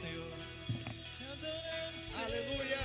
Senhor. 0.00 0.32
Aleluia! 2.24 2.84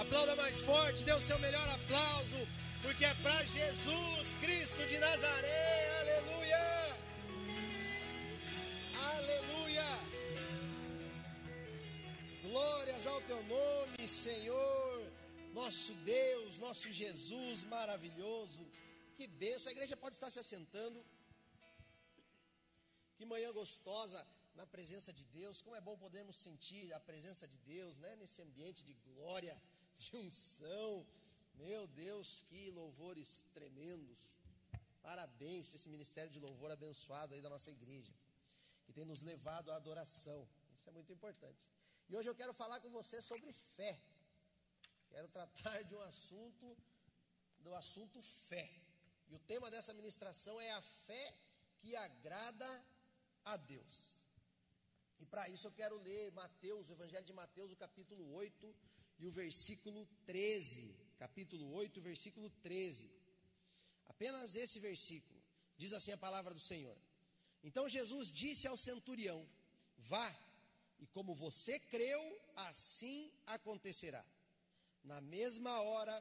Aplauda 0.00 0.34
mais 0.36 0.60
forte, 0.62 1.04
dê 1.04 1.12
o 1.12 1.20
seu 1.20 1.38
melhor 1.38 1.68
aplauso, 1.68 2.40
porque 2.80 3.04
é 3.04 3.14
para 3.16 3.44
Jesus 3.44 4.32
Cristo 4.40 4.86
de 4.86 4.96
Nazaré. 4.98 5.90
Aleluia! 6.00 6.64
Aleluia! 9.10 9.88
Glórias 12.44 13.06
ao 13.08 13.20
teu 13.22 13.42
nome, 13.44 14.08
Senhor, 14.08 15.12
nosso 15.52 15.92
Deus, 16.16 16.56
nosso 16.58 16.90
Jesus 16.90 17.64
maravilhoso. 17.64 18.66
Que 19.16 19.26
benção, 19.26 19.68
a 19.68 19.72
igreja 19.72 19.98
pode 19.98 20.14
estar 20.14 20.30
se 20.30 20.38
assentando. 20.38 21.04
Que 23.18 23.26
manhã 23.26 23.52
gostosa 23.52 24.26
na 24.54 24.66
presença 24.66 25.12
de 25.12 25.24
Deus. 25.26 25.60
Como 25.60 25.76
é 25.76 25.80
bom 25.80 25.96
podermos 25.96 26.36
sentir 26.36 26.92
a 26.92 27.00
presença 27.00 27.46
de 27.46 27.58
Deus, 27.58 27.98
né? 27.98 28.16
Nesse 28.16 28.40
ambiente 28.42 28.84
de 28.84 28.94
glória, 28.94 29.60
de 29.98 30.16
unção. 30.16 31.06
Meu 31.54 31.86
Deus, 31.86 32.42
que 32.48 32.70
louvores 32.70 33.44
tremendos. 33.52 34.18
Parabéns 35.02 35.68
para 35.68 35.76
esse 35.76 35.88
ministério 35.88 36.30
de 36.30 36.40
louvor 36.40 36.70
abençoado 36.70 37.34
aí 37.34 37.42
da 37.42 37.50
nossa 37.50 37.70
igreja, 37.70 38.12
que 38.84 38.92
tem 38.92 39.04
nos 39.04 39.20
levado 39.20 39.70
à 39.70 39.76
adoração. 39.76 40.48
Isso 40.74 40.88
é 40.88 40.92
muito 40.92 41.12
importante. 41.12 41.70
E 42.08 42.16
hoje 42.16 42.28
eu 42.28 42.34
quero 42.34 42.54
falar 42.54 42.80
com 42.80 42.90
você 42.90 43.20
sobre 43.20 43.52
fé. 43.52 44.00
Quero 45.10 45.28
tratar 45.28 45.82
de 45.82 45.94
um 45.94 46.00
assunto, 46.00 46.76
do 47.60 47.74
assunto 47.74 48.20
fé. 48.22 48.68
E 49.28 49.34
o 49.34 49.38
tema 49.40 49.70
dessa 49.70 49.92
ministração 49.92 50.60
é 50.60 50.70
a 50.70 50.82
fé 50.82 51.38
que 51.80 51.94
agrada 51.94 52.84
a 53.44 53.56
Deus. 53.56 54.13
E 55.20 55.26
para 55.26 55.48
isso 55.48 55.66
eu 55.66 55.72
quero 55.72 55.96
ler 55.98 56.32
Mateus, 56.32 56.88
o 56.88 56.92
Evangelho 56.92 57.24
de 57.24 57.32
Mateus, 57.32 57.72
o 57.72 57.76
capítulo 57.76 58.32
8 58.34 58.74
e 59.18 59.26
o 59.26 59.30
versículo 59.30 60.06
13. 60.26 60.94
Capítulo 61.18 61.72
8, 61.72 62.00
versículo 62.00 62.50
13. 62.62 63.10
Apenas 64.06 64.54
esse 64.54 64.78
versículo. 64.78 65.42
Diz 65.76 65.92
assim 65.92 66.12
a 66.12 66.16
palavra 66.16 66.52
do 66.52 66.60
Senhor. 66.60 66.96
Então 67.62 67.88
Jesus 67.88 68.30
disse 68.30 68.66
ao 68.66 68.76
centurião: 68.76 69.48
Vá, 69.96 70.36
e 71.00 71.06
como 71.06 71.34
você 71.34 71.78
creu, 71.78 72.40
assim 72.56 73.32
acontecerá. 73.46 74.24
Na 75.02 75.20
mesma 75.20 75.80
hora, 75.80 76.14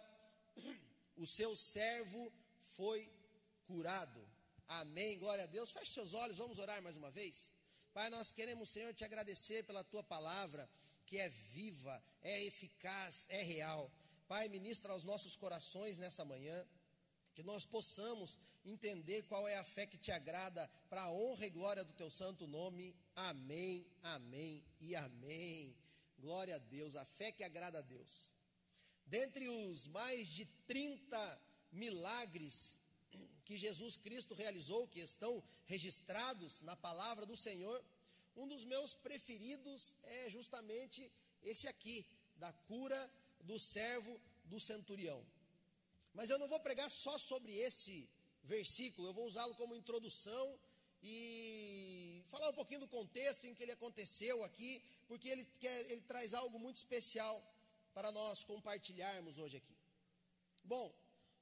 o 1.15 1.25
seu 1.25 1.55
servo 1.55 2.31
foi 2.75 3.09
curado. 3.65 4.21
Amém. 4.67 5.19
Glória 5.19 5.43
a 5.43 5.47
Deus. 5.47 5.71
Feche 5.71 5.91
seus 5.91 6.13
olhos, 6.13 6.37
vamos 6.37 6.57
orar 6.57 6.81
mais 6.81 6.97
uma 6.97 7.11
vez. 7.11 7.51
Pai, 7.93 8.09
nós 8.09 8.31
queremos, 8.31 8.71
Senhor, 8.71 8.91
te 8.91 9.05
agradecer 9.05 9.63
pela 9.65 9.83
tua 9.83 10.03
palavra, 10.03 10.67
que 11.05 11.19
é 11.19 11.29
viva, 11.29 12.03
é 12.23 12.43
eficaz, 12.43 13.27
é 13.29 13.43
real. 13.43 13.91
Pai, 14.27 14.49
ministra 14.49 14.93
aos 14.93 15.03
nossos 15.03 15.35
corações 15.35 15.99
nessa 15.99 16.25
manhã, 16.25 16.65
que 17.35 17.43
nós 17.43 17.65
possamos 17.65 18.39
entender 18.65 19.21
qual 19.23 19.47
é 19.47 19.57
a 19.57 19.63
fé 19.63 19.85
que 19.85 19.97
te 19.97 20.11
agrada, 20.11 20.67
para 20.89 21.03
a 21.03 21.11
honra 21.11 21.45
e 21.45 21.51
glória 21.51 21.83
do 21.83 21.93
teu 21.93 22.09
santo 22.09 22.47
nome. 22.47 22.95
Amém, 23.15 23.85
amém 24.01 24.65
e 24.79 24.95
amém. 24.95 25.77
Glória 26.17 26.55
a 26.55 26.59
Deus, 26.59 26.95
a 26.95 27.05
fé 27.05 27.31
que 27.31 27.43
agrada 27.43 27.77
a 27.77 27.81
Deus. 27.81 28.33
Dentre 29.05 29.47
os 29.49 29.85
mais 29.87 30.27
de 30.29 30.45
30 30.65 31.41
milagres 31.71 32.75
que 33.45 33.57
Jesus 33.57 33.97
Cristo 33.97 34.33
realizou, 34.33 34.87
que 34.87 34.99
estão 34.99 35.43
registrados 35.65 36.61
na 36.61 36.75
palavra 36.75 37.25
do 37.25 37.35
Senhor, 37.35 37.83
um 38.35 38.47
dos 38.47 38.63
meus 38.63 38.93
preferidos 38.93 39.93
é 40.03 40.29
justamente 40.29 41.11
esse 41.43 41.67
aqui, 41.67 42.05
da 42.37 42.51
cura 42.67 43.11
do 43.41 43.59
servo 43.59 44.19
do 44.45 44.59
centurião. 44.59 45.23
Mas 46.13 46.29
eu 46.29 46.39
não 46.39 46.47
vou 46.47 46.59
pregar 46.59 46.89
só 46.89 47.17
sobre 47.17 47.53
esse 47.53 48.09
versículo, 48.43 49.07
eu 49.07 49.13
vou 49.13 49.25
usá-lo 49.25 49.55
como 49.55 49.75
introdução 49.75 50.59
e 51.01 52.23
falar 52.27 52.49
um 52.49 52.53
pouquinho 52.53 52.81
do 52.81 52.87
contexto 52.87 53.45
em 53.45 53.53
que 53.53 53.63
ele 53.63 53.71
aconteceu 53.73 54.43
aqui, 54.43 54.81
porque 55.07 55.27
ele, 55.27 55.45
quer, 55.59 55.91
ele 55.91 56.01
traz 56.01 56.33
algo 56.33 56.57
muito 56.57 56.77
especial 56.77 57.43
para 57.93 58.11
nós 58.11 58.43
compartilharmos 58.43 59.37
hoje 59.37 59.57
aqui. 59.57 59.75
Bom, 60.63 60.93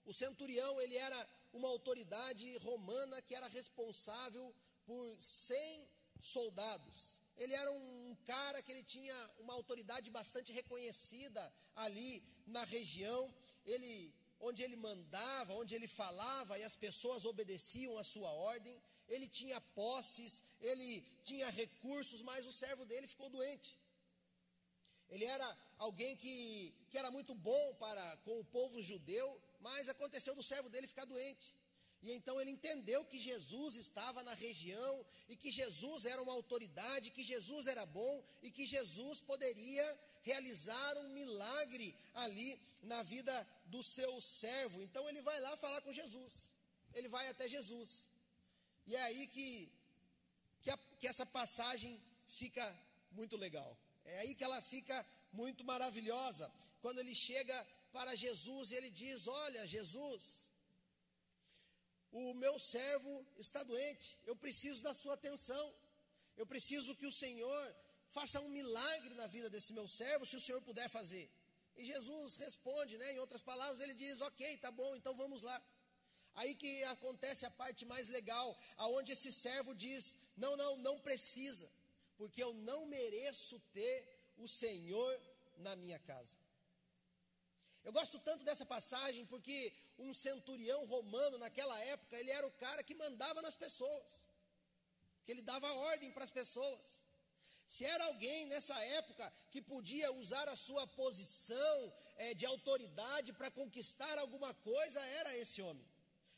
o 0.06 0.14
centurião 0.14 0.82
ele 0.82 0.98
era 0.98 1.30
uma 1.54 1.68
autoridade 1.68 2.58
romana 2.58 3.22
que 3.22 3.36
era 3.36 3.48
responsável 3.48 4.54
por 4.86 5.18
100 5.20 5.88
soldados. 6.20 7.22
Ele 7.38 7.54
era 7.54 7.72
um 7.72 8.16
cara 8.26 8.62
que 8.62 8.72
ele 8.72 8.84
tinha 8.84 9.16
uma 9.40 9.54
autoridade 9.54 10.10
bastante 10.10 10.52
reconhecida 10.52 11.42
ali 11.76 12.22
na 12.46 12.64
região. 12.64 13.34
Ele 13.66 14.14
onde 14.42 14.64
ele 14.64 14.76
mandava, 14.76 15.54
onde 15.54 15.76
ele 15.76 15.88
falava 15.88 16.58
e 16.58 16.64
as 16.64 16.76
pessoas 16.76 17.26
obedeciam 17.26 17.98
a 17.98 18.04
sua 18.04 18.32
ordem. 18.32 18.82
Ele 19.08 19.28
tinha 19.28 19.60
posses, 19.62 20.42
ele 20.60 21.02
tinha 21.24 21.50
recursos, 21.50 22.22
mas 22.22 22.48
o 22.48 22.52
servo 22.52 22.86
dele 22.86 23.08
ficou 23.08 23.30
doente. 23.30 23.78
Ele 25.10 25.26
era 25.26 25.58
alguém 25.78 26.16
que, 26.16 26.74
que 26.90 26.98
era 26.98 27.12
muito 27.12 27.34
bom 27.36 27.76
para 27.76 28.18
com 28.26 28.40
o 28.40 28.46
povo 28.46 28.82
judeu, 28.82 29.28
mas 29.62 29.90
aconteceu 29.90 30.36
do 30.36 30.44
servo 30.44 30.70
dele 30.70 30.88
ficar 30.88 31.06
doente. 31.06 31.56
E 32.02 32.12
então 32.12 32.42
ele 32.42 32.50
entendeu 32.50 33.06
que 33.06 33.20
Jesus 33.20 33.76
estava 33.76 34.24
na 34.24 34.34
região 34.34 35.06
e 35.30 35.36
que 35.36 35.52
Jesus 35.52 36.06
era 36.06 36.22
uma 36.22 36.34
autoridade, 36.34 37.12
que 37.12 37.24
Jesus 37.24 37.68
era 37.68 37.86
bom 37.86 38.24
e 38.42 38.50
que 38.50 38.66
Jesus 38.66 39.22
poderia 39.22 40.00
realizar 40.24 40.98
um 40.98 41.10
milagre 41.10 41.96
ali 42.16 42.60
na 42.82 43.04
vida 43.04 43.48
do 43.66 43.84
seu 43.84 44.20
servo. 44.20 44.82
Então 44.82 45.08
ele 45.08 45.22
vai 45.22 45.40
lá 45.40 45.56
falar 45.58 45.82
com 45.82 45.94
Jesus. 45.94 46.50
Ele 46.94 47.08
vai 47.08 47.28
até 47.30 47.48
Jesus. 47.48 48.10
E 48.88 48.96
é 48.96 49.02
aí 49.04 49.28
que, 49.28 49.72
que, 50.64 50.72
a, 50.72 50.78
que 51.00 51.08
essa 51.08 51.26
passagem 51.26 52.02
fica 52.28 52.66
muito 53.12 53.38
legal. 53.38 53.78
É 54.06 54.20
aí 54.20 54.34
que 54.34 54.44
ela 54.44 54.60
fica 54.60 55.06
muito 55.32 55.64
maravilhosa. 55.64 56.52
Quando 56.82 57.00
ele 57.00 57.14
chega 57.14 57.68
para 57.92 58.16
Jesus 58.16 58.72
e 58.72 58.76
ele 58.76 58.90
diz: 58.90 59.28
Olha, 59.28 59.68
Jesus, 59.68 60.24
o 62.12 62.34
meu 62.34 62.58
servo 62.60 63.26
está 63.38 63.64
doente, 63.64 64.20
eu 64.26 64.36
preciso 64.36 64.82
da 64.82 64.94
sua 64.94 65.14
atenção, 65.14 65.66
eu 66.38 66.46
preciso 66.46 66.96
que 66.96 67.06
o 67.06 67.12
Senhor 67.12 67.76
faça 68.10 68.40
um 68.42 68.50
milagre 68.50 69.14
na 69.16 69.28
vida 69.28 69.50
desse 69.50 69.74
meu 69.74 69.88
servo, 69.88 70.26
se 70.26 70.36
o 70.36 70.42
Senhor 70.42 70.62
puder 70.62 70.90
fazer. 70.90 71.30
E 71.76 71.86
Jesus 71.86 72.36
responde, 72.36 72.98
né, 72.98 73.14
em 73.14 73.20
outras 73.20 73.42
palavras, 73.42 73.80
ele 73.80 73.96
diz: 73.96 74.20
Ok, 74.22 74.58
tá 74.58 74.72
bom, 74.72 74.96
então 74.96 75.16
vamos 75.16 75.42
lá. 75.42 75.62
Aí 76.36 76.56
que 76.56 76.84
acontece 76.84 77.46
a 77.46 77.52
parte 77.52 77.86
mais 77.86 78.08
legal, 78.08 78.58
aonde 78.78 79.12
esse 79.12 79.32
servo 79.32 79.74
diz: 79.74 80.16
Não, 80.36 80.56
não, 80.56 80.78
não 80.78 81.00
precisa, 81.00 81.70
porque 82.18 82.44
eu 82.44 82.54
não 82.54 82.86
mereço 82.86 83.60
ter 83.74 83.96
o 84.38 84.48
Senhor 84.48 85.22
na 85.58 85.76
minha 85.76 86.00
casa. 86.00 86.36
Eu 87.84 87.92
gosto 87.92 88.20
tanto 88.20 88.44
dessa 88.44 88.66
passagem 88.66 89.26
porque 89.26 89.74
um 89.98 90.14
centurião 90.14 90.86
romano 90.86 91.38
naquela 91.38 91.78
época, 91.94 92.20
ele 92.20 92.32
era 92.32 92.46
o 92.46 92.52
cara 92.52 92.84
que 92.84 92.94
mandava 92.96 93.42
nas 93.42 93.56
pessoas, 93.56 94.26
que 95.24 95.32
ele 95.32 95.42
dava 95.42 95.74
ordem 95.74 96.12
para 96.12 96.24
as 96.24 96.32
pessoas. 96.32 97.02
Se 97.68 97.86
era 97.86 98.04
alguém 98.06 98.46
nessa 98.48 98.78
época 99.00 99.32
que 99.50 99.62
podia 99.62 100.12
usar 100.12 100.48
a 100.50 100.58
sua 100.58 100.86
posição 100.86 101.94
é, 102.18 102.34
de 102.34 102.46
autoridade 102.46 103.34
para 103.34 103.50
conquistar 103.50 104.18
alguma 104.20 104.54
coisa, 104.54 105.00
era 105.22 105.38
esse 105.38 105.62
homem. 105.62 105.88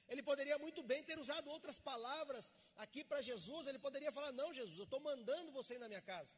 Ele 0.08 0.22
poderia 0.22 0.58
muito 0.60 0.84
bem 0.84 1.04
ter 1.04 1.18
usado 1.18 1.50
outras 1.50 1.80
palavras 1.80 2.52
aqui 2.76 3.04
para 3.04 3.22
Jesus, 3.22 3.68
ele 3.68 3.80
poderia 3.80 4.12
falar: 4.12 4.32
Não, 4.32 4.54
Jesus, 4.54 4.78
eu 4.78 4.84
estou 4.84 5.00
mandando 5.00 5.52
você 5.52 5.76
ir 5.76 5.80
na 5.80 5.88
minha 5.88 6.02
casa. 6.02 6.36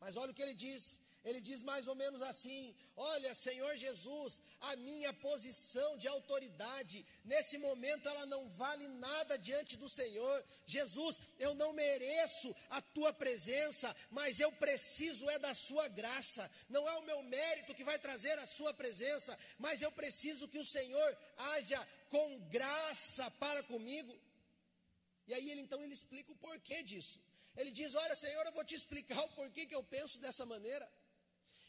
Mas 0.00 0.16
olha 0.16 0.32
o 0.32 0.34
que 0.34 0.42
ele 0.42 0.54
diz. 0.54 0.98
Ele 1.22 1.40
diz 1.40 1.62
mais 1.62 1.86
ou 1.86 1.94
menos 1.94 2.22
assim: 2.22 2.74
Olha, 2.96 3.34
Senhor 3.34 3.76
Jesus, 3.76 4.40
a 4.60 4.74
minha 4.76 5.12
posição 5.12 5.98
de 5.98 6.08
autoridade, 6.08 7.04
nesse 7.24 7.58
momento 7.58 8.08
ela 8.08 8.24
não 8.24 8.48
vale 8.48 8.88
nada 8.88 9.36
diante 9.36 9.76
do 9.76 9.88
Senhor. 9.88 10.44
Jesus, 10.64 11.20
eu 11.38 11.54
não 11.54 11.74
mereço 11.74 12.54
a 12.70 12.80
tua 12.80 13.12
presença, 13.12 13.94
mas 14.10 14.40
eu 14.40 14.50
preciso 14.52 15.28
é 15.28 15.38
da 15.38 15.54
sua 15.54 15.88
graça. 15.88 16.50
Não 16.70 16.88
é 16.88 16.94
o 16.96 17.04
meu 17.04 17.22
mérito 17.22 17.74
que 17.74 17.84
vai 17.84 17.98
trazer 17.98 18.38
a 18.38 18.46
sua 18.46 18.72
presença, 18.72 19.38
mas 19.58 19.82
eu 19.82 19.92
preciso 19.92 20.48
que 20.48 20.58
o 20.58 20.64
Senhor 20.64 21.18
haja 21.36 21.86
com 22.08 22.38
graça 22.48 23.30
para 23.32 23.62
comigo. 23.64 24.18
E 25.26 25.34
aí 25.34 25.50
ele 25.50 25.60
então 25.60 25.82
ele 25.84 25.92
explica 25.92 26.32
o 26.32 26.36
porquê 26.36 26.82
disso. 26.82 27.20
Ele 27.60 27.70
diz: 27.78 27.94
Olha, 27.94 28.16
Senhor, 28.16 28.44
eu 28.46 28.52
vou 28.52 28.64
te 28.64 28.74
explicar 28.74 29.22
o 29.22 29.32
porquê 29.38 29.66
que 29.66 29.74
eu 29.74 29.84
penso 29.96 30.18
dessa 30.18 30.44
maneira. 30.46 30.86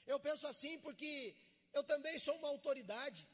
Eu 0.08 0.20
penso 0.28 0.48
assim 0.48 0.80
porque 0.80 1.36
eu 1.74 1.84
também 1.84 2.18
sou 2.18 2.36
uma 2.38 2.48
autoridade. 2.48 3.28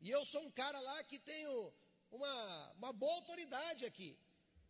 E 0.00 0.08
eu 0.10 0.24
sou 0.24 0.42
um 0.46 0.50
cara 0.50 0.80
lá 0.80 1.02
que 1.04 1.18
tenho 1.18 1.72
uma, 2.10 2.72
uma 2.78 2.92
boa 2.92 3.14
autoridade 3.16 3.84
aqui. 3.84 4.10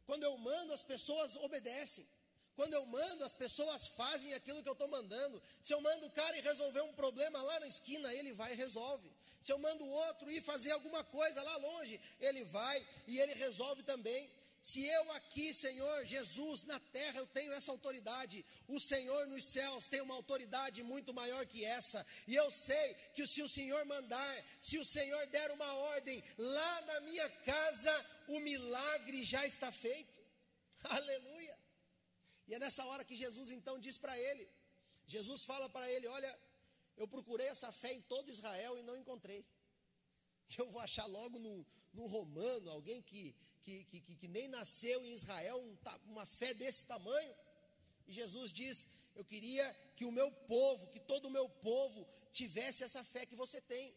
Quando 0.05 0.25
eu 0.25 0.37
mando, 0.39 0.73
as 0.73 0.83
pessoas 0.83 1.37
obedecem. 1.37 2.09
Quando 2.57 2.75
eu 2.75 2.85
mando, 2.85 3.25
as 3.25 3.33
pessoas 3.33 3.87
fazem 4.01 4.35
aquilo 4.35 4.63
que 4.63 4.69
eu 4.69 4.75
estou 4.75 4.89
mandando. 4.89 5.41
Se 5.63 5.73
eu 5.73 5.81
mando 5.81 6.07
o 6.07 6.11
cara 6.11 6.37
ir 6.37 6.43
resolver 6.43 6.83
um 6.83 6.93
problema 6.93 7.41
lá 7.41 7.61
na 7.61 7.69
esquina, 7.69 8.13
ele 8.13 8.33
vai 8.33 8.53
e 8.53 8.57
resolve. 8.57 9.09
Se 9.41 9.53
eu 9.53 9.59
mando 9.59 9.85
o 9.85 9.89
outro 9.89 10.31
ir 10.31 10.43
fazer 10.43 10.73
alguma 10.73 11.03
coisa 11.05 11.43
lá 11.43 11.57
longe, 11.57 11.99
ele 12.21 12.45
vai 12.47 12.87
e 13.07 13.19
ele 13.21 13.35
resolve 13.35 13.83
também. 13.85 14.29
Se 14.63 14.85
eu 14.85 15.13
aqui, 15.13 15.55
Senhor 15.55 16.05
Jesus, 16.05 16.65
na 16.65 16.79
terra 16.79 17.19
eu 17.19 17.27
tenho 17.27 17.53
essa 17.53 17.73
autoridade, 17.73 18.45
o 18.69 18.79
Senhor 18.79 19.27
nos 19.27 19.47
céus 19.47 19.89
tem 19.89 20.03
uma 20.03 20.15
autoridade 20.15 20.83
muito 20.83 21.15
maior 21.15 21.47
que 21.47 21.65
essa, 21.65 22.07
e 22.27 22.35
eu 22.35 22.51
sei 22.51 22.95
que 23.15 23.27
se 23.27 23.43
o 23.43 23.49
Senhor 23.49 23.83
mandar, 23.87 24.45
se 24.61 24.79
o 24.79 24.85
Senhor 24.85 25.27
der 25.29 25.51
uma 25.53 25.73
ordem 25.75 26.23
lá 26.37 26.81
na 26.83 27.01
minha 27.01 27.29
casa, 27.31 28.07
o 28.29 28.41
milagre 28.41 29.25
já 29.25 29.47
está 29.47 29.73
feito. 29.73 30.21
Aleluia. 30.85 31.59
E 32.47 32.55
é 32.55 32.59
nessa 32.59 32.85
hora 32.85 33.05
que 33.05 33.17
Jesus 33.17 33.51
então 33.51 33.79
diz 33.79 33.97
para 33.97 34.19
ele: 34.19 34.47
Jesus 35.07 35.43
fala 35.43 35.71
para 35.71 35.91
ele: 35.91 36.07
Olha, 36.07 36.39
eu 36.99 37.09
procurei 37.09 37.49
essa 37.49 37.73
fé 37.73 37.95
em 37.95 38.03
todo 38.03 38.31
Israel 38.31 38.79
e 38.79 38.83
não 38.83 38.97
encontrei. 38.97 39.47
Eu 40.59 40.69
vou 40.71 40.83
achar 40.83 41.07
logo 41.07 41.39
no 41.39 42.07
romano, 42.07 42.71
alguém 42.71 43.01
que 43.01 43.35
que, 43.71 44.01
que, 44.01 44.17
que, 44.17 44.29
nem 44.29 44.49
nasceu 44.49 45.05
em 45.05 45.13
Israel, 45.13 45.59
um, 45.61 45.77
uma 46.13 46.27
fé 46.27 46.53
desse 46.55 46.85
tamanho. 46.87 47.35
E 48.07 48.13
Jesus 48.13 48.53
diz: 48.53 48.87
Eu 49.15 49.25
queria 49.25 49.67
que 49.97 50.05
o 50.05 50.13
meu 50.13 50.31
povo, 50.33 50.89
que 50.89 51.01
todo 51.01 51.27
o 51.27 51.31
meu 51.31 51.49
povo, 51.49 52.07
tivesse 52.33 52.83
essa 52.85 53.03
fé 53.05 53.25
que 53.27 53.37
você 53.37 53.61
tem. 53.61 53.95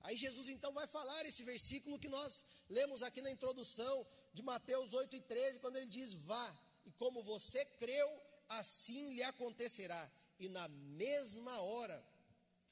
Aí 0.00 0.16
Jesus 0.16 0.48
então 0.48 0.72
vai 0.72 0.86
falar 0.86 1.26
esse 1.26 1.42
versículo 1.42 1.98
que 1.98 2.08
nós 2.08 2.44
lemos 2.68 3.02
aqui 3.02 3.20
na 3.20 3.30
introdução 3.30 4.06
de 4.32 4.42
Mateus 4.42 4.94
8 4.94 5.16
e 5.16 5.20
13, 5.20 5.60
quando 5.60 5.76
ele 5.76 5.86
diz: 5.86 6.12
Vá, 6.12 6.58
e 6.86 6.92
como 6.92 7.22
você 7.22 7.64
creu, 7.64 8.08
assim 8.48 9.14
lhe 9.14 9.22
acontecerá. 9.22 10.10
E 10.38 10.48
na 10.48 10.66
mesma 10.68 11.60
hora, 11.60 12.02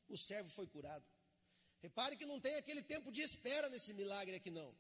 o 0.09 0.17
servo 0.17 0.49
foi 0.49 0.67
curado. 0.67 1.05
Repare 1.83 2.17
que 2.17 2.27
não 2.27 2.41
tem 2.41 2.55
aquele 2.57 2.83
tempo 2.83 3.13
de 3.13 3.21
espera 3.21 3.69
nesse 3.69 3.93
milagre 3.93 4.37
aqui, 4.37 4.51
não 4.51 4.75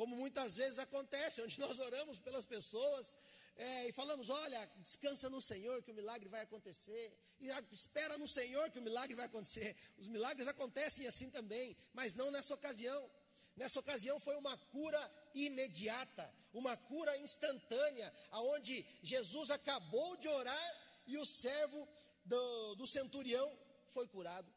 como 0.00 0.16
muitas 0.16 0.56
vezes 0.56 0.78
acontece, 0.78 1.42
onde 1.42 1.60
nós 1.64 1.78
oramos 1.78 2.18
pelas 2.18 2.46
pessoas 2.46 3.14
é, 3.54 3.88
e 3.88 3.92
falamos: 3.92 4.30
olha, 4.30 4.60
descansa 4.78 5.28
no 5.28 5.42
Senhor 5.42 5.82
que 5.82 5.90
o 5.90 5.94
milagre 5.94 6.26
vai 6.26 6.40
acontecer, 6.40 7.14
e 7.38 7.48
espera 7.70 8.16
no 8.16 8.26
Senhor 8.26 8.70
que 8.70 8.78
o 8.78 8.82
milagre 8.82 9.14
vai 9.14 9.26
acontecer. 9.26 9.76
Os 9.98 10.08
milagres 10.08 10.48
acontecem 10.48 11.06
assim 11.06 11.28
também, 11.28 11.76
mas 11.92 12.14
não 12.14 12.30
nessa 12.30 12.54
ocasião. 12.54 13.10
Nessa 13.54 13.78
ocasião 13.78 14.18
foi 14.18 14.36
uma 14.36 14.56
cura 14.56 15.02
imediata, 15.34 16.32
uma 16.54 16.78
cura 16.78 17.18
instantânea, 17.18 18.10
aonde 18.30 18.86
Jesus 19.02 19.50
acabou 19.50 20.16
de 20.16 20.28
orar 20.28 20.68
e 21.06 21.18
o 21.18 21.26
servo 21.26 21.86
do, 22.24 22.74
do 22.76 22.86
centurião 22.86 23.52
foi 23.88 24.08
curado. 24.08 24.50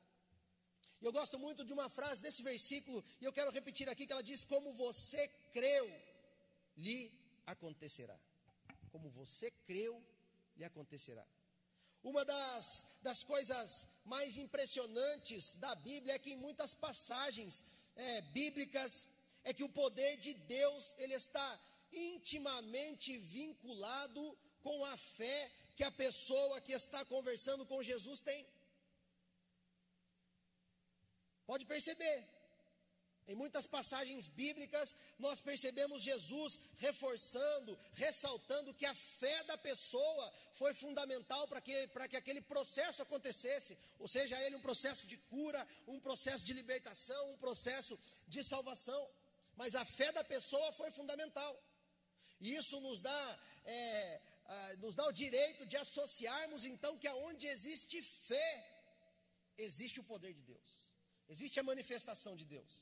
E 1.03 1.05
eu 1.05 1.11
gosto 1.11 1.37
muito 1.37 1.65
de 1.65 1.73
uma 1.73 1.89
frase 1.89 2.21
desse 2.21 2.41
versículo, 2.41 3.03
e 3.19 3.25
eu 3.25 3.33
quero 3.33 3.51
repetir 3.51 3.89
aqui, 3.89 4.07
que 4.07 4.13
ela 4.13 4.23
diz: 4.23 4.45
Como 4.45 4.71
você 4.71 5.27
creu, 5.51 5.85
lhe 6.77 7.11
acontecerá. 7.45 8.17
Como 8.89 9.09
você 9.09 9.51
creu, 9.67 10.01
lhe 10.55 10.63
acontecerá. 10.63 11.25
Uma 12.01 12.23
das, 12.23 12.85
das 13.01 13.21
coisas 13.21 13.85
mais 14.05 14.37
impressionantes 14.37 15.55
da 15.55 15.75
Bíblia 15.75 16.13
é 16.13 16.19
que 16.19 16.31
em 16.31 16.37
muitas 16.37 16.73
passagens 16.73 17.65
é, 17.97 18.21
bíblicas 18.21 19.05
é 19.43 19.53
que 19.53 19.63
o 19.65 19.69
poder 19.69 20.15
de 20.15 20.33
Deus 20.33 20.95
ele 20.97 21.15
está 21.15 21.59
intimamente 21.91 23.17
vinculado 23.17 24.37
com 24.61 24.85
a 24.85 24.95
fé 24.95 25.51
que 25.75 25.83
a 25.83 25.91
pessoa 25.91 26.61
que 26.61 26.71
está 26.71 27.03
conversando 27.03 27.65
com 27.65 27.83
Jesus 27.83 28.21
tem. 28.21 28.47
Pode 31.45 31.65
perceber. 31.65 32.27
Em 33.25 33.35
muitas 33.35 33.65
passagens 33.65 34.27
bíblicas, 34.27 34.93
nós 35.17 35.39
percebemos 35.39 36.03
Jesus 36.03 36.59
reforçando, 36.77 37.77
ressaltando 37.93 38.73
que 38.73 38.85
a 38.85 38.93
fé 38.93 39.43
da 39.43 39.57
pessoa 39.57 40.33
foi 40.53 40.73
fundamental 40.73 41.47
para 41.47 41.61
que, 41.61 41.87
que 42.09 42.17
aquele 42.17 42.41
processo 42.41 43.01
acontecesse, 43.01 43.77
ou 43.97 44.09
seja, 44.09 44.41
ele 44.41 44.57
um 44.57 44.61
processo 44.61 45.07
de 45.07 45.17
cura, 45.17 45.65
um 45.87 46.01
processo 46.01 46.43
de 46.43 46.51
libertação, 46.51 47.31
um 47.31 47.37
processo 47.37 47.97
de 48.27 48.43
salvação. 48.43 49.09
Mas 49.55 49.73
a 49.73 49.85
fé 49.85 50.11
da 50.11 50.23
pessoa 50.23 50.73
foi 50.73 50.91
fundamental. 50.91 51.57
E 52.41 52.55
isso 52.55 52.77
nos 52.81 52.99
dá, 52.99 53.39
é, 53.63 54.21
nos 54.79 54.95
dá 54.95 55.07
o 55.07 55.13
direito 55.13 55.65
de 55.65 55.77
associarmos 55.77 56.65
então 56.65 56.97
que 56.97 57.07
aonde 57.07 57.47
existe 57.47 58.01
fé, 58.01 58.51
existe 59.57 60.01
o 60.01 60.03
poder 60.03 60.33
de 60.33 60.41
Deus. 60.43 60.82
Existe 61.33 61.59
a 61.59 61.69
manifestação 61.71 62.33
de 62.41 62.45
Deus. 62.55 62.73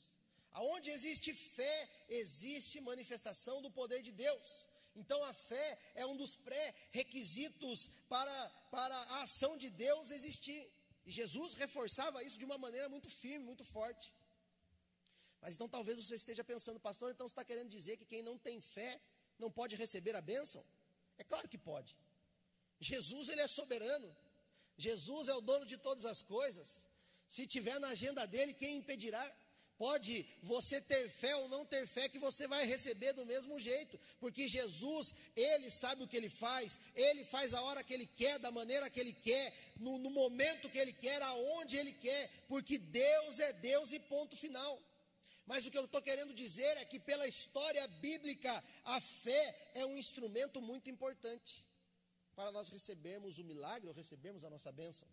Aonde 0.60 0.90
existe 0.98 1.34
fé, 1.34 1.78
existe 2.22 2.82
manifestação 2.92 3.58
do 3.66 3.72
poder 3.80 4.02
de 4.08 4.12
Deus. 4.12 4.48
Então 5.02 5.20
a 5.24 5.34
fé 5.34 5.68
é 5.96 6.06
um 6.06 6.18
dos 6.22 6.36
pré-requisitos 6.48 7.90
para, 8.10 8.50
para 8.70 8.98
a 9.14 9.22
ação 9.24 9.54
de 9.64 9.70
Deus 9.70 10.12
existir. 10.12 10.62
E 11.06 11.12
Jesus 11.20 11.54
reforçava 11.54 12.24
isso 12.28 12.38
de 12.38 12.46
uma 12.50 12.58
maneira 12.58 12.90
muito 12.90 13.10
firme, 13.10 13.46
muito 13.52 13.64
forte. 13.64 14.14
Mas 15.42 15.56
então 15.56 15.70
talvez 15.70 15.98
você 15.98 16.16
esteja 16.16 16.44
pensando, 16.44 16.80
pastor, 16.80 17.10
então 17.12 17.28
você 17.28 17.32
está 17.32 17.46
querendo 17.46 17.70
dizer 17.70 17.96
que 17.98 18.06
quem 18.06 18.22
não 18.22 18.38
tem 18.38 18.60
fé 18.60 19.00
não 19.40 19.50
pode 19.50 19.78
receber 19.78 20.14
a 20.16 20.22
bênção? 20.34 20.64
É 21.18 21.24
claro 21.24 21.48
que 21.48 21.58
pode. 21.58 21.96
Jesus, 22.82 23.30
ele 23.30 23.42
é 23.42 23.48
soberano. 23.48 24.10
Jesus 24.78 25.30
é 25.30 25.34
o 25.34 25.42
dono 25.42 25.66
de 25.66 25.78
todas 25.78 26.06
as 26.06 26.22
coisas. 26.22 26.91
Se 27.36 27.48
tiver 27.48 27.80
na 27.80 27.88
agenda 27.96 28.26
dele, 28.28 28.54
quem 28.54 28.76
impedirá? 28.76 29.26
Pode 29.78 30.28
você 30.44 30.82
ter 30.82 31.10
fé 31.10 31.34
ou 31.38 31.48
não 31.48 31.66
ter 31.66 31.88
fé, 31.88 32.10
que 32.10 32.20
você 32.20 32.46
vai 32.46 32.66
receber 32.66 33.14
do 33.14 33.26
mesmo 33.26 33.58
jeito, 33.58 33.98
porque 34.20 34.50
Jesus, 34.50 35.16
Ele 35.34 35.70
sabe 35.72 36.04
o 36.04 36.08
que 36.10 36.18
Ele 36.18 36.30
faz, 36.30 36.78
Ele 36.94 37.24
faz 37.24 37.54
a 37.54 37.62
hora 37.62 37.86
que 37.86 37.94
Ele 37.94 38.06
quer, 38.06 38.38
da 38.38 38.52
maneira 38.52 38.90
que 38.90 39.00
Ele 39.00 39.14
quer, 39.14 39.46
no, 39.78 39.98
no 39.98 40.10
momento 40.10 40.70
que 40.70 40.78
Ele 40.78 40.92
quer, 40.92 41.22
aonde 41.22 41.78
Ele 41.78 41.94
quer, 41.94 42.30
porque 42.50 42.78
Deus 42.78 43.40
é 43.40 43.54
Deus 43.54 43.94
e 43.94 44.00
ponto 44.00 44.36
final. 44.36 44.78
Mas 45.46 45.66
o 45.66 45.72
que 45.72 45.78
eu 45.78 45.86
estou 45.86 46.02
querendo 46.02 46.34
dizer 46.34 46.76
é 46.80 46.84
que, 46.84 47.00
pela 47.00 47.26
história 47.26 47.88
bíblica, 47.88 48.62
a 48.84 49.00
fé 49.00 49.72
é 49.74 49.86
um 49.86 49.96
instrumento 49.96 50.62
muito 50.62 50.90
importante 50.90 51.66
para 52.36 52.52
nós 52.52 52.68
recebermos 52.68 53.40
o 53.40 53.44
milagre 53.46 53.88
ou 53.88 53.96
recebermos 53.96 54.44
a 54.44 54.50
nossa 54.50 54.70
bênção. 54.70 55.08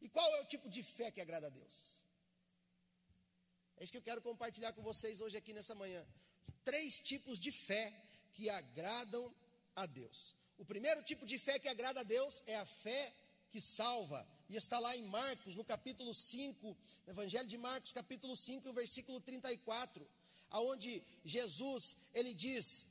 E 0.00 0.08
qual 0.08 0.34
é 0.36 0.40
o 0.40 0.46
tipo 0.46 0.68
de 0.68 0.82
fé 0.82 1.10
que 1.10 1.20
agrada 1.20 1.46
a 1.48 1.50
Deus? 1.50 1.98
É 3.76 3.84
isso 3.84 3.92
que 3.92 3.98
eu 3.98 4.02
quero 4.02 4.22
compartilhar 4.22 4.72
com 4.72 4.82
vocês 4.82 5.20
hoje 5.20 5.36
aqui 5.36 5.52
nessa 5.52 5.74
manhã. 5.74 6.06
Três 6.64 7.00
tipos 7.00 7.38
de 7.38 7.52
fé 7.52 7.92
que 8.32 8.50
agradam 8.50 9.32
a 9.74 9.86
Deus. 9.86 10.36
O 10.56 10.64
primeiro 10.64 11.02
tipo 11.02 11.24
de 11.24 11.38
fé 11.38 11.58
que 11.58 11.68
agrada 11.68 12.00
a 12.00 12.02
Deus 12.02 12.42
é 12.46 12.56
a 12.56 12.66
fé 12.66 13.14
que 13.50 13.60
salva. 13.60 14.26
E 14.48 14.56
está 14.56 14.78
lá 14.78 14.96
em 14.96 15.04
Marcos, 15.04 15.54
no 15.54 15.64
capítulo 15.64 16.12
5, 16.12 16.76
Evangelho 17.06 17.46
de 17.46 17.58
Marcos, 17.58 17.92
capítulo 17.92 18.36
5, 18.36 18.72
versículo 18.72 19.20
34, 19.20 20.08
aonde 20.50 21.02
Jesus, 21.24 21.96
ele 22.12 22.34
diz: 22.34 22.86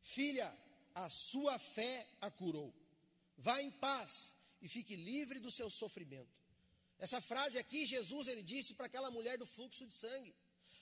Filha, 0.00 0.56
a 0.94 1.10
sua 1.10 1.58
fé 1.58 2.06
a 2.20 2.30
curou. 2.30 2.72
Vá 3.36 3.60
em 3.62 3.70
paz 3.70 4.34
e 4.62 4.68
fique 4.68 4.96
livre 4.96 5.38
do 5.40 5.50
seu 5.50 5.68
sofrimento. 5.68 6.42
Essa 6.98 7.20
frase 7.20 7.58
aqui, 7.58 7.84
Jesus 7.84 8.28
ele 8.28 8.42
disse 8.42 8.74
para 8.74 8.86
aquela 8.86 9.10
mulher 9.10 9.36
do 9.36 9.46
fluxo 9.46 9.86
de 9.86 9.94
sangue. 9.94 10.34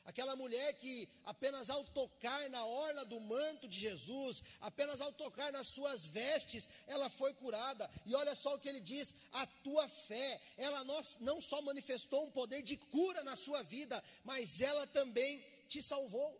Aquela 0.04 0.34
mulher 0.34 0.72
que 0.74 1.08
apenas 1.24 1.70
ao 1.70 1.84
tocar 1.84 2.50
na 2.50 2.64
orla 2.64 3.04
do 3.04 3.20
manto 3.20 3.68
de 3.68 3.78
Jesus, 3.78 4.42
apenas 4.60 5.00
ao 5.00 5.12
tocar 5.12 5.52
nas 5.52 5.68
suas 5.68 6.04
vestes, 6.04 6.68
ela 6.88 7.08
foi 7.08 7.32
curada. 7.34 7.88
E 8.04 8.12
olha 8.14 8.34
só 8.34 8.54
o 8.54 8.58
que 8.58 8.68
ele 8.68 8.80
diz: 8.80 9.14
a 9.30 9.46
tua 9.46 9.88
fé, 9.88 10.40
ela 10.56 10.84
não 11.20 11.40
só 11.40 11.62
manifestou 11.62 12.24
um 12.24 12.32
poder 12.32 12.62
de 12.62 12.76
cura 12.76 13.22
na 13.22 13.36
sua 13.36 13.62
vida, 13.62 14.02
mas 14.24 14.60
ela 14.60 14.88
também 14.88 15.40
te 15.68 15.80
salvou. 15.80 16.36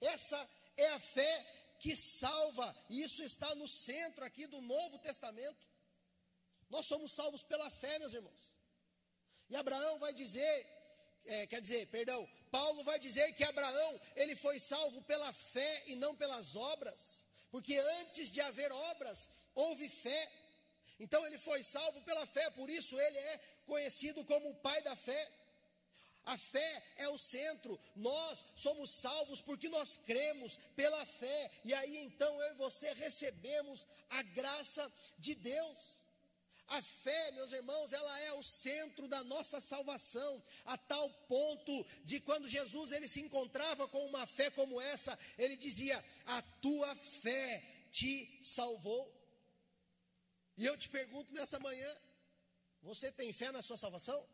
Essa 0.00 0.50
é 0.76 0.88
a 0.88 0.98
fé 0.98 1.63
que 1.84 1.94
salva, 1.94 2.74
e 2.88 3.02
isso 3.02 3.22
está 3.22 3.54
no 3.56 3.68
centro 3.68 4.24
aqui 4.24 4.46
do 4.46 4.58
Novo 4.62 4.98
Testamento. 5.00 5.68
Nós 6.70 6.86
somos 6.86 7.12
salvos 7.12 7.42
pela 7.42 7.68
fé, 7.68 7.98
meus 7.98 8.14
irmãos. 8.14 8.42
E 9.50 9.54
Abraão 9.54 9.98
vai 9.98 10.14
dizer, 10.14 10.66
é, 11.26 11.46
quer 11.46 11.60
dizer, 11.60 11.86
perdão, 11.88 12.26
Paulo 12.50 12.82
vai 12.84 12.98
dizer 12.98 13.30
que 13.34 13.44
Abraão, 13.44 14.00
ele 14.16 14.34
foi 14.34 14.58
salvo 14.58 15.02
pela 15.02 15.30
fé 15.34 15.82
e 15.88 15.94
não 15.94 16.16
pelas 16.16 16.56
obras, 16.56 17.26
porque 17.50 17.76
antes 18.00 18.30
de 18.32 18.40
haver 18.40 18.72
obras, 18.72 19.28
houve 19.54 19.86
fé. 19.90 20.32
Então 20.98 21.26
ele 21.26 21.38
foi 21.38 21.62
salvo 21.62 22.00
pela 22.00 22.24
fé, 22.24 22.48
por 22.52 22.70
isso 22.70 22.98
ele 22.98 23.18
é 23.18 23.40
conhecido 23.66 24.24
como 24.24 24.48
o 24.48 24.54
pai 24.54 24.80
da 24.80 24.96
fé. 24.96 25.30
A 26.26 26.38
fé 26.38 26.82
é 26.96 27.08
o 27.08 27.18
centro. 27.18 27.78
Nós 27.94 28.44
somos 28.56 28.90
salvos 28.90 29.42
porque 29.42 29.68
nós 29.68 29.96
cremos 29.96 30.56
pela 30.74 31.04
fé. 31.04 31.50
E 31.64 31.74
aí 31.74 31.98
então 31.98 32.40
eu 32.42 32.52
e 32.52 32.56
você 32.56 32.92
recebemos 32.94 33.86
a 34.10 34.22
graça 34.22 34.90
de 35.18 35.34
Deus. 35.34 36.02
A 36.68 36.80
fé, 36.80 37.30
meus 37.32 37.52
irmãos, 37.52 37.92
ela 37.92 38.20
é 38.20 38.32
o 38.32 38.42
centro 38.42 39.06
da 39.06 39.22
nossa 39.22 39.60
salvação, 39.60 40.42
a 40.64 40.78
tal 40.78 41.10
ponto 41.28 41.86
de 42.04 42.20
quando 42.20 42.48
Jesus 42.48 42.90
ele 42.90 43.06
se 43.06 43.20
encontrava 43.20 43.86
com 43.86 44.06
uma 44.06 44.26
fé 44.26 44.50
como 44.50 44.80
essa, 44.80 45.18
ele 45.36 45.56
dizia: 45.56 46.02
"A 46.24 46.40
tua 46.62 46.96
fé 46.96 47.62
te 47.92 48.40
salvou". 48.42 49.12
E 50.56 50.64
eu 50.64 50.76
te 50.78 50.88
pergunto 50.88 51.34
nessa 51.34 51.58
manhã, 51.58 51.96
você 52.82 53.12
tem 53.12 53.30
fé 53.32 53.52
na 53.52 53.60
sua 53.60 53.76
salvação? 53.76 54.26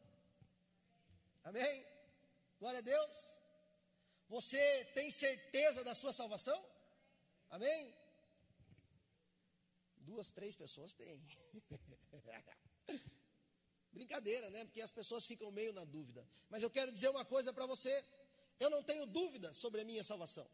Amém? 1.44 1.86
Glória 2.58 2.78
a 2.78 2.82
Deus. 2.82 3.16
Você 4.28 4.84
tem 4.94 5.10
certeza 5.10 5.82
da 5.82 5.94
sua 5.94 6.12
salvação? 6.12 6.58
Amém? 7.48 7.94
Duas, 9.96 10.30
três 10.30 10.54
pessoas 10.54 10.92
têm. 10.92 11.20
Brincadeira, 13.92 14.50
né? 14.50 14.64
Porque 14.64 14.80
as 14.80 14.92
pessoas 14.92 15.24
ficam 15.24 15.50
meio 15.50 15.72
na 15.72 15.84
dúvida. 15.84 16.26
Mas 16.48 16.62
eu 16.62 16.70
quero 16.70 16.92
dizer 16.92 17.08
uma 17.08 17.24
coisa 17.24 17.52
para 17.52 17.66
você. 17.66 18.04
Eu 18.58 18.70
não 18.70 18.82
tenho 18.82 19.06
dúvida 19.06 19.52
sobre 19.52 19.80
a 19.80 19.84
minha 19.84 20.04
salvação. 20.04 20.48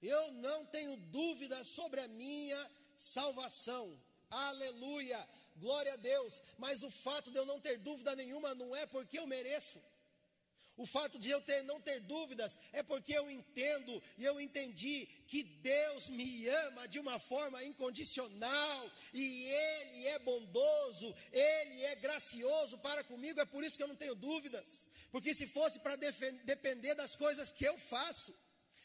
Eu 0.00 0.30
não 0.32 0.66
tenho 0.66 0.96
dúvida 0.96 1.64
sobre 1.64 2.00
a 2.00 2.08
minha 2.08 2.70
salvação. 2.96 4.00
Aleluia. 4.30 5.28
Glória 5.56 5.92
a 5.92 5.96
Deus. 5.96 6.42
Mas 6.58 6.82
o 6.82 6.90
fato 6.90 7.30
de 7.30 7.38
eu 7.38 7.46
não 7.46 7.60
ter 7.60 7.78
dúvida 7.78 8.14
nenhuma 8.14 8.54
não 8.54 8.74
é 8.74 8.86
porque 8.86 9.18
eu 9.18 9.26
mereço. 9.26 9.80
O 10.76 10.84
fato 10.84 11.18
de 11.18 11.30
eu 11.30 11.40
ter, 11.40 11.62
não 11.62 11.80
ter 11.80 12.00
dúvidas 12.00 12.58
é 12.70 12.82
porque 12.82 13.14
eu 13.14 13.30
entendo 13.30 14.02
e 14.18 14.24
eu 14.24 14.38
entendi 14.38 15.08
que 15.26 15.42
Deus 15.42 16.10
me 16.10 16.46
ama 16.48 16.86
de 16.86 16.98
uma 16.98 17.18
forma 17.18 17.64
incondicional 17.64 18.90
e 19.14 19.46
Ele 19.46 20.06
é 20.08 20.18
bondoso, 20.18 21.14
Ele 21.32 21.82
é 21.84 21.96
gracioso 21.96 22.76
para 22.78 23.02
comigo, 23.04 23.40
é 23.40 23.46
por 23.46 23.64
isso 23.64 23.78
que 23.78 23.82
eu 23.82 23.88
não 23.88 23.96
tenho 23.96 24.14
dúvidas. 24.14 24.86
Porque 25.10 25.34
se 25.34 25.46
fosse 25.46 25.78
para 25.78 25.96
depender 25.96 26.94
das 26.94 27.16
coisas 27.16 27.50
que 27.50 27.64
eu 27.64 27.78
faço, 27.78 28.34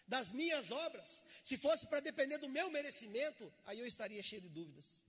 das 0.07 0.31
minhas 0.31 0.71
obras, 0.71 1.21
se 1.43 1.57
fosse 1.57 1.85
para 1.87 1.99
depender 1.99 2.37
do 2.37 2.47
meu 2.47 2.71
merecimento, 2.71 3.51
aí 3.65 3.79
eu 3.79 3.85
estaria 3.85 4.23
cheio 4.23 4.41
de 4.41 4.49
dúvidas. 4.49 5.00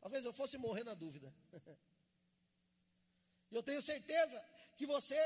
Talvez 0.00 0.24
eu 0.24 0.32
fosse 0.32 0.56
morrer 0.56 0.84
na 0.84 0.94
dúvida. 0.94 1.32
E 3.50 3.54
eu 3.54 3.62
tenho 3.62 3.82
certeza 3.82 4.42
que 4.76 4.86
você 4.86 5.18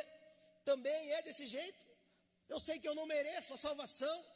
também 0.64 1.12
é 1.12 1.22
desse 1.22 1.46
jeito. 1.46 1.84
Eu 2.48 2.58
sei 2.58 2.78
que 2.78 2.88
eu 2.88 2.94
não 2.94 3.06
mereço 3.06 3.54
a 3.54 3.56
salvação, 3.56 4.26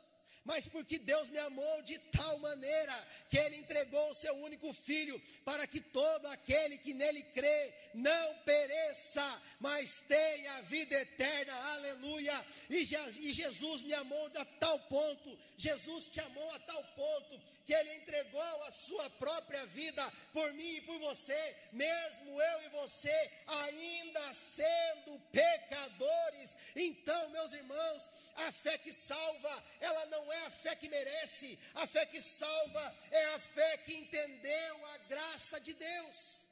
mas 0.49 0.67
porque 0.67 0.99
Deus 0.99 1.29
me 1.29 1.39
amou 1.41 1.83
de 1.83 1.99
tal 2.11 2.39
maneira 2.39 3.07
que 3.29 3.37
Ele 3.37 3.57
entregou 3.57 4.11
o 4.11 4.15
seu 4.15 4.35
único 4.37 4.73
filho, 4.73 5.21
para 5.45 5.67
que 5.67 5.79
todo 5.79 6.25
aquele 6.29 6.79
que 6.79 6.95
nele 6.95 7.23
crê 7.35 7.75
não 7.93 8.35
pereça, 8.47 9.43
mas 9.61 10.01
tenha 10.09 10.63
vida 10.63 10.99
eterna, 10.99 11.55
aleluia. 11.75 12.47
E, 12.71 12.77
e 12.77 13.33
Jesus 13.35 13.83
me 13.83 13.93
amou 13.93 14.31
a 14.37 14.45
tal 14.59 14.79
ponto, 14.81 15.39
Jesus 15.59 16.09
te 16.09 16.19
amou 16.19 16.51
a 16.55 16.59
tal 16.61 16.83
ponto, 16.97 17.43
que 17.67 17.75
Ele 17.75 17.97
entregou 17.97 18.65
a 18.65 18.73
sua 18.73 19.11
própria 19.11 19.67
vida 19.67 20.11
por 20.33 20.51
mim 20.55 20.77
e 20.77 20.81
por 20.81 20.99
você, 21.01 21.57
mesmo 21.73 22.41
eu 22.41 22.63
e 22.63 22.69
você, 22.71 23.31
ainda 23.47 24.33
sendo 24.33 25.21
pecadores. 25.31 26.57
Então, 26.75 27.29
meus 27.29 27.53
irmãos, 27.53 28.09
a 28.37 28.53
fé 28.53 28.79
que 28.79 28.93
salva, 28.93 29.65
ela 29.81 30.07
não 30.07 30.33
é 30.33 30.38
a 30.47 30.51
fé 30.51 30.75
que 30.77 30.89
merece, 30.89 31.59
a 31.75 31.87
fé 31.87 32.07
que 32.07 32.21
salva 32.21 32.97
é 33.11 33.25
a 33.35 33.39
fé 33.39 33.79
que 33.79 33.95
entendeu 33.95 34.87
a 34.87 34.99
graça 34.99 35.61
de 35.61 35.75
Deus. 35.75 36.43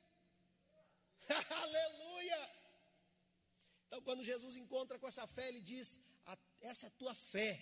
Aleluia! 1.62 2.50
Então, 3.86 4.02
quando 4.02 4.24
Jesus 4.24 4.56
encontra 4.56 4.98
com 4.98 5.08
essa 5.08 5.26
fé, 5.26 5.48
ele 5.48 5.60
diz: 5.60 6.00
Essa 6.60 6.90
tua 6.90 7.14
fé 7.14 7.60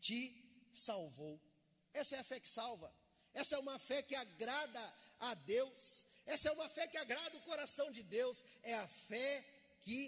te 0.00 0.20
salvou. 0.72 1.40
Essa 1.92 2.16
é 2.16 2.18
a 2.18 2.24
fé 2.24 2.40
que 2.40 2.48
salva. 2.48 2.94
Essa 3.32 3.56
é 3.56 3.58
uma 3.58 3.78
fé 3.78 4.02
que 4.02 4.14
agrada 4.14 4.94
a 5.20 5.34
Deus. 5.34 6.06
Essa 6.26 6.48
é 6.48 6.52
uma 6.52 6.68
fé 6.68 6.86
que 6.86 6.96
agrada 6.96 7.36
o 7.36 7.42
coração 7.42 7.90
de 7.90 8.02
Deus. 8.02 8.44
É 8.62 8.74
a 8.74 8.86
fé 8.86 9.44
que 9.80 10.00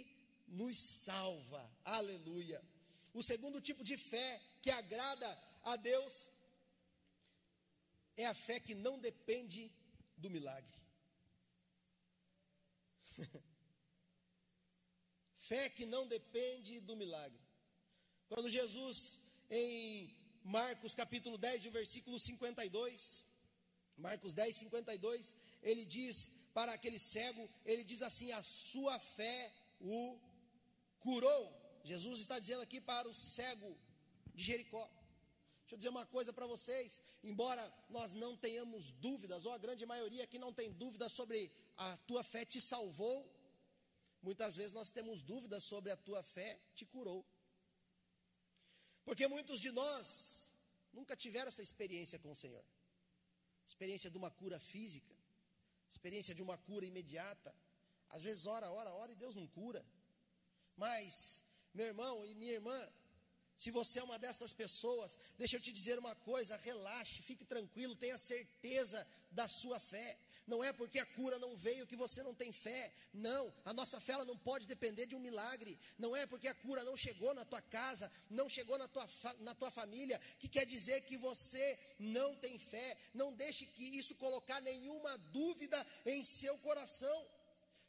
nos 0.47 0.79
salva. 0.79 1.71
Aleluia. 1.85 2.63
O 3.13 3.23
segundo 3.23 3.61
tipo 3.61 3.83
de 3.83 3.97
fé 3.97 4.41
que 4.67 4.71
agrada 4.73 5.31
a 5.63 5.77
Deus 5.77 6.29
é 8.17 8.27
a 8.27 8.35
fé 8.35 8.59
que 8.59 8.75
não 8.75 8.99
depende 8.99 9.71
do 10.17 10.29
milagre. 10.29 10.79
fé 15.49 15.71
que 15.71 15.87
não 15.87 16.09
depende 16.09 16.81
do 16.81 16.97
milagre. 16.97 17.41
Quando 18.29 18.51
Jesus, 18.51 19.21
em 19.49 20.13
Marcos 20.43 20.97
capítulo 20.97 21.39
10, 21.39 21.67
versículo 21.67 22.19
52, 22.19 23.25
Marcos 23.97 24.35
10, 24.35 24.57
52, 24.57 25.37
ele 25.63 25.87
diz 25.87 26.29
para 26.53 26.73
aquele 26.73 26.99
cego, 26.99 27.49
ele 27.65 27.85
diz 27.85 28.03
assim: 28.03 28.33
a 28.33 28.43
sua 28.43 28.99
fé 28.99 29.53
o 29.81 30.19
curou. 30.99 31.45
Jesus 31.85 32.19
está 32.19 32.41
dizendo 32.41 32.63
aqui 32.63 32.81
para 32.81 33.09
o 33.09 33.15
cego 33.15 33.86
de 34.37 34.45
Jericó. 34.45 34.85
Deixa 35.63 35.75
eu 35.75 35.79
dizer 35.79 35.89
uma 35.89 36.07
coisa 36.07 36.33
para 36.33 36.47
vocês, 36.47 37.01
embora 37.25 37.63
nós 37.89 38.13
não 38.13 38.37
tenhamos 38.37 38.93
dúvidas, 38.93 39.45
ou 39.45 39.53
a 39.53 39.59
grande 39.59 39.85
maioria 39.85 40.23
aqui 40.23 40.39
não 40.39 40.53
tem 40.53 40.71
dúvidas 40.73 41.11
sobre 41.11 41.51
a 41.77 41.97
tua 42.09 42.23
fé 42.23 42.45
te 42.45 42.61
salvou, 42.61 43.19
muitas 44.23 44.55
vezes 44.55 44.73
nós 44.73 44.91
temos 44.91 45.25
dúvidas 45.25 45.65
sobre 45.65 45.91
a 45.91 45.97
tua 45.97 46.23
fé 46.23 46.61
te 46.75 46.85
curou. 46.87 47.27
Porque 49.05 49.27
muitos 49.27 49.61
de 49.61 49.73
nós 49.73 50.53
nunca 50.93 51.17
tiveram 51.17 51.49
essa 51.49 51.63
experiência 51.63 52.19
com 52.19 52.31
o 52.31 52.37
Senhor. 52.37 52.65
Experiência 53.67 54.09
de 54.09 54.17
uma 54.17 54.31
cura 54.31 54.61
física, 54.61 55.17
experiência 55.91 56.35
de 56.35 56.43
uma 56.43 56.57
cura 56.59 56.87
imediata. 56.87 57.53
Às 58.09 58.23
vezes 58.23 58.47
ora, 58.47 58.71
ora, 58.71 58.93
ora 58.93 59.11
e 59.11 59.17
Deus 59.17 59.35
não 59.35 59.49
cura. 59.49 59.85
Mas 60.77 61.45
meu 61.75 61.87
irmão 61.87 62.25
e 62.25 62.35
minha 62.35 62.53
irmã, 62.53 62.93
se 63.59 63.71
você 63.71 63.99
é 63.99 64.03
uma 64.03 64.19
dessas 64.19 64.53
pessoas, 64.53 65.19
deixa 65.39 65.57
eu 65.57 65.61
te 65.61 65.73
dizer 65.73 65.99
uma 65.99 66.15
coisa: 66.15 66.57
relaxe, 66.57 67.23
fique 67.23 67.45
tranquilo, 67.45 67.97
tenha 67.97 68.19
certeza 68.19 69.07
da 69.31 69.49
sua 69.49 69.81
fé. 69.81 70.19
Não 70.47 70.63
é 70.63 70.73
porque 70.73 70.99
a 70.99 71.07
cura 71.07 71.39
não 71.39 71.57
veio 71.57 71.87
que 71.87 71.97
você 71.97 72.23
não 72.23 72.35
tem 72.35 72.53
fé. 72.53 72.93
Não, 73.13 73.53
a 73.65 73.73
nossa 73.73 73.99
fé 73.99 74.13
ela 74.13 74.25
não 74.25 74.37
pode 74.37 74.67
depender 74.67 75.07
de 75.07 75.17
um 75.17 75.19
milagre. 75.19 75.79
Não 75.99 76.15
é 76.15 76.25
porque 76.27 76.47
a 76.47 76.55
cura 76.55 76.85
não 76.85 76.97
chegou 76.97 77.35
na 77.35 77.45
tua 77.45 77.61
casa, 77.61 78.13
não 78.31 78.49
chegou 78.49 78.79
na 78.79 78.87
tua, 78.87 79.09
na 79.41 79.55
tua 79.55 79.71
família, 79.71 80.21
que 80.39 80.49
quer 80.49 80.65
dizer 80.65 81.01
que 81.03 81.17
você 81.17 81.79
não 81.99 82.37
tem 82.37 82.59
fé. 82.59 82.97
Não 83.13 83.33
deixe 83.33 83.67
que 83.67 83.85
isso 83.99 84.15
colocar 84.17 84.61
nenhuma 84.61 85.19
dúvida 85.33 85.85
em 86.05 86.25
seu 86.25 86.57
coração. 86.59 87.27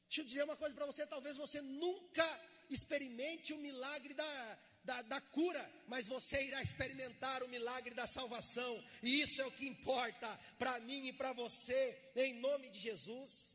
Deixa 0.07 0.21
eu 0.21 0.25
dizer 0.25 0.43
uma 0.43 0.55
coisa 0.55 0.73
para 0.73 0.85
você: 0.85 1.05
talvez 1.05 1.37
você 1.37 1.61
nunca 1.61 2.27
experimente 2.69 3.53
o 3.53 3.57
milagre 3.57 4.13
da, 4.13 4.59
da, 4.87 5.01
da, 5.01 5.19
cura, 5.19 5.63
mas 5.85 6.07
você 6.07 6.41
irá 6.45 6.63
experimentar 6.63 7.43
o 7.43 7.49
milagre 7.49 7.93
da 7.93 8.07
salvação, 8.07 8.73
e 9.03 9.21
isso 9.21 9.41
é 9.41 9.45
o 9.45 9.51
que 9.51 9.67
importa 9.67 10.27
para 10.57 10.79
mim 10.79 11.07
e 11.07 11.13
para 11.13 11.33
você, 11.33 11.81
em 12.15 12.33
nome 12.35 12.69
de 12.69 12.79
Jesus. 12.79 13.53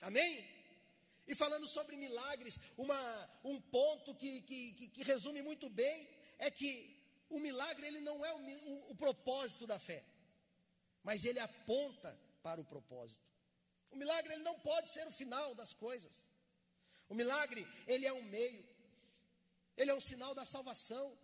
Amém? 0.00 0.32
E 1.28 1.34
falando 1.34 1.66
sobre 1.66 1.96
milagres, 1.96 2.58
uma, 2.78 3.30
um 3.44 3.60
ponto 3.60 4.14
que, 4.14 4.40
que, 4.40 4.72
que, 4.72 4.88
que 4.88 5.02
resume 5.02 5.42
muito 5.42 5.68
bem 5.68 6.08
é 6.38 6.50
que 6.50 6.72
o 7.28 7.38
milagre 7.38 7.86
ele 7.86 8.00
não 8.00 8.24
é 8.24 8.32
o, 8.32 8.38
o, 8.38 8.90
o 8.92 8.94
propósito 8.94 9.66
da 9.66 9.78
fé, 9.78 10.02
mas 11.04 11.26
ele 11.26 11.40
aponta 11.40 12.18
para 12.42 12.60
o 12.60 12.64
propósito. 12.64 13.22
O 13.90 13.96
milagre 13.96 14.32
ele 14.32 14.42
não 14.42 14.58
pode 14.60 14.90
ser 14.90 15.06
o 15.06 15.12
final 15.12 15.54
das 15.54 15.74
coisas. 15.74 16.22
O 17.12 17.14
milagre, 17.14 17.68
ele 17.86 18.06
é 18.06 18.12
um 18.12 18.22
meio, 18.22 18.64
ele 19.76 19.90
é 19.90 19.94
um 19.94 20.00
sinal 20.00 20.34
da 20.34 20.44
salvação, 20.44 21.16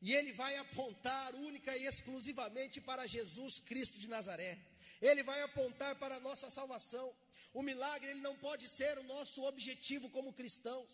e 0.00 0.14
ele 0.14 0.32
vai 0.32 0.56
apontar 0.56 1.34
única 1.34 1.76
e 1.76 1.84
exclusivamente 1.84 2.80
para 2.80 3.06
Jesus 3.06 3.58
Cristo 3.58 3.98
de 3.98 4.08
Nazaré. 4.08 4.58
Ele 5.00 5.22
vai 5.22 5.42
apontar 5.42 5.96
para 5.96 6.16
a 6.16 6.20
nossa 6.20 6.48
salvação. 6.48 7.12
O 7.52 7.62
milagre, 7.62 8.10
ele 8.10 8.20
não 8.20 8.36
pode 8.36 8.68
ser 8.68 8.96
o 8.98 9.02
nosso 9.02 9.42
objetivo 9.44 10.08
como 10.10 10.32
cristãos. 10.32 10.88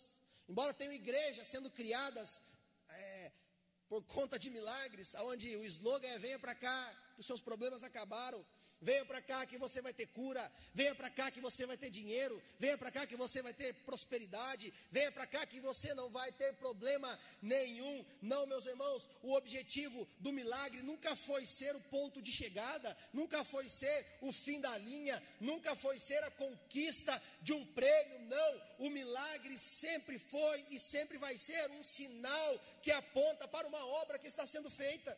Embora 0.49 0.73
tenham 0.73 0.93
igrejas 0.93 1.47
sendo 1.47 1.69
criadas 1.69 2.41
é, 2.89 3.31
por 3.87 4.03
conta 4.03 4.39
de 4.39 4.49
milagres, 4.49 5.13
onde 5.15 5.55
o 5.55 5.63
slogan 5.65 6.07
é 6.07 6.19
venha 6.19 6.39
para 6.39 6.55
cá, 6.55 6.79
que 7.13 7.19
os 7.19 7.25
seus 7.25 7.41
problemas 7.41 7.83
acabaram. 7.83 8.43
Venha 8.85 9.03
para 9.03 9.19
cá 9.19 9.43
que 9.47 9.57
você 9.57 9.81
vai 9.81 9.91
ter 9.91 10.05
cura. 10.05 10.43
Venha 10.71 10.93
para 10.93 11.09
cá 11.09 11.31
que 11.31 11.41
você 11.41 11.65
vai 11.65 11.75
ter 11.75 11.89
dinheiro. 11.89 12.39
Venha 12.59 12.77
para 12.77 12.91
cá 12.91 13.07
que 13.07 13.15
você 13.15 13.41
vai 13.41 13.51
ter 13.51 13.73
prosperidade. 13.89 14.71
Venha 14.91 15.11
para 15.11 15.25
cá 15.25 15.43
que 15.43 15.59
você 15.59 15.95
não 15.95 16.07
vai 16.11 16.31
ter 16.31 16.53
problema 16.53 17.19
nenhum. 17.41 18.05
Não, 18.21 18.45
meus 18.45 18.67
irmãos, 18.67 19.09
o 19.23 19.33
objetivo 19.33 20.07
do 20.19 20.31
milagre 20.31 20.83
nunca 20.83 21.15
foi 21.15 21.47
ser 21.47 21.75
o 21.75 21.81
ponto 21.95 22.21
de 22.21 22.31
chegada, 22.31 22.95
nunca 23.11 23.43
foi 23.43 23.67
ser 23.69 24.05
o 24.21 24.31
fim 24.31 24.61
da 24.61 24.77
linha, 24.77 25.17
nunca 25.39 25.75
foi 25.75 25.99
ser 25.99 26.23
a 26.23 26.29
conquista 26.29 27.19
de 27.41 27.53
um 27.53 27.65
prêmio. 27.65 28.19
Não, 28.27 28.61
o 28.85 28.89
milagre 28.91 29.57
sempre 29.57 30.19
foi 30.19 30.63
e 30.69 30.79
sempre 30.79 31.17
vai 31.17 31.39
ser 31.39 31.71
um 31.71 31.83
sinal 31.83 32.59
que 32.83 32.91
aponta 32.91 33.47
para 33.47 33.67
uma 33.67 33.83
obra 34.01 34.19
que 34.19 34.27
está 34.27 34.45
sendo 34.45 34.69
feita. 34.69 35.17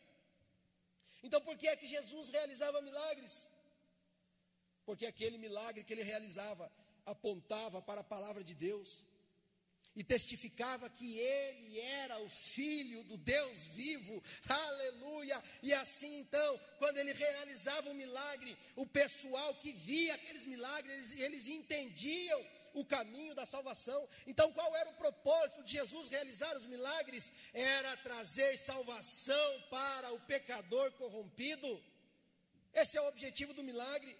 Então, 1.22 1.40
por 1.42 1.58
que 1.58 1.68
é 1.68 1.76
que 1.76 1.86
Jesus 1.86 2.28
realizava 2.30 2.80
milagres? 2.80 3.50
Porque 4.88 5.04
aquele 5.04 5.36
milagre 5.36 5.84
que 5.84 5.92
ele 5.92 6.02
realizava 6.02 6.72
apontava 7.04 7.82
para 7.82 8.00
a 8.00 8.10
palavra 8.14 8.42
de 8.42 8.54
Deus 8.54 9.04
e 9.94 10.02
testificava 10.02 10.88
que 10.88 11.18
ele 11.18 11.78
era 11.78 12.18
o 12.20 12.28
filho 12.30 13.04
do 13.04 13.18
Deus 13.18 13.66
vivo, 13.66 14.22
aleluia. 14.48 15.44
E 15.62 15.74
assim 15.74 16.20
então, 16.20 16.58
quando 16.78 16.96
ele 16.96 17.12
realizava 17.12 17.90
um 17.90 18.00
milagre, 18.04 18.56
o 18.76 18.86
pessoal 18.86 19.54
que 19.56 19.72
via 19.72 20.14
aqueles 20.14 20.46
milagres, 20.46 20.94
eles, 20.94 21.20
eles 21.20 21.48
entendiam 21.48 22.42
o 22.72 22.82
caminho 22.82 23.34
da 23.34 23.44
salvação. 23.44 24.08
Então, 24.26 24.50
qual 24.54 24.74
era 24.74 24.88
o 24.88 24.94
propósito 24.94 25.62
de 25.64 25.72
Jesus 25.72 26.08
realizar 26.08 26.56
os 26.56 26.64
milagres? 26.64 27.30
Era 27.52 27.94
trazer 27.98 28.56
salvação 28.56 29.62
para 29.68 30.14
o 30.14 30.20
pecador 30.20 30.90
corrompido. 30.92 31.78
Esse 32.72 32.96
é 32.96 33.02
o 33.02 33.08
objetivo 33.08 33.52
do 33.52 33.62
milagre. 33.62 34.16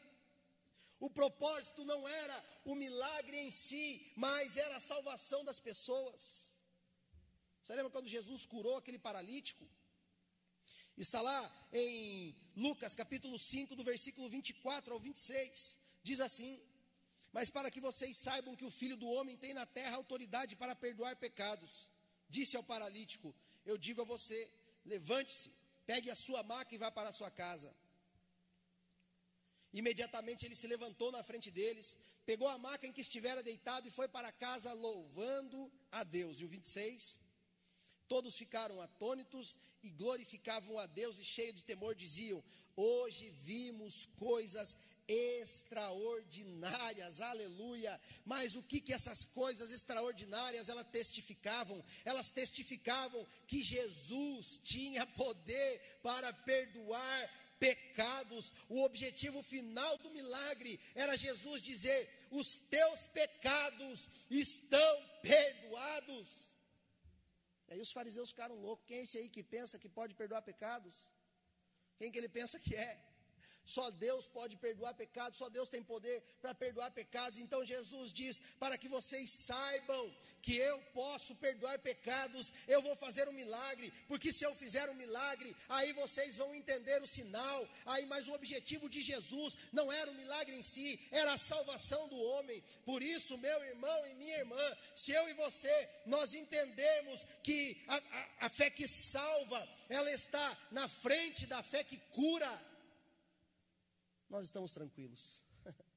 O 1.01 1.09
propósito 1.09 1.85
não 1.85 2.09
era 2.09 2.45
o 2.65 2.75
milagre 2.75 3.39
em 3.39 3.53
si, 3.53 4.13
mas 4.17 4.57
era 4.57 4.77
a 4.77 4.81
salvação 4.81 5.45
das 5.45 5.61
pessoas. 5.61 6.53
Você 7.63 7.75
lembra 7.75 7.91
quando 7.91 8.09
Jesus 8.09 8.45
curou 8.45 8.77
aquele 8.77 8.99
paralítico? 8.99 9.69
Está 10.97 11.21
lá 11.21 11.69
em 11.73 12.35
Lucas 12.57 12.95
capítulo 12.97 13.39
5, 13.39 13.77
do 13.77 13.85
versículo 13.85 14.29
24 14.29 14.93
ao 14.93 14.99
26. 14.99 15.79
Diz 16.03 16.19
assim: 16.19 16.61
Mas 17.33 17.49
para 17.49 17.71
que 17.71 17.81
vocês 17.81 18.17
saibam 18.17 18.57
que 18.57 18.65
o 18.65 18.71
filho 18.71 18.97
do 18.97 19.09
homem 19.09 19.37
tem 19.37 19.55
na 19.55 19.65
terra 19.65 19.97
autoridade 19.97 20.57
para 20.57 20.75
perdoar 20.75 21.15
pecados, 21.15 21.89
disse 22.29 22.57
ao 22.57 22.65
paralítico: 22.65 23.33
Eu 23.65 23.79
digo 23.79 24.03
a 24.03 24.05
você, 24.05 24.53
levante-se, 24.85 25.53
pegue 25.87 26.11
a 26.11 26.17
sua 26.17 26.43
maca 26.43 26.75
e 26.75 26.79
vá 26.79 26.91
para 26.91 27.11
a 27.11 27.13
sua 27.13 27.31
casa. 27.31 27.73
Imediatamente 29.73 30.47
ele 30.47 30.57
se 30.57 30.67
levantou 30.67 31.13
na 31.13 31.23
frente 31.23 31.51
deles, 31.51 31.97
pegou 32.25 32.49
a 32.49 32.59
maca 32.59 32.87
em 32.87 32.93
que 32.93 33.03
estivera 33.03 33.43
deitado 33.43 33.87
e 33.87 33.91
foi 33.91 34.09
para 34.09 34.33
casa 34.33 34.73
louvando 34.73 35.71
a 35.93 36.05
Deus. 36.05 36.41
E 36.41 36.45
o 36.45 36.49
26, 36.49 37.21
todos 38.09 38.37
ficaram 38.37 38.81
atônitos 38.81 39.59
e 39.83 39.91
glorificavam 39.91 40.79
a 40.79 40.87
Deus 40.87 41.19
e 41.19 41.25
cheios 41.25 41.57
de 41.57 41.65
temor 41.65 41.95
diziam: 41.95 42.43
Hoje 42.75 43.31
vimos 43.31 44.07
coisas 44.17 44.75
extraordinárias, 45.09 47.21
aleluia. 47.21 48.01
Mas 48.25 48.57
o 48.57 48.63
que 48.63 48.81
que 48.81 48.93
essas 48.93 49.25
coisas 49.25 49.73
extraordinárias 49.73 50.69
elas 50.69 50.87
testificavam? 50.89 51.83
Elas 52.05 52.31
testificavam 52.31 53.27
que 53.47 53.63
Jesus 53.63 54.61
tinha 54.63 55.07
poder 55.07 55.99
para 56.03 56.33
perdoar 56.33 57.48
pecados. 57.59 58.53
O 58.69 58.83
objetivo 58.85 59.43
final 59.43 59.99
do 59.99 60.11
milagre 60.11 60.81
era 60.95 61.17
Jesus 61.17 61.63
dizer: 61.63 62.09
Os 62.31 62.59
teus 62.59 63.07
pecados 63.09 64.09
estão 64.31 65.05
perdoados. 65.23 66.29
E 67.69 67.75
aí 67.75 67.81
os 67.81 67.93
fariseus 67.93 68.31
ficaram 68.31 68.55
loucos. 68.55 68.87
Quem 68.87 68.99
é 68.99 69.03
esse 69.03 69.19
aí 69.19 69.29
que 69.29 69.43
pensa 69.43 69.79
que 69.79 69.89
pode 69.89 70.15
perdoar 70.15 70.43
pecados? 70.43 70.95
Quem 71.99 72.11
que 72.11 72.19
ele 72.19 72.29
pensa 72.29 72.59
que 72.59 72.75
é? 72.75 73.08
Só 73.69 73.91
Deus 73.91 74.27
pode 74.27 74.57
perdoar 74.57 74.95
pecados, 74.95 75.37
só 75.37 75.51
Deus 75.51 75.69
tem 75.69 75.83
poder 75.83 76.23
para 76.41 76.55
perdoar 76.55 76.91
pecados. 76.91 77.39
Então 77.39 77.63
Jesus 77.67 78.15
diz: 78.15 78.41
para 78.59 78.79
que 78.79 78.89
vocês 78.89 79.31
saibam 79.45 80.11
que 80.41 80.57
eu 80.57 80.81
posso 80.95 81.35
perdoar 81.35 81.79
pecados, 81.79 82.51
eu 82.67 82.81
vou 82.81 82.97
fazer 82.97 83.29
um 83.29 83.33
milagre, 83.33 83.93
porque 84.09 84.33
se 84.33 84.43
eu 84.43 84.55
fizer 84.57 84.89
um 84.89 84.95
milagre, 84.95 85.55
aí 85.69 85.93
vocês 85.93 86.39
vão 86.39 86.55
entender 86.55 87.03
o 87.03 87.07
sinal. 87.07 87.69
Aí, 87.85 88.07
mas 88.07 88.27
o 88.27 88.33
objetivo 88.33 88.89
de 88.89 89.03
Jesus 89.03 89.55
não 89.71 89.93
era 89.93 90.11
o 90.11 90.15
milagre 90.15 90.57
em 90.57 90.63
si, 90.63 90.99
era 91.11 91.35
a 91.35 91.39
salvação 91.39 92.09
do 92.09 92.19
homem. 92.19 92.65
Por 92.87 93.03
isso, 93.03 93.37
meu 93.37 93.65
irmão 93.65 94.07
e 94.07 94.15
minha 94.15 94.39
irmã, 94.39 94.77
se 94.97 95.13
eu 95.13 95.29
e 95.29 95.35
você 95.35 95.91
nós 96.07 96.33
entendemos 96.33 97.23
que 97.43 97.85
a, 97.87 97.97
a, 97.97 98.47
a 98.47 98.49
fé 98.49 98.71
que 98.71 98.89
salva, 98.89 99.69
ela 99.91 100.11
está 100.11 100.57
na 100.71 100.89
frente 100.89 101.47
da 101.47 101.63
fé 101.63 101.85
que 101.85 101.99
cura 102.15 102.68
nós 104.29 104.47
estamos 104.47 104.73
tranquilos. 104.73 105.43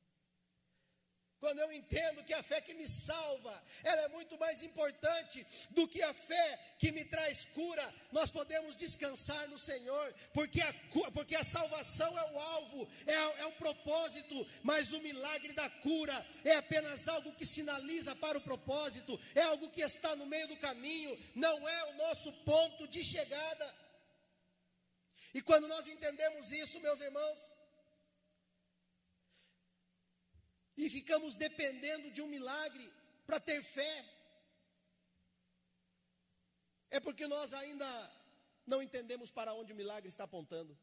Quando 1.41 1.57
eu 1.57 1.73
entendo 1.73 2.23
que 2.23 2.35
a 2.35 2.43
fé 2.43 2.61
que 2.61 2.75
me 2.75 2.87
salva, 2.87 3.63
ela 3.83 4.01
é 4.03 4.07
muito 4.09 4.37
mais 4.37 4.61
importante 4.61 5.43
do 5.71 5.87
que 5.87 5.99
a 6.03 6.13
fé 6.13 6.75
que 6.77 6.91
me 6.91 7.03
traz 7.03 7.45
cura, 7.47 7.93
nós 8.11 8.29
podemos 8.29 8.75
descansar 8.75 9.49
no 9.49 9.57
Senhor, 9.57 10.13
porque 10.35 10.61
a, 10.61 10.73
porque 11.11 11.35
a 11.35 11.43
salvação 11.43 12.15
é 12.15 12.31
o 12.31 12.39
alvo, 12.39 12.87
é, 13.07 13.41
é 13.41 13.45
o 13.47 13.53
propósito, 13.53 14.45
mas 14.61 14.93
o 14.93 15.01
milagre 15.01 15.51
da 15.53 15.67
cura 15.67 16.23
é 16.45 16.57
apenas 16.57 17.07
algo 17.07 17.33
que 17.33 17.45
sinaliza 17.45 18.15
para 18.15 18.37
o 18.37 18.41
propósito, 18.41 19.19
é 19.33 19.41
algo 19.41 19.71
que 19.71 19.81
está 19.81 20.15
no 20.15 20.27
meio 20.27 20.47
do 20.47 20.57
caminho, 20.57 21.17
não 21.33 21.67
é 21.67 21.83
o 21.85 21.93
nosso 21.93 22.31
ponto 22.43 22.87
de 22.87 23.03
chegada. 23.03 23.75
E 25.33 25.41
quando 25.41 25.67
nós 25.67 25.87
entendemos 25.87 26.51
isso, 26.51 26.79
meus 26.81 27.01
irmãos, 27.01 27.39
e 30.77 30.89
ficamos 30.89 31.35
dependendo 31.35 32.09
de 32.11 32.21
um 32.21 32.27
milagre 32.27 32.91
para 33.25 33.39
ter 33.39 33.63
fé, 33.63 34.05
é 36.89 36.99
porque 36.99 37.27
nós 37.27 37.53
ainda 37.53 38.11
não 38.65 38.81
entendemos 38.81 39.31
para 39.31 39.53
onde 39.53 39.73
o 39.73 39.75
milagre 39.75 40.09
está 40.09 40.23
apontando. 40.25 40.77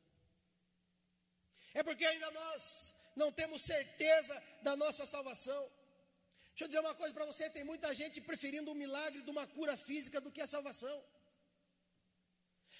É 1.74 1.83
porque 1.83 2.05
ainda 2.05 2.31
nós 2.31 2.94
não 3.14 3.31
temos 3.31 3.62
certeza 3.62 4.42
da 4.62 4.77
nossa 4.77 5.07
salvação. 5.07 5.70
Deixa 6.51 6.64
eu 6.64 6.68
dizer 6.68 6.81
uma 6.81 6.94
coisa 6.94 7.14
para 7.14 7.27
você: 7.27 7.51
tem 7.51 7.64
muita 7.64 7.94
gente 7.94 8.20
preferindo 8.20 8.72
o 8.72 8.74
milagre 8.74 9.22
de 9.22 9.31
uma 9.31 9.46
cura 9.46 9.77
física 9.77 10.20
do 10.20 10.33
que 10.33 10.40
a 10.40 10.46
salvação. 10.46 11.05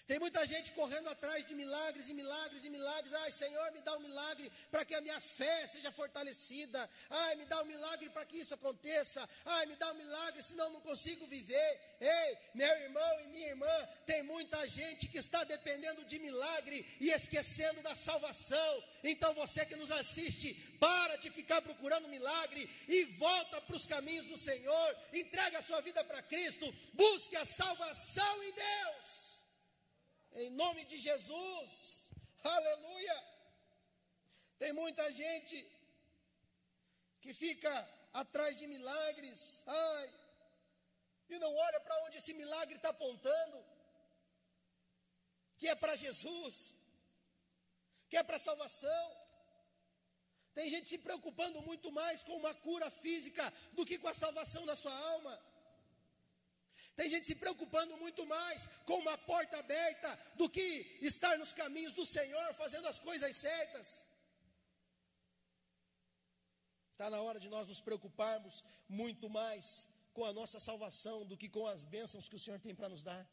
Tem 0.09 0.19
muita 0.19 0.47
gente 0.47 0.73
correndo 0.73 1.11
atrás 1.11 1.45
de 1.45 1.55
milagres 1.55 2.09
e 2.09 2.15
milagres 2.15 2.65
e 2.65 2.71
milagres. 2.71 3.13
Ai, 3.13 3.31
Senhor, 3.31 3.71
me 3.73 3.83
dá 3.83 3.95
um 3.95 4.01
milagre 4.01 4.51
para 4.71 4.83
que 4.83 4.95
a 4.95 5.03
minha 5.03 5.21
fé 5.21 5.67
seja 5.67 5.93
fortalecida. 5.93 6.89
Ai, 7.11 7.37
me 7.37 7.45
dá 7.45 7.61
um 7.61 7.67
milagre 7.67 8.09
para 8.09 8.25
que 8.25 8.39
isso 8.39 8.55
aconteça. 8.55 9.29
Ai, 9.45 9.67
me 9.67 9.77
dá 9.77 9.93
um 9.93 9.97
milagre, 9.97 10.43
senão 10.43 10.71
não 10.71 10.81
consigo 10.81 11.27
viver. 11.27 11.71
Ei, 12.01 12.39
meu 12.55 12.75
irmão 12.81 13.21
e 13.21 13.27
minha 13.27 13.49
irmã, 13.49 13.89
tem 14.07 14.23
muita 14.23 14.67
gente 14.67 15.09
que 15.09 15.19
está 15.19 15.45
dependendo 15.45 16.03
de 16.07 16.19
milagre 16.19 16.87
e 16.99 17.11
esquecendo 17.11 17.83
da 17.83 17.95
salvação. 17.95 18.85
Então 19.05 19.35
você 19.35 19.67
que 19.67 19.77
nos 19.77 19.91
assiste, 19.91 20.55
para 20.81 21.17
de 21.17 21.29
ficar 21.31 21.61
procurando 21.61 22.09
milagre 22.09 22.63
e 22.89 23.05
volta 23.05 23.61
para 23.61 23.77
os 23.77 23.85
caminhos 23.85 24.25
do 24.25 24.39
Senhor. 24.39 24.97
Entrega 25.13 25.59
a 25.59 25.63
sua 25.63 25.83
vida 25.83 26.03
para 26.03 26.23
Cristo. 26.23 26.75
Busque 26.95 27.37
a 27.37 27.45
salvação 27.45 28.43
em 28.45 28.53
Deus. 28.55 29.18
Em 30.45 30.51
nome 30.51 30.85
de 30.85 30.99
Jesus. 30.99 32.11
Aleluia. 32.57 33.17
Tem 34.57 34.73
muita 34.73 35.11
gente 35.11 35.57
que 37.21 37.35
fica 37.35 37.73
atrás 38.13 38.57
de 38.57 38.69
milagres. 38.69 39.65
Ai. 39.67 40.15
E 41.29 41.39
não 41.41 41.53
olha 41.55 41.81
para 41.81 42.05
onde 42.05 42.19
esse 42.19 42.35
milagre 42.35 42.77
está 42.77 42.91
apontando. 42.91 43.65
Que 45.57 45.67
é 45.69 45.75
para 45.75 45.97
Jesus. 45.97 46.73
Que 48.09 48.17
é 48.17 48.23
para 48.23 48.39
salvação. 48.39 49.07
Tem 50.55 50.71
gente 50.71 50.89
se 50.89 50.99
preocupando 50.99 51.61
muito 51.63 51.91
mais 51.91 52.23
com 52.23 52.37
uma 52.37 52.55
cura 52.55 52.89
física 52.91 53.53
do 53.73 53.85
que 53.85 53.99
com 53.99 54.09
a 54.09 54.15
salvação 54.15 54.65
da 54.65 54.77
sua 54.77 54.97
alma. 55.15 55.35
Tem 56.99 57.09
gente 57.09 57.29
se 57.29 57.35
preocupando 57.43 57.97
muito 57.99 58.27
mais 58.27 58.67
com 58.85 58.97
uma 58.99 59.17
porta 59.17 59.57
aberta 59.57 60.09
do 60.35 60.51
que 60.51 60.99
estar 61.01 61.39
nos 61.39 61.53
caminhos 61.55 61.93
do 61.93 62.05
Senhor, 62.05 62.55
fazendo 62.55 62.89
as 62.89 62.99
coisas 62.99 63.37
certas. 63.37 64.05
Está 66.91 67.09
na 67.09 67.21
hora 67.21 67.39
de 67.39 67.49
nós 67.49 67.69
nos 67.69 67.81
preocuparmos 67.81 68.65
muito 68.89 69.31
mais 69.31 69.87
com 70.13 70.25
a 70.25 70.33
nossa 70.33 70.59
salvação 70.59 71.25
do 71.25 71.37
que 71.37 71.49
com 71.49 71.69
as 71.69 71.85
bênçãos 71.85 72.29
que 72.29 72.35
o 72.35 72.45
Senhor 72.45 72.59
tem 72.59 72.75
para 72.75 72.89
nos 72.89 73.05
dar. 73.05 73.25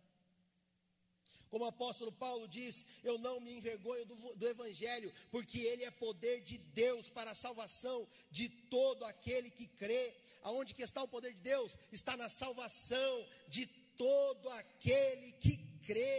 Como 1.49 1.65
o 1.65 1.67
apóstolo 1.67 2.11
Paulo 2.11 2.47
diz, 2.47 2.85
eu 3.03 3.17
não 3.17 3.39
me 3.39 3.51
envergonho 3.53 4.05
do, 4.05 4.35
do, 4.35 4.47
Evangelho, 4.47 5.11
porque 5.31 5.59
ele 5.59 5.83
é 5.83 5.89
poder 5.89 6.41
de 6.41 6.57
Deus 6.57 7.09
para 7.09 7.31
a 7.31 7.35
salvação 7.35 8.07
de 8.29 8.47
todo 8.47 9.03
aquele 9.05 9.49
que 9.49 9.65
crê. 9.65 10.13
Aonde 10.47 10.75
que 10.75 10.83
está 10.83 11.01
o 11.01 11.07
poder 11.07 11.33
de 11.33 11.41
Deus? 11.41 11.75
Está 11.91 12.15
na 12.15 12.29
salvação 12.29 13.13
de 13.47 13.65
todo 14.03 14.47
aquele 14.49 15.31
que 15.43 15.57
crê. 15.87 16.15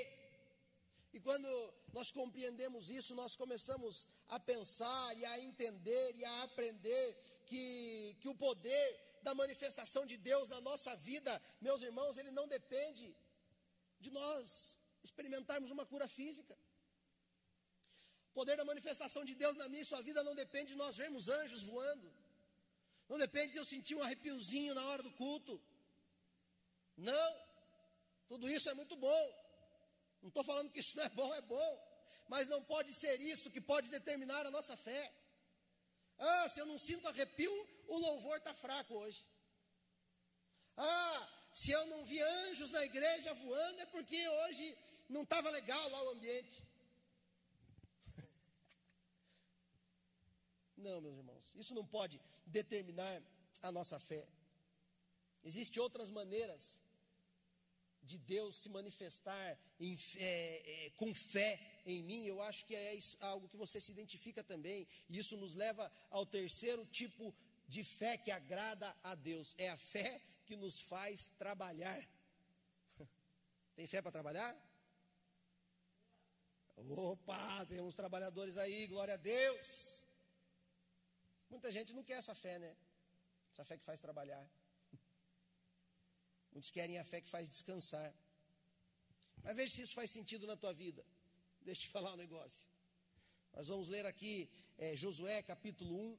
E 1.13 1.21
quando 1.21 1.49
nós 1.93 2.11
compreendemos 2.11 2.91
isso, 2.91 3.15
nós 3.15 3.37
começamos 3.37 4.05
a 4.29 4.41
pensar 4.41 5.17
e 5.17 5.25
a 5.25 5.39
entender 5.39 6.17
e 6.17 6.25
a 6.25 6.43
aprender 6.43 7.07
que, 7.47 8.17
que 8.21 8.29
o 8.29 8.35
poder 8.35 8.87
da 9.23 9.33
manifestação 9.33 10.05
de 10.05 10.17
Deus 10.17 10.49
na 10.49 10.61
nossa 10.61 10.97
vida, 10.97 11.41
meus 11.61 11.81
irmãos, 11.81 12.19
ele 12.19 12.33
não 12.33 12.49
depende 12.49 13.17
de 14.01 14.11
nós 14.11 14.77
experimentarmos 15.05 15.71
uma 15.71 15.87
cura 15.87 16.09
física. 16.09 16.59
O 18.31 18.35
poder 18.35 18.57
da 18.57 18.65
manifestação 18.65 19.25
de 19.25 19.37
Deus 19.37 19.57
na 19.57 19.69
minha 19.69 19.83
e 19.83 19.87
sua 19.87 20.03
vida 20.03 20.25
não 20.25 20.35
depende 20.35 20.73
de 20.73 20.79
nós 20.85 20.97
vermos 20.97 21.29
anjos 21.29 21.63
voando. 21.63 22.13
Não 23.09 23.19
depende 23.19 23.53
de 23.53 23.59
eu 23.59 23.65
sentir 23.65 23.95
um 23.95 24.03
arrepiozinho 24.03 24.75
na 24.75 24.85
hora 24.87 25.03
do 25.03 25.13
culto. 25.13 25.61
Não. 26.97 27.47
Tudo 28.29 28.49
isso 28.49 28.69
é 28.69 28.75
muito 28.75 28.97
bom. 28.97 29.25
Não 30.23 30.29
estou 30.29 30.43
falando 30.43 30.71
que 30.71 30.81
isso 30.81 30.97
não 30.97 31.05
é 31.05 31.09
bom, 31.09 31.35
é 31.35 31.41
bom. 31.41 31.73
Mas 32.29 32.49
não 32.49 32.63
pode 32.63 32.93
ser 32.93 33.21
isso 33.21 33.51
que 33.51 33.61
pode 33.61 33.89
determinar 33.91 34.45
a 34.47 34.51
nossa 34.51 34.77
fé. 34.77 35.13
Ah, 36.19 36.49
se 36.49 36.61
eu 36.61 36.67
não 36.67 36.79
sinto 36.79 37.07
arrepio, 37.07 37.55
o 37.87 37.99
louvor 37.99 38.39
está 38.39 38.53
fraco 38.55 38.95
hoje. 38.95 39.25
Ah, 40.77 41.29
se 41.53 41.71
eu 41.71 41.87
não 41.87 42.05
vi 42.05 42.21
anjos 42.21 42.71
na 42.71 42.85
igreja 42.85 43.33
voando, 43.35 43.81
é 43.81 43.87
porque 43.87 44.29
hoje 44.29 44.77
não 45.09 45.23
estava 45.23 45.51
legal 45.51 45.89
lá 45.91 46.03
o 46.03 46.11
ambiente. 46.11 46.63
Não, 50.77 51.01
meus 51.01 51.17
irmãos, 51.17 51.36
isso 51.57 51.75
não 51.75 51.85
pode 51.85 52.21
determinar 52.47 53.23
a 53.63 53.73
nossa 53.73 53.99
fé. 53.99 54.27
Existem 55.45 55.83
outras 55.83 56.11
maneiras 56.11 56.81
de 58.03 58.19
Deus 58.19 58.57
se 58.57 58.69
manifestar 58.69 59.59
em, 59.81 59.97
é, 60.17 60.87
é, 60.87 60.91
com 60.91 61.13
fé 61.13 61.61
em 61.85 62.03
mim, 62.03 62.25
eu 62.25 62.41
acho 62.43 62.65
que 62.65 62.75
é 62.75 62.99
algo 63.21 63.49
que 63.49 63.57
você 63.57 63.81
se 63.81 63.91
identifica 63.93 64.43
também, 64.43 64.87
e 65.09 65.19
isso 65.19 65.37
nos 65.37 65.55
leva 65.55 65.91
ao 66.11 66.25
terceiro 66.25 66.85
tipo 66.87 67.35
de 67.69 67.83
fé 67.83 68.17
que 68.17 68.31
agrada 68.31 68.95
a 69.03 69.15
Deus: 69.15 69.55
é 69.59 69.69
a 69.69 69.77
fé 69.77 70.21
que 70.45 70.57
nos 70.57 70.81
faz 70.81 71.31
trabalhar. 71.39 72.09
Tem 73.75 73.87
fé 73.87 74.01
para 74.01 74.13
trabalhar? 74.13 74.57
Opa, 76.77 77.65
tem 77.67 77.81
uns 77.81 77.95
trabalhadores 77.95 78.59
aí, 78.59 78.87
glória 78.87 79.15
a 79.15 79.17
Deus. 79.17 80.05
Muita 81.49 81.71
gente 81.71 81.93
não 81.93 82.03
quer 82.03 82.15
essa 82.15 82.35
fé, 82.35 82.59
né? 82.59 82.77
Essa 83.53 83.65
fé 83.65 83.77
que 83.79 83.85
faz 83.85 84.01
trabalhar. 84.01 84.45
Muitos 86.53 86.71
querem 86.71 86.99
a 86.99 87.05
fé 87.05 87.21
que 87.21 87.29
faz 87.29 87.49
descansar. 87.49 88.15
Mas 89.43 89.57
veja 89.57 89.75
se 89.75 89.83
isso 89.83 89.95
faz 89.95 90.11
sentido 90.11 90.47
na 90.47 90.57
tua 90.57 90.73
vida. 90.73 91.05
Deixa 91.61 91.83
eu 91.83 91.87
te 91.87 91.93
falar 91.97 92.13
um 92.13 92.17
negócio. 92.17 92.67
Nós 93.55 93.69
vamos 93.69 93.89
ler 93.89 94.05
aqui 94.07 94.51
é, 94.77 94.95
Josué 94.95 95.43
capítulo 95.43 95.95
1, 95.99 96.19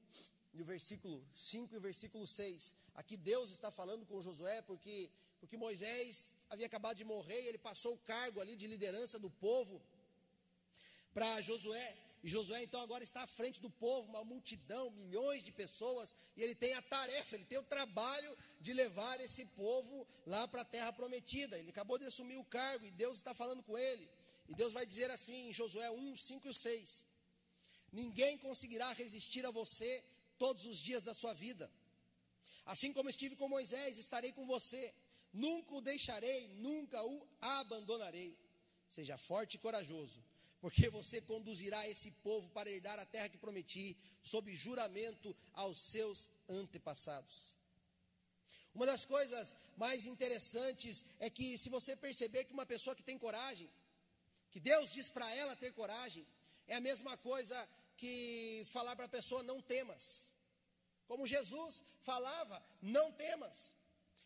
e 0.57 0.61
o 0.61 0.65
versículo 0.65 1.23
5 1.33 1.75
e 1.75 1.79
versículo 1.79 2.25
6. 2.25 2.73
Aqui 2.95 3.15
Deus 3.15 3.51
está 3.51 3.69
falando 3.69 4.05
com 4.05 4.21
Josué 4.21 4.61
porque, 4.63 5.11
porque 5.39 5.55
Moisés 5.55 6.33
havia 6.49 6.65
acabado 6.65 6.97
de 6.97 7.03
morrer 7.03 7.41
e 7.43 7.47
ele 7.47 7.59
passou 7.59 7.93
o 7.93 7.97
cargo 7.99 8.41
ali 8.41 8.55
de 8.55 8.65
liderança 8.65 9.19
do 9.19 9.29
povo 9.29 9.81
para 11.13 11.41
Josué. 11.41 11.95
E 12.23 12.29
Josué 12.29 12.63
então 12.63 12.81
agora 12.81 13.03
está 13.03 13.21
à 13.21 13.27
frente 13.27 13.61
do 13.61 13.69
povo, 13.69 14.09
uma 14.09 14.23
multidão, 14.23 14.89
milhões 14.91 15.43
de 15.43 15.51
pessoas, 15.51 16.15
e 16.35 16.41
ele 16.41 16.55
tem 16.55 16.73
a 16.73 16.81
tarefa, 16.81 17.35
ele 17.35 17.45
tem 17.45 17.59
o 17.59 17.63
trabalho 17.63 18.35
de 18.59 18.73
levar 18.73 19.19
esse 19.21 19.45
povo 19.45 20.07
lá 20.25 20.47
para 20.47 20.61
a 20.61 20.65
terra 20.65 20.91
prometida. 20.91 21.57
Ele 21.59 21.69
acabou 21.69 21.97
de 21.97 22.05
assumir 22.05 22.37
o 22.37 22.43
cargo 22.43 22.85
e 22.85 22.91
Deus 22.91 23.17
está 23.17 23.33
falando 23.33 23.61
com 23.61 23.77
ele. 23.77 24.09
E 24.49 24.55
Deus 24.55 24.73
vai 24.73 24.85
dizer 24.85 25.11
assim 25.11 25.49
em 25.49 25.53
Josué 25.53 25.89
1, 25.91 26.17
5 26.17 26.49
e 26.49 26.53
6: 26.53 27.05
Ninguém 27.91 28.37
conseguirá 28.37 28.91
resistir 28.93 29.45
a 29.45 29.51
você 29.51 30.03
todos 30.37 30.65
os 30.65 30.77
dias 30.77 31.03
da 31.03 31.13
sua 31.13 31.33
vida. 31.33 31.71
Assim 32.65 32.91
como 32.91 33.09
estive 33.09 33.35
com 33.35 33.47
Moisés, 33.47 33.97
estarei 33.97 34.31
com 34.33 34.45
você. 34.45 34.93
Nunca 35.31 35.75
o 35.75 35.81
deixarei, 35.81 36.47
nunca 36.55 37.01
o 37.03 37.27
abandonarei. 37.39 38.37
Seja 38.89 39.17
forte 39.17 39.55
e 39.55 39.59
corajoso 39.59 40.21
porque 40.67 40.89
você 40.89 41.21
conduzirá 41.21 41.87
esse 41.87 42.11
povo 42.11 42.49
para 42.49 42.69
herdar 42.69 42.99
a 42.99 43.05
terra 43.05 43.29
que 43.29 43.37
prometi, 43.37 43.95
sob 44.21 44.53
juramento 44.53 45.33
aos 45.53 45.79
seus 45.79 46.29
antepassados. 46.49 47.55
Uma 48.75 48.85
das 48.85 49.05
coisas 49.05 49.55
mais 49.77 50.05
interessantes 50.05 51.05
é 51.21 51.29
que, 51.29 51.57
se 51.57 51.69
você 51.69 51.95
perceber 51.95 52.43
que 52.43 52.51
uma 52.51 52.65
pessoa 52.65 52.93
que 52.97 53.01
tem 53.01 53.17
coragem, 53.17 53.69
que 54.51 54.59
Deus 54.59 54.91
diz 54.91 55.07
para 55.07 55.33
ela 55.33 55.55
ter 55.55 55.71
coragem, 55.71 56.27
é 56.67 56.75
a 56.75 56.81
mesma 56.81 57.15
coisa 57.15 57.57
que 57.95 58.65
falar 58.65 58.93
para 58.97 59.05
a 59.05 59.15
pessoa 59.17 59.41
não 59.43 59.61
temas. 59.61 60.33
Como 61.07 61.25
Jesus 61.25 61.81
falava, 62.01 62.61
não 62.81 63.09
temas. 63.13 63.71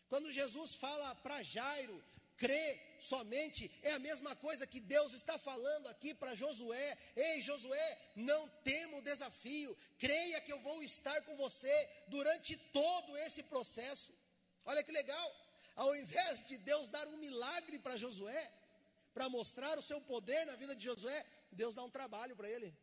Quando 0.08 0.32
Jesus 0.32 0.74
fala 0.74 1.14
para 1.14 1.40
Jairo, 1.44 2.02
crê 2.36 2.80
somente, 3.00 3.70
é 3.82 3.92
a 3.92 3.98
mesma 3.98 4.34
coisa 4.36 4.66
que 4.66 4.80
Deus 4.80 5.12
está 5.12 5.36
falando 5.38 5.88
aqui 5.88 6.14
para 6.14 6.34
Josué. 6.34 6.98
Ei, 7.16 7.42
Josué, 7.42 7.98
não 8.14 8.48
tema 8.62 8.98
o 8.98 9.02
desafio, 9.02 9.76
creia 9.98 10.40
que 10.40 10.52
eu 10.52 10.60
vou 10.60 10.82
estar 10.82 11.22
com 11.22 11.36
você 11.36 11.88
durante 12.08 12.56
todo 12.56 13.16
esse 13.18 13.42
processo. 13.42 14.12
Olha 14.64 14.82
que 14.82 14.92
legal, 14.92 15.36
ao 15.74 15.94
invés 15.96 16.44
de 16.44 16.58
Deus 16.58 16.88
dar 16.88 17.06
um 17.08 17.16
milagre 17.16 17.78
para 17.78 17.96
Josué, 17.96 18.52
para 19.12 19.28
mostrar 19.28 19.78
o 19.78 19.82
seu 19.82 20.00
poder 20.00 20.46
na 20.46 20.56
vida 20.56 20.74
de 20.74 20.84
Josué, 20.84 21.24
Deus 21.50 21.74
dá 21.74 21.82
um 21.82 21.90
trabalho 21.90 22.36
para 22.36 22.48
ele. 22.48 22.74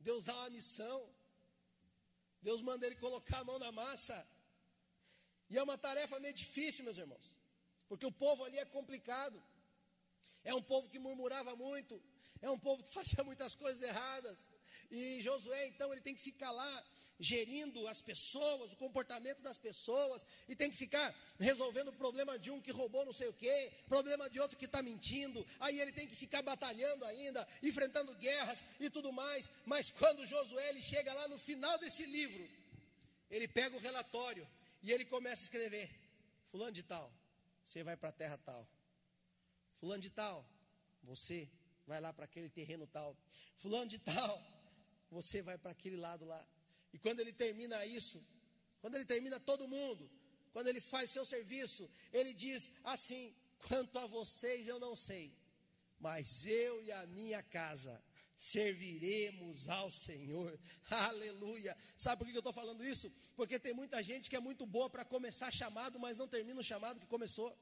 Deus 0.00 0.24
dá 0.24 0.34
uma 0.34 0.50
missão. 0.50 1.08
Deus 2.42 2.60
manda 2.60 2.86
ele 2.86 2.96
colocar 2.96 3.38
a 3.38 3.44
mão 3.44 3.58
na 3.58 3.70
massa. 3.72 4.26
E 5.48 5.56
é 5.56 5.62
uma 5.62 5.78
tarefa 5.78 6.18
meio 6.20 6.34
difícil, 6.34 6.84
meus 6.84 6.98
irmãos. 6.98 7.33
Porque 7.88 8.06
o 8.06 8.12
povo 8.12 8.44
ali 8.44 8.58
é 8.58 8.64
complicado. 8.64 9.42
É 10.44 10.54
um 10.54 10.62
povo 10.62 10.88
que 10.90 10.98
murmurava 10.98 11.56
muito, 11.56 12.00
é 12.42 12.50
um 12.50 12.58
povo 12.58 12.82
que 12.82 12.92
fazia 12.98 13.24
muitas 13.24 13.54
coisas 13.54 13.80
erradas. 13.82 14.38
E 14.90 15.20
Josué, 15.22 15.66
então, 15.66 15.90
ele 15.92 16.02
tem 16.02 16.14
que 16.14 16.20
ficar 16.20 16.52
lá 16.52 16.84
gerindo 17.18 17.86
as 17.88 18.00
pessoas, 18.02 18.72
o 18.72 18.76
comportamento 18.76 19.40
das 19.40 19.56
pessoas, 19.56 20.26
e 20.48 20.54
tem 20.54 20.70
que 20.70 20.76
ficar 20.76 21.14
resolvendo 21.38 21.88
o 21.88 21.92
problema 21.92 22.38
de 22.38 22.50
um 22.50 22.60
que 22.60 22.70
roubou 22.70 23.04
não 23.04 23.12
sei 23.12 23.28
o 23.28 23.32
quê, 23.32 23.72
problema 23.88 24.28
de 24.28 24.38
outro 24.38 24.58
que 24.58 24.66
está 24.66 24.82
mentindo. 24.82 25.44
Aí 25.58 25.80
ele 25.80 25.90
tem 25.92 26.06
que 26.06 26.14
ficar 26.14 26.42
batalhando 26.42 27.04
ainda, 27.06 27.46
enfrentando 27.62 28.14
guerras 28.16 28.64
e 28.78 28.90
tudo 28.90 29.12
mais. 29.12 29.50
Mas 29.64 29.90
quando 29.90 30.26
Josué 30.26 30.68
ele 30.68 30.82
chega 30.82 31.12
lá 31.12 31.28
no 31.28 31.38
final 31.38 31.76
desse 31.78 32.04
livro, 32.04 32.46
ele 33.30 33.48
pega 33.48 33.76
o 33.76 33.80
relatório 33.80 34.46
e 34.82 34.92
ele 34.92 35.04
começa 35.04 35.42
a 35.42 35.44
escrever: 35.44 35.90
Fulano 36.50 36.72
de 36.72 36.82
Tal, 36.82 37.10
você 37.64 37.82
vai 37.82 37.96
para 37.96 38.10
a 38.10 38.12
terra 38.12 38.38
tal. 38.38 38.68
Fulano 39.78 40.02
de 40.02 40.10
tal, 40.10 40.46
você 41.02 41.48
vai 41.86 42.00
lá 42.00 42.12
para 42.12 42.24
aquele 42.24 42.48
terreno 42.48 42.86
tal. 42.86 43.16
Fulano 43.56 43.86
de 43.86 43.98
tal, 43.98 44.42
você 45.10 45.42
vai 45.42 45.56
para 45.58 45.70
aquele 45.70 45.96
lado 45.96 46.24
lá. 46.24 46.46
E 46.92 46.98
quando 46.98 47.20
ele 47.20 47.32
termina 47.32 47.84
isso, 47.86 48.24
quando 48.80 48.96
ele 48.96 49.04
termina 49.04 49.40
todo 49.40 49.66
mundo, 49.66 50.10
quando 50.52 50.68
ele 50.68 50.80
faz 50.80 51.10
seu 51.10 51.24
serviço, 51.24 51.90
ele 52.12 52.34
diz 52.34 52.70
assim: 52.84 53.34
quanto 53.68 53.98
a 53.98 54.06
vocês 54.06 54.68
eu 54.68 54.78
não 54.78 54.94
sei, 54.94 55.34
mas 55.98 56.44
eu 56.44 56.82
e 56.82 56.92
a 56.92 57.06
minha 57.06 57.42
casa 57.42 58.03
serviremos 58.36 59.68
ao 59.68 59.90
Senhor. 59.90 60.58
Aleluia. 60.90 61.76
Sabe 61.96 62.18
por 62.18 62.26
que 62.26 62.36
eu 62.36 62.40
estou 62.40 62.52
falando 62.52 62.84
isso? 62.84 63.10
Porque 63.36 63.58
tem 63.58 63.72
muita 63.72 64.02
gente 64.02 64.28
que 64.28 64.36
é 64.36 64.40
muito 64.40 64.66
boa 64.66 64.90
para 64.90 65.04
começar 65.04 65.52
chamado, 65.52 65.98
mas 65.98 66.16
não 66.16 66.28
termina 66.28 66.60
o 66.60 66.64
chamado 66.64 67.00
que 67.00 67.06
começou. 67.06 67.56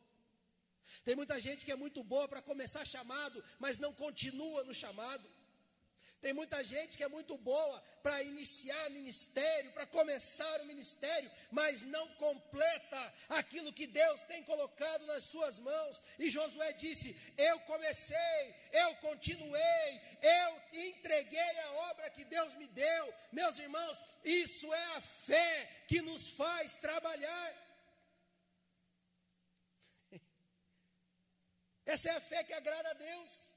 Tem 1.04 1.14
muita 1.14 1.40
gente 1.40 1.64
que 1.64 1.72
é 1.72 1.76
muito 1.76 2.02
boa 2.02 2.28
para 2.28 2.42
começar 2.42 2.84
chamado, 2.84 3.42
mas 3.58 3.78
não 3.78 3.92
continua 3.92 4.64
no 4.64 4.74
chamado. 4.74 5.28
Tem 6.22 6.32
muita 6.32 6.62
gente 6.62 6.96
que 6.96 7.02
é 7.02 7.08
muito 7.08 7.36
boa 7.36 7.82
para 8.00 8.22
iniciar 8.22 8.90
ministério, 8.90 9.72
para 9.72 9.84
começar 9.86 10.60
o 10.60 10.66
ministério, 10.66 11.28
mas 11.50 11.82
não 11.82 12.06
completa 12.14 13.14
aquilo 13.30 13.72
que 13.72 13.88
Deus 13.88 14.22
tem 14.22 14.40
colocado 14.44 15.04
nas 15.06 15.24
suas 15.24 15.58
mãos. 15.58 16.00
E 16.20 16.30
Josué 16.30 16.74
disse: 16.74 17.16
Eu 17.36 17.58
comecei, 17.60 18.54
eu 18.70 18.94
continuei, 18.96 20.00
eu 20.22 20.62
entreguei 20.90 21.58
a 21.58 21.72
obra 21.90 22.08
que 22.10 22.24
Deus 22.24 22.54
me 22.54 22.68
deu. 22.68 23.14
Meus 23.32 23.58
irmãos, 23.58 24.00
isso 24.24 24.72
é 24.72 24.84
a 24.96 25.00
fé 25.00 25.84
que 25.88 26.00
nos 26.02 26.28
faz 26.28 26.76
trabalhar. 26.76 27.52
Essa 31.84 32.10
é 32.10 32.12
a 32.12 32.20
fé 32.20 32.44
que 32.44 32.52
agrada 32.52 32.90
a 32.90 32.94
Deus. 32.94 33.51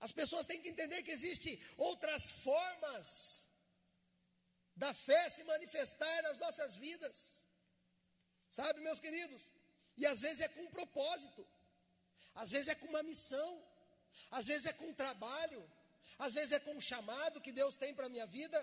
As 0.00 0.12
pessoas 0.12 0.46
têm 0.46 0.60
que 0.60 0.68
entender 0.68 1.02
que 1.02 1.10
existem 1.10 1.60
outras 1.76 2.30
formas 2.30 3.44
da 4.76 4.94
fé 4.94 5.28
se 5.28 5.42
manifestar 5.44 6.22
nas 6.22 6.38
nossas 6.38 6.76
vidas. 6.76 7.40
Sabe, 8.50 8.80
meus 8.80 9.00
queridos? 9.00 9.42
E 9.96 10.06
às 10.06 10.20
vezes 10.20 10.40
é 10.40 10.48
com 10.48 10.62
um 10.62 10.70
propósito, 10.70 11.46
às 12.34 12.50
vezes 12.50 12.68
é 12.68 12.74
com 12.74 12.86
uma 12.86 13.02
missão, 13.02 13.50
às 14.30 14.46
vezes 14.46 14.66
é 14.66 14.72
com 14.72 14.86
um 14.86 14.94
trabalho, 14.94 15.68
às 16.18 16.32
vezes 16.34 16.52
é 16.52 16.60
com 16.60 16.74
um 16.74 16.80
chamado 16.80 17.40
que 17.40 17.50
Deus 17.50 17.74
tem 17.76 17.92
para 17.92 18.06
a 18.06 18.08
minha 18.08 18.26
vida, 18.26 18.58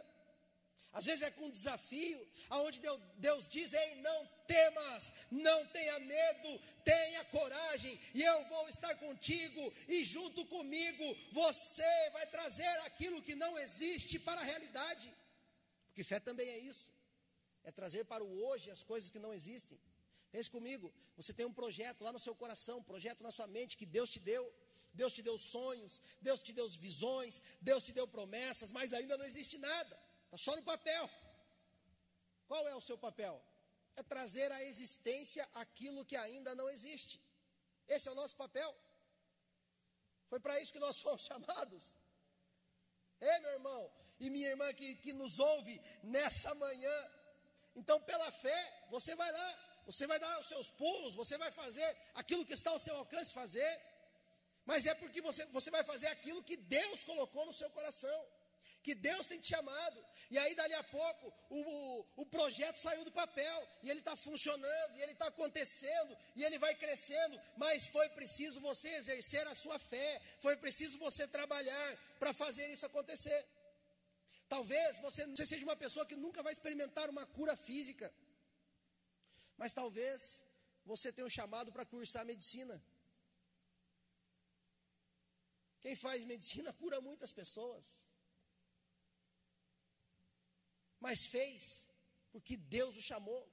às 0.96 1.06
vezes 1.06 1.24
é 1.24 1.30
com 1.30 1.48
um 1.48 1.52
desafio, 1.52 2.26
aonde 2.50 2.80
Deus, 2.80 3.02
Deus 3.18 3.50
diz: 3.50 3.74
Ei, 3.74 3.96
não 3.96 4.26
temas, 4.48 5.12
não 5.30 5.68
tenha 5.68 6.00
medo, 6.00 6.58
tenha 6.86 7.26
coragem, 7.26 8.00
e 8.14 8.24
eu 8.24 8.46
vou 8.46 8.70
estar 8.70 8.96
contigo, 8.96 9.74
e 9.90 10.06
junto 10.06 10.46
comigo 10.46 11.04
você 11.34 12.10
vai 12.12 12.26
trazer 12.28 12.74
aquilo 12.86 13.22
que 13.22 13.36
não 13.36 13.60
existe 13.60 14.18
para 14.18 14.40
a 14.40 14.44
realidade. 14.46 15.14
Porque 15.88 16.02
fé 16.02 16.18
também 16.18 16.48
é 16.48 16.60
isso, 16.60 16.90
é 17.66 17.74
trazer 17.74 18.06
para 18.06 18.24
o 18.24 18.46
hoje 18.46 18.72
as 18.72 18.82
coisas 18.82 19.10
que 19.10 19.20
não 19.20 19.34
existem. 19.34 19.78
Pense 20.32 20.50
comigo, 20.50 20.94
você 21.18 21.34
tem 21.34 21.46
um 21.46 21.54
projeto 21.54 22.06
lá 22.06 22.14
no 22.14 22.20
seu 22.20 22.34
coração, 22.34 22.78
um 22.78 22.84
projeto 22.84 23.22
na 23.22 23.32
sua 23.32 23.48
mente 23.48 23.76
que 23.76 23.86
Deus 23.86 24.10
te 24.10 24.22
deu. 24.22 24.50
Deus 24.94 25.14
te 25.14 25.22
deu 25.22 25.38
sonhos, 25.38 26.02
Deus 26.22 26.42
te 26.42 26.54
deu 26.54 26.70
visões, 26.70 27.42
Deus 27.60 27.84
te 27.84 27.92
deu 27.92 28.08
promessas, 28.08 28.72
mas 28.72 28.94
ainda 28.94 29.18
não 29.18 29.26
existe 29.26 29.58
nada, 29.58 30.00
está 30.36 30.52
só 30.52 30.56
no 30.56 30.64
papel. 30.64 31.10
Qual 32.48 32.68
é 32.68 32.76
o 32.76 32.82
seu 32.82 32.98
papel? 32.98 33.42
É 33.96 34.04
trazer 34.04 34.52
à 34.52 34.64
existência 34.64 35.48
aquilo 35.54 36.06
que 36.06 36.16
ainda 36.16 36.54
não 36.54 36.70
existe. 36.70 37.22
Esse 37.88 38.08
é 38.10 38.12
o 38.12 38.16
nosso 38.16 38.36
papel. 38.36 38.76
Foi 40.30 40.40
para 40.40 40.60
isso 40.60 40.74
que 40.74 40.80
nós 40.80 41.00
fomos 41.04 41.24
chamados. 41.24 41.96
Ei, 43.20 43.40
meu 43.40 43.52
irmão 43.52 43.92
e 44.20 44.30
minha 44.30 44.50
irmã 44.50 44.74
que, 44.74 44.96
que 44.96 45.14
nos 45.14 45.40
ouve 45.40 45.82
nessa 46.04 46.54
manhã. 46.56 47.12
Então, 47.76 48.02
pela 48.02 48.32
fé, 48.32 48.88
você 48.90 49.16
vai 49.16 49.32
lá, 49.32 49.82
você 49.86 50.08
vai 50.08 50.20
dar 50.20 50.40
os 50.40 50.48
seus 50.48 50.70
pulos, 50.72 51.16
você 51.16 51.38
vai 51.38 51.52
fazer 51.52 51.98
aquilo 52.14 52.46
que 52.46 52.54
está 52.54 52.72
ao 52.72 52.80
seu 52.80 52.96
alcance 52.96 53.34
fazer 53.34 53.96
mas 54.66 54.86
é 54.88 54.96
porque 54.96 55.22
você, 55.22 55.46
você 55.48 55.70
vai 55.70 55.84
fazer 55.84 56.08
aquilo 56.08 56.44
que 56.44 56.58
Deus 56.58 57.04
colocou 57.04 57.46
no 57.46 57.54
seu 57.54 57.70
coração, 57.70 58.28
que 58.86 58.94
Deus 58.94 59.26
tem 59.26 59.40
te 59.40 59.48
chamado, 59.48 60.00
e 60.30 60.38
aí 60.38 60.54
dali 60.54 60.76
a 60.76 60.84
pouco 60.84 61.34
o, 61.50 61.60
o, 61.76 62.06
o 62.18 62.26
projeto 62.28 62.78
saiu 62.78 63.04
do 63.04 63.12
papel, 63.12 63.58
e 63.82 63.90
ele 63.90 64.02
está 64.02 64.16
funcionando, 64.16 64.92
e 64.98 65.02
ele 65.02 65.14
está 65.14 65.28
acontecendo, 65.34 66.16
e 66.36 66.44
ele 66.46 66.60
vai 66.60 66.74
crescendo, 66.76 67.36
mas 67.58 67.88
foi 67.88 68.08
preciso 68.10 68.60
você 68.70 68.90
exercer 69.00 69.46
a 69.48 69.56
sua 69.56 69.80
fé, 69.80 70.22
foi 70.40 70.56
preciso 70.56 71.00
você 71.00 71.28
trabalhar 71.28 71.88
para 72.20 72.32
fazer 72.32 72.68
isso 72.74 72.86
acontecer. 72.86 73.40
Talvez 74.48 75.00
você, 75.00 75.26
você 75.26 75.48
seja 75.48 75.66
uma 75.66 75.76
pessoa 75.76 76.06
que 76.06 76.16
nunca 76.16 76.44
vai 76.44 76.54
experimentar 76.54 77.10
uma 77.10 77.26
cura 77.26 77.56
física, 77.56 78.14
mas 79.58 79.74
talvez 79.74 80.44
você 80.86 81.12
tenha 81.12 81.26
um 81.26 81.38
chamado 81.40 81.72
para 81.72 81.88
cursar 81.94 82.24
medicina. 82.24 82.80
Quem 85.82 85.96
faz 85.96 86.24
medicina 86.24 86.72
cura 86.82 87.02
muitas 87.02 87.32
pessoas. 87.32 88.06
Mas 91.06 91.28
fez 91.28 91.88
porque 92.32 92.58
Deus 92.58 92.96
o 92.98 93.02
chamou. 93.10 93.44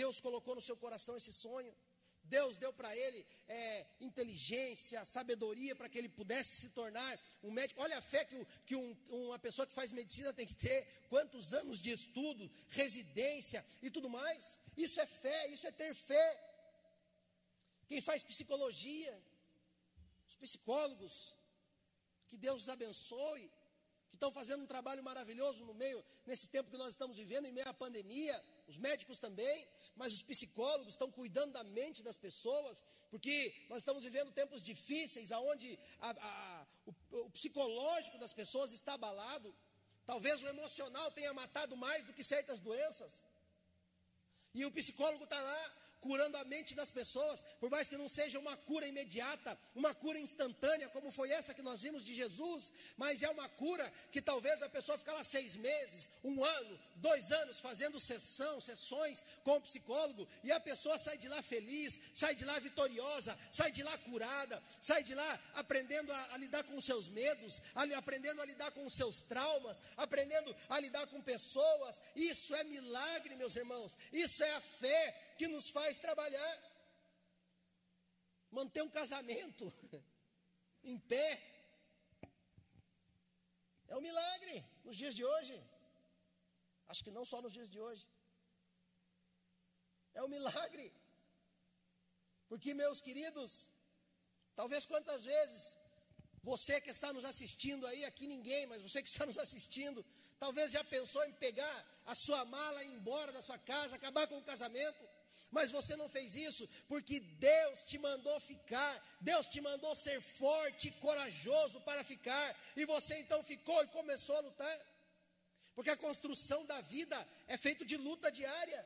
Deus 0.00 0.20
colocou 0.20 0.54
no 0.54 0.60
seu 0.60 0.76
coração 0.76 1.16
esse 1.16 1.32
sonho. 1.32 1.74
Deus 2.24 2.58
deu 2.58 2.72
para 2.74 2.94
ele 2.94 3.20
é, 3.48 3.86
inteligência, 4.00 5.02
sabedoria 5.06 5.74
para 5.74 5.88
que 5.88 5.96
ele 5.96 6.10
pudesse 6.10 6.60
se 6.60 6.68
tornar 6.68 7.18
um 7.42 7.50
médico. 7.50 7.80
Olha 7.80 7.96
a 7.96 8.02
fé 8.02 8.22
que, 8.26 8.36
que 8.66 8.76
um, 8.76 8.90
uma 9.08 9.38
pessoa 9.38 9.66
que 9.66 9.72
faz 9.72 9.92
medicina 9.92 10.32
tem 10.34 10.46
que 10.46 10.54
ter, 10.54 11.06
quantos 11.08 11.54
anos 11.54 11.80
de 11.80 11.90
estudo, 11.90 12.50
residência 12.68 13.64
e 13.82 13.90
tudo 13.90 14.10
mais. 14.10 14.60
Isso 14.76 15.00
é 15.00 15.06
fé, 15.06 15.48
isso 15.48 15.66
é 15.66 15.72
ter 15.72 15.94
fé. 15.94 16.28
Quem 17.86 18.02
faz 18.02 18.22
psicologia, 18.22 19.14
os 20.28 20.36
psicólogos, 20.36 21.34
que 22.26 22.36
Deus 22.36 22.62
os 22.64 22.68
abençoe, 22.68 23.50
estão 24.18 24.32
fazendo 24.32 24.62
um 24.64 24.66
trabalho 24.66 25.02
maravilhoso 25.02 25.64
no 25.64 25.74
meio, 25.74 26.04
nesse 26.26 26.48
tempo 26.48 26.70
que 26.70 26.76
nós 26.76 26.90
estamos 26.90 27.16
vivendo, 27.16 27.46
em 27.46 27.52
meio 27.52 27.68
à 27.68 27.72
pandemia, 27.72 28.44
os 28.66 28.76
médicos 28.76 29.18
também, 29.18 29.66
mas 29.94 30.12
os 30.12 30.22
psicólogos 30.22 30.94
estão 30.94 31.10
cuidando 31.10 31.52
da 31.52 31.64
mente 31.64 32.02
das 32.02 32.16
pessoas, 32.16 32.82
porque 33.10 33.54
nós 33.68 33.78
estamos 33.78 34.02
vivendo 34.02 34.32
tempos 34.32 34.62
difíceis, 34.62 35.30
onde 35.30 35.78
o, 36.84 37.20
o 37.20 37.30
psicológico 37.30 38.18
das 38.18 38.32
pessoas 38.32 38.72
está 38.72 38.94
abalado, 38.94 39.54
talvez 40.04 40.42
o 40.42 40.48
emocional 40.48 41.10
tenha 41.12 41.32
matado 41.32 41.76
mais 41.76 42.04
do 42.04 42.12
que 42.12 42.24
certas 42.24 42.58
doenças, 42.58 43.24
e 44.52 44.64
o 44.64 44.72
psicólogo 44.72 45.24
está 45.24 45.40
lá 45.40 45.87
curando 46.00 46.36
a 46.36 46.44
mente 46.44 46.74
das 46.74 46.90
pessoas, 46.90 47.42
por 47.60 47.70
mais 47.70 47.88
que 47.88 47.96
não 47.96 48.08
seja 48.08 48.38
uma 48.38 48.56
cura 48.56 48.86
imediata, 48.86 49.58
uma 49.74 49.94
cura 49.94 50.18
instantânea, 50.18 50.88
como 50.88 51.10
foi 51.10 51.30
essa 51.30 51.54
que 51.54 51.62
nós 51.62 51.80
vimos 51.80 52.04
de 52.04 52.14
Jesus, 52.14 52.72
mas 52.96 53.22
é 53.22 53.28
uma 53.28 53.48
cura 53.48 53.90
que 54.12 54.22
talvez 54.22 54.62
a 54.62 54.68
pessoa 54.68 54.98
fique 54.98 55.10
lá 55.10 55.24
seis 55.24 55.56
meses, 55.56 56.08
um 56.22 56.44
ano, 56.44 56.80
dois 56.96 57.30
anos, 57.32 57.58
fazendo 57.58 57.98
sessão, 58.00 58.60
sessões 58.60 59.24
com 59.42 59.56
o 59.56 59.60
psicólogo, 59.60 60.28
e 60.44 60.52
a 60.52 60.60
pessoa 60.60 60.98
sai 60.98 61.18
de 61.18 61.28
lá 61.28 61.42
feliz, 61.42 61.98
sai 62.14 62.34
de 62.34 62.44
lá 62.44 62.58
vitoriosa, 62.58 63.36
sai 63.52 63.70
de 63.72 63.82
lá 63.82 63.96
curada, 63.98 64.62
sai 64.80 65.02
de 65.02 65.14
lá 65.14 65.40
aprendendo 65.54 66.12
a, 66.12 66.34
a 66.34 66.36
lidar 66.38 66.64
com 66.64 66.76
os 66.76 66.84
seus 66.84 67.08
medos, 67.08 67.60
a, 67.74 67.82
aprendendo 67.98 68.40
a 68.40 68.46
lidar 68.46 68.70
com 68.72 68.86
os 68.86 68.94
seus 68.94 69.20
traumas, 69.22 69.80
aprendendo 69.96 70.54
a 70.68 70.80
lidar 70.80 71.06
com 71.06 71.20
pessoas. 71.20 72.00
Isso 72.14 72.54
é 72.54 72.64
milagre, 72.64 73.34
meus 73.34 73.56
irmãos, 73.56 73.96
isso 74.12 74.42
é 74.42 74.54
a 74.54 74.60
fé 74.60 75.27
que 75.38 75.48
nos 75.54 75.68
faz 75.76 75.96
trabalhar. 76.06 76.54
Manter 78.50 78.82
um 78.82 78.90
casamento 78.90 79.64
em 80.82 80.98
pé 80.98 81.30
é 83.88 83.96
um 83.96 84.00
milagre 84.00 84.64
nos 84.84 84.96
dias 84.96 85.14
de 85.14 85.24
hoje. 85.24 85.56
Acho 86.88 87.04
que 87.04 87.10
não 87.10 87.24
só 87.24 87.40
nos 87.40 87.52
dias 87.52 87.70
de 87.70 87.80
hoje. 87.80 88.06
É 90.14 90.22
um 90.22 90.28
milagre. 90.28 90.92
Porque, 92.48 92.72
meus 92.74 93.00
queridos, 93.00 93.68
talvez 94.56 94.84
quantas 94.86 95.24
vezes 95.24 95.78
você 96.42 96.80
que 96.80 96.90
está 96.90 97.12
nos 97.12 97.24
assistindo 97.24 97.86
aí, 97.86 98.04
aqui 98.04 98.26
ninguém, 98.26 98.66
mas 98.66 98.82
você 98.82 99.02
que 99.02 99.08
está 99.08 99.24
nos 99.26 99.38
assistindo, 99.38 100.04
talvez 100.38 100.72
já 100.72 100.82
pensou 100.84 101.24
em 101.26 101.32
pegar 101.34 101.76
a 102.06 102.14
sua 102.14 102.44
mala 102.44 102.82
e 102.82 102.88
ir 102.88 102.92
embora 102.92 103.32
da 103.32 103.42
sua 103.42 103.58
casa, 103.58 103.96
acabar 103.96 104.26
com 104.26 104.38
o 104.38 104.44
casamento. 104.44 105.07
Mas 105.50 105.70
você 105.70 105.96
não 105.96 106.08
fez 106.08 106.34
isso 106.34 106.68
porque 106.86 107.20
Deus 107.20 107.84
te 107.84 107.98
mandou 107.98 108.38
ficar, 108.40 109.02
Deus 109.20 109.48
te 109.48 109.60
mandou 109.60 109.96
ser 109.96 110.20
forte 110.20 110.88
e 110.88 110.92
corajoso 110.92 111.80
para 111.80 112.04
ficar, 112.04 112.56
e 112.76 112.84
você 112.84 113.18
então 113.18 113.42
ficou 113.42 113.82
e 113.82 113.88
começou 113.88 114.36
a 114.36 114.40
lutar. 114.40 114.80
Porque 115.74 115.90
a 115.90 115.96
construção 115.96 116.66
da 116.66 116.80
vida 116.82 117.16
é 117.46 117.56
feita 117.56 117.84
de 117.84 117.96
luta 117.96 118.30
diária. 118.30 118.84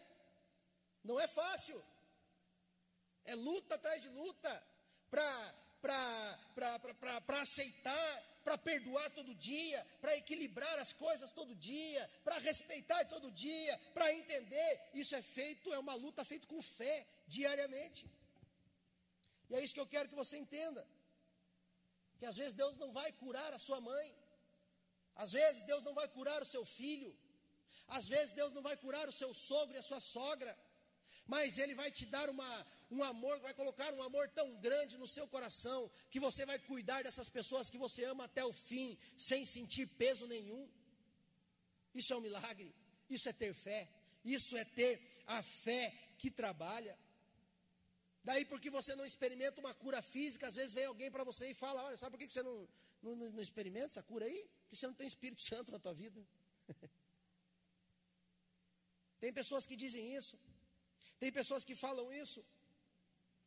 Não 1.03 1.19
é 1.19 1.27
fácil. 1.27 1.83
É 3.25 3.35
luta 3.35 3.75
atrás 3.75 4.03
de 4.03 4.09
luta 4.09 4.67
para 5.11 5.55
aceitar 7.41 8.32
para 8.45 8.59
perdoar 8.59 9.09
todo 9.11 9.35
dia, 9.35 9.87
para 10.01 10.17
equilibrar 10.17 10.79
as 10.79 10.93
coisas 10.93 11.31
todo 11.31 11.55
dia, 11.55 12.11
para 12.25 12.39
respeitar 12.39 13.05
todo 13.07 13.31
dia, 13.31 13.79
para 13.95 14.13
entender. 14.15 14.73
Isso 14.95 15.15
é 15.15 15.23
feito, 15.23 15.73
é 15.73 15.79
uma 15.79 15.95
luta 15.95 16.25
feita 16.25 16.47
com 16.47 16.61
fé 16.61 17.07
diariamente. 17.27 18.11
E 19.49 19.55
é 19.55 19.61
isso 19.65 19.75
que 19.75 19.81
eu 19.81 19.93
quero 19.95 20.09
que 20.09 20.15
você 20.23 20.37
entenda. 20.37 20.87
Que 22.19 22.27
às 22.27 22.37
vezes 22.37 22.55
Deus 22.55 22.77
não 22.77 22.93
vai 22.93 23.11
curar 23.13 23.53
a 23.53 23.59
sua 23.59 23.81
mãe, 23.81 24.15
às 25.15 25.33
vezes 25.33 25.65
Deus 25.65 25.83
não 25.83 25.95
vai 25.95 26.09
curar 26.09 26.43
o 26.43 26.47
seu 26.55 26.65
filho, 26.65 27.17
às 27.89 28.09
vezes 28.09 28.33
Deus 28.33 28.53
não 28.53 28.63
vai 28.63 28.77
curar 28.77 29.09
o 29.09 29.13
seu 29.21 29.35
sogro 29.35 29.77
e 29.77 29.79
a 29.79 29.89
sua 29.91 30.01
sogra 30.01 30.57
mas 31.27 31.59
Ele 31.59 31.75
vai 31.75 31.91
te 31.91 32.05
dar 32.07 32.29
uma, 32.29 32.67
um 32.91 33.03
amor, 33.03 33.39
vai 33.41 33.55
colocar 33.55 33.93
um 33.95 34.03
amor 34.03 34.29
tão 34.29 34.55
grande 34.57 34.99
no 34.99 35.07
seu 35.07 35.27
coração, 35.27 35.91
que 36.11 36.21
você 36.21 36.45
vai 36.45 36.59
cuidar 36.59 37.03
dessas 37.05 37.29
pessoas 37.29 37.71
que 37.71 37.79
você 37.79 38.05
ama 38.05 38.25
até 38.25 38.45
o 38.45 38.53
fim, 38.53 38.99
sem 39.17 39.45
sentir 39.45 39.87
peso 39.87 40.27
nenhum. 40.27 40.69
Isso 41.95 42.13
é 42.13 42.17
um 42.17 42.21
milagre, 42.21 42.75
isso 43.09 43.29
é 43.29 43.33
ter 43.33 43.55
fé, 43.55 43.89
isso 44.25 44.57
é 44.57 44.65
ter 44.65 45.01
a 45.27 45.43
fé 45.43 45.95
que 46.19 46.31
trabalha. 46.31 46.99
Daí, 48.25 48.45
porque 48.45 48.71
você 48.71 48.95
não 48.95 49.05
experimenta 49.05 49.61
uma 49.61 49.75
cura 49.75 50.01
física, 50.01 50.47
às 50.47 50.55
vezes 50.55 50.75
vem 50.75 50.85
alguém 50.85 51.11
para 51.11 51.25
você 51.25 51.51
e 51.51 51.55
fala: 51.55 51.85
Olha, 51.85 51.97
sabe 51.97 52.13
por 52.13 52.19
que 52.19 52.33
você 52.33 52.43
não, 52.43 52.69
não, 53.03 53.17
não 53.17 53.41
experimenta 53.41 53.89
essa 53.89 54.03
cura 54.03 54.25
aí? 54.25 54.49
Porque 54.63 54.77
você 54.77 54.87
não 54.87 54.95
tem 54.95 55.07
Espírito 55.07 55.43
Santo 55.51 55.73
na 55.73 55.79
tua 55.79 55.93
vida. 55.93 56.25
tem 59.21 59.33
pessoas 59.33 59.67
que 59.67 59.75
dizem 59.75 60.15
isso. 60.15 60.39
Tem 61.23 61.31
pessoas 61.31 61.63
que 61.69 61.77
falam 61.77 62.13
isso. 62.13 62.45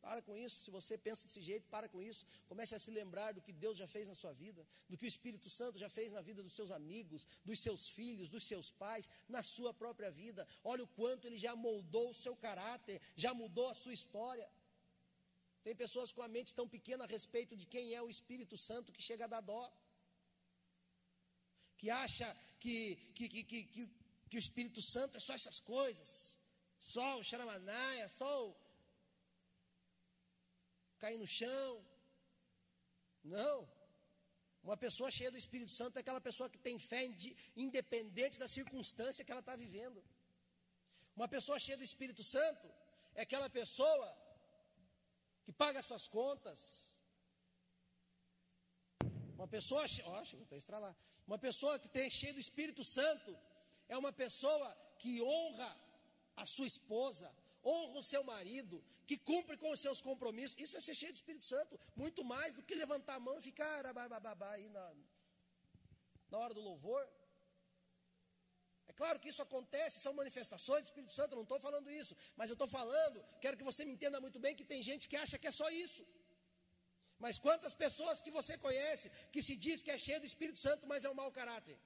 Para 0.00 0.22
com 0.22 0.34
isso. 0.34 0.56
Se 0.64 0.70
você 0.70 0.96
pensa 0.96 1.26
desse 1.26 1.42
jeito, 1.42 1.68
para 1.68 1.90
com 1.90 2.00
isso. 2.10 2.24
Comece 2.48 2.74
a 2.74 2.78
se 2.78 2.90
lembrar 2.90 3.32
do 3.34 3.42
que 3.42 3.52
Deus 3.52 3.76
já 3.76 3.86
fez 3.86 4.08
na 4.08 4.14
sua 4.14 4.32
vida, 4.32 4.66
do 4.88 4.96
que 4.96 5.04
o 5.04 5.12
Espírito 5.14 5.50
Santo 5.50 5.76
já 5.84 5.90
fez 5.90 6.10
na 6.10 6.22
vida 6.22 6.42
dos 6.42 6.54
seus 6.54 6.70
amigos, 6.70 7.26
dos 7.44 7.60
seus 7.60 7.82
filhos, 7.96 8.30
dos 8.30 8.44
seus 8.46 8.70
pais, 8.70 9.10
na 9.28 9.42
sua 9.42 9.74
própria 9.74 10.10
vida. 10.10 10.48
Olha 10.64 10.84
o 10.84 10.88
quanto 10.88 11.26
ele 11.26 11.36
já 11.36 11.54
moldou 11.54 12.08
o 12.08 12.14
seu 12.14 12.34
caráter, 12.34 12.98
já 13.14 13.34
mudou 13.34 13.68
a 13.68 13.74
sua 13.74 13.92
história. 13.92 14.48
Tem 15.62 15.76
pessoas 15.76 16.10
com 16.12 16.22
a 16.22 16.28
mente 16.28 16.54
tão 16.54 16.66
pequena 16.66 17.04
a 17.04 17.06
respeito 17.06 17.54
de 17.54 17.66
quem 17.66 17.92
é 17.92 18.00
o 18.00 18.08
Espírito 18.08 18.56
Santo 18.56 18.90
que 18.90 19.02
chega 19.02 19.24
a 19.26 19.32
dar 19.34 19.42
dó. 19.42 19.70
Que 21.76 21.90
acha 21.90 22.34
que, 22.58 22.96
que, 23.14 23.28
que, 23.28 23.44
que, 23.44 23.64
que, 24.30 24.36
o 24.38 24.44
Espírito 24.46 24.80
Santo 24.80 25.18
é 25.18 25.20
só 25.20 25.34
essas 25.34 25.60
coisas. 25.60 26.38
Só 26.94 27.06
o 27.18 27.24
xaramanaia, 27.28 28.08
só 28.08 28.30
o 28.48 28.56
cair 31.02 31.18
no 31.18 31.26
chão. 31.26 31.70
Não. 33.36 33.56
Uma 34.62 34.76
pessoa 34.76 35.10
cheia 35.16 35.32
do 35.32 35.40
Espírito 35.42 35.72
Santo 35.78 35.96
é 35.96 36.00
aquela 36.00 36.20
pessoa 36.20 36.48
que 36.48 36.60
tem 36.66 36.78
fé 36.78 37.00
independente 37.64 38.38
da 38.38 38.46
circunstância 38.46 39.24
que 39.24 39.32
ela 39.32 39.40
está 39.44 39.56
vivendo. 39.56 40.00
Uma 41.16 41.26
pessoa 41.26 41.58
cheia 41.58 41.76
do 41.76 41.88
Espírito 41.90 42.22
Santo 42.22 42.66
é 43.16 43.22
aquela 43.22 43.50
pessoa 43.50 44.06
que 45.44 45.52
paga 45.52 45.82
suas 45.82 46.06
contas. 46.06 46.60
Uma 49.34 49.48
pessoa, 49.48 49.84
ó, 50.04 50.22
oh, 50.22 50.56
estralar. 50.56 50.94
Uma 51.26 51.38
pessoa 51.46 51.80
que 51.80 51.88
tem 51.88 52.08
cheia 52.10 52.32
do 52.32 52.44
Espírito 52.46 52.84
Santo 52.84 53.36
é 53.88 53.98
uma 53.98 54.12
pessoa 54.12 54.68
que 55.00 55.20
honra 55.20 55.85
a 56.36 56.44
sua 56.44 56.66
esposa, 56.66 57.32
honra 57.64 57.98
o 57.98 58.02
seu 58.02 58.22
marido, 58.22 58.84
que 59.06 59.16
cumpre 59.16 59.56
com 59.56 59.70
os 59.70 59.80
seus 59.80 60.00
compromissos. 60.00 60.56
Isso 60.58 60.76
é 60.76 60.80
ser 60.80 60.94
cheio 60.94 61.12
do 61.12 61.16
Espírito 61.16 61.46
Santo, 61.46 61.78
muito 61.94 62.24
mais 62.24 62.52
do 62.52 62.62
que 62.62 62.74
levantar 62.74 63.14
a 63.16 63.20
mão 63.20 63.38
e 63.38 63.42
ficar 63.42 63.92
bababá, 63.92 64.52
aí 64.52 64.68
na, 64.68 64.94
na 66.30 66.38
hora 66.38 66.54
do 66.54 66.60
louvor. 66.60 67.08
É 68.88 68.92
claro 68.92 69.18
que 69.18 69.28
isso 69.28 69.42
acontece, 69.42 70.00
são 70.00 70.12
manifestações 70.12 70.82
do 70.82 70.86
Espírito 70.86 71.12
Santo, 71.12 71.32
eu 71.32 71.36
não 71.36 71.42
estou 71.42 71.58
falando 71.58 71.90
isso, 71.90 72.16
mas 72.36 72.50
eu 72.50 72.54
estou 72.54 72.68
falando, 72.68 73.24
quero 73.40 73.56
que 73.56 73.64
você 73.64 73.84
me 73.84 73.92
entenda 73.92 74.20
muito 74.20 74.38
bem 74.38 74.54
que 74.54 74.64
tem 74.64 74.82
gente 74.82 75.08
que 75.08 75.16
acha 75.16 75.38
que 75.38 75.46
é 75.46 75.50
só 75.50 75.68
isso. 75.70 76.06
Mas 77.18 77.38
quantas 77.38 77.74
pessoas 77.74 78.20
que 78.20 78.30
você 78.30 78.58
conhece 78.58 79.10
que 79.32 79.42
se 79.42 79.56
diz 79.56 79.82
que 79.82 79.90
é 79.90 79.98
cheio 79.98 80.20
do 80.20 80.26
Espírito 80.26 80.58
Santo, 80.58 80.86
mas 80.86 81.04
é 81.04 81.10
um 81.10 81.14
mau 81.14 81.32
caráter? 81.32 81.78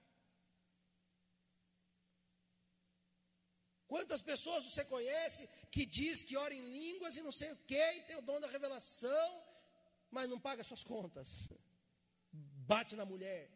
Quantas 3.93 4.23
pessoas 4.23 4.65
você 4.65 4.83
conhece 4.85 5.43
que 5.75 5.85
diz 5.85 6.23
que 6.23 6.37
ora 6.37 6.55
em 6.55 6.65
línguas 6.79 7.17
e 7.17 7.23
não 7.27 7.33
sei 7.33 7.51
o 7.51 7.57
que, 7.71 7.87
e 7.99 8.03
tem 8.09 8.17
o 8.19 8.27
dom 8.29 8.39
da 8.39 8.47
revelação, 8.47 9.29
mas 10.17 10.29
não 10.33 10.39
paga 10.39 10.63
suas 10.63 10.85
contas? 10.85 11.29
Bate 12.73 12.95
na 13.01 13.05
mulher. 13.05 13.51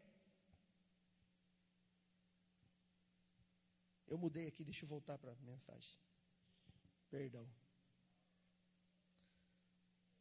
Eu 4.05 4.17
mudei 4.17 4.47
aqui, 4.49 4.65
deixa 4.65 4.83
eu 4.83 4.89
voltar 4.89 5.17
para 5.17 5.31
a 5.31 5.35
mensagem. 5.53 5.97
Perdão. 7.09 7.47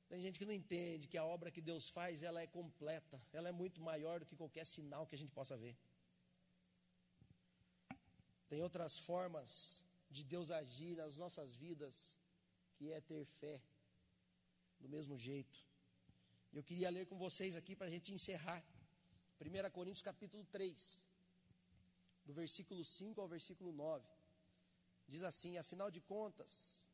Tem 0.09 0.21
gente 0.21 0.39
que 0.39 0.47
não 0.51 0.53
entende 0.63 1.09
que 1.09 1.19
a 1.19 1.25
obra 1.25 1.51
que 1.51 1.61
Deus 1.61 1.89
faz, 1.89 2.23
ela 2.23 2.41
é 2.41 2.47
completa, 2.47 3.21
ela 3.33 3.49
é 3.49 3.53
muito 3.63 3.81
maior 3.81 4.21
do 4.21 4.27
que 4.27 4.37
qualquer 4.37 4.65
sinal 4.65 5.09
que 5.09 5.17
a 5.17 5.19
gente 5.19 5.33
possa 5.33 5.57
ver. 5.57 5.77
Tem 8.49 8.63
outras 8.63 8.97
formas 8.97 9.83
de 10.15 10.23
Deus 10.23 10.49
agir 10.51 10.97
nas 10.97 11.17
nossas 11.17 11.57
vidas, 11.57 12.17
que 12.77 12.93
é 12.93 13.01
ter 13.01 13.25
fé, 13.41 13.61
do 14.79 14.89
mesmo 14.89 15.17
jeito. 15.17 15.59
Eu 16.53 16.63
queria 16.63 16.89
ler 16.89 17.07
com 17.07 17.19
vocês 17.19 17.57
aqui 17.57 17.75
para 17.75 17.89
a 17.89 17.91
gente 17.91 18.13
encerrar. 18.13 18.63
1 19.41 19.71
Coríntios 19.73 20.03
capítulo 20.03 20.45
3, 20.53 21.05
do 22.25 22.33
versículo 22.33 22.85
5 22.85 23.21
ao 23.21 23.27
versículo 23.27 23.73
9. 23.73 24.07
Diz 25.09 25.25
assim, 25.25 25.59
afinal 25.59 25.91
de 25.91 26.01
contas, 26.01 26.89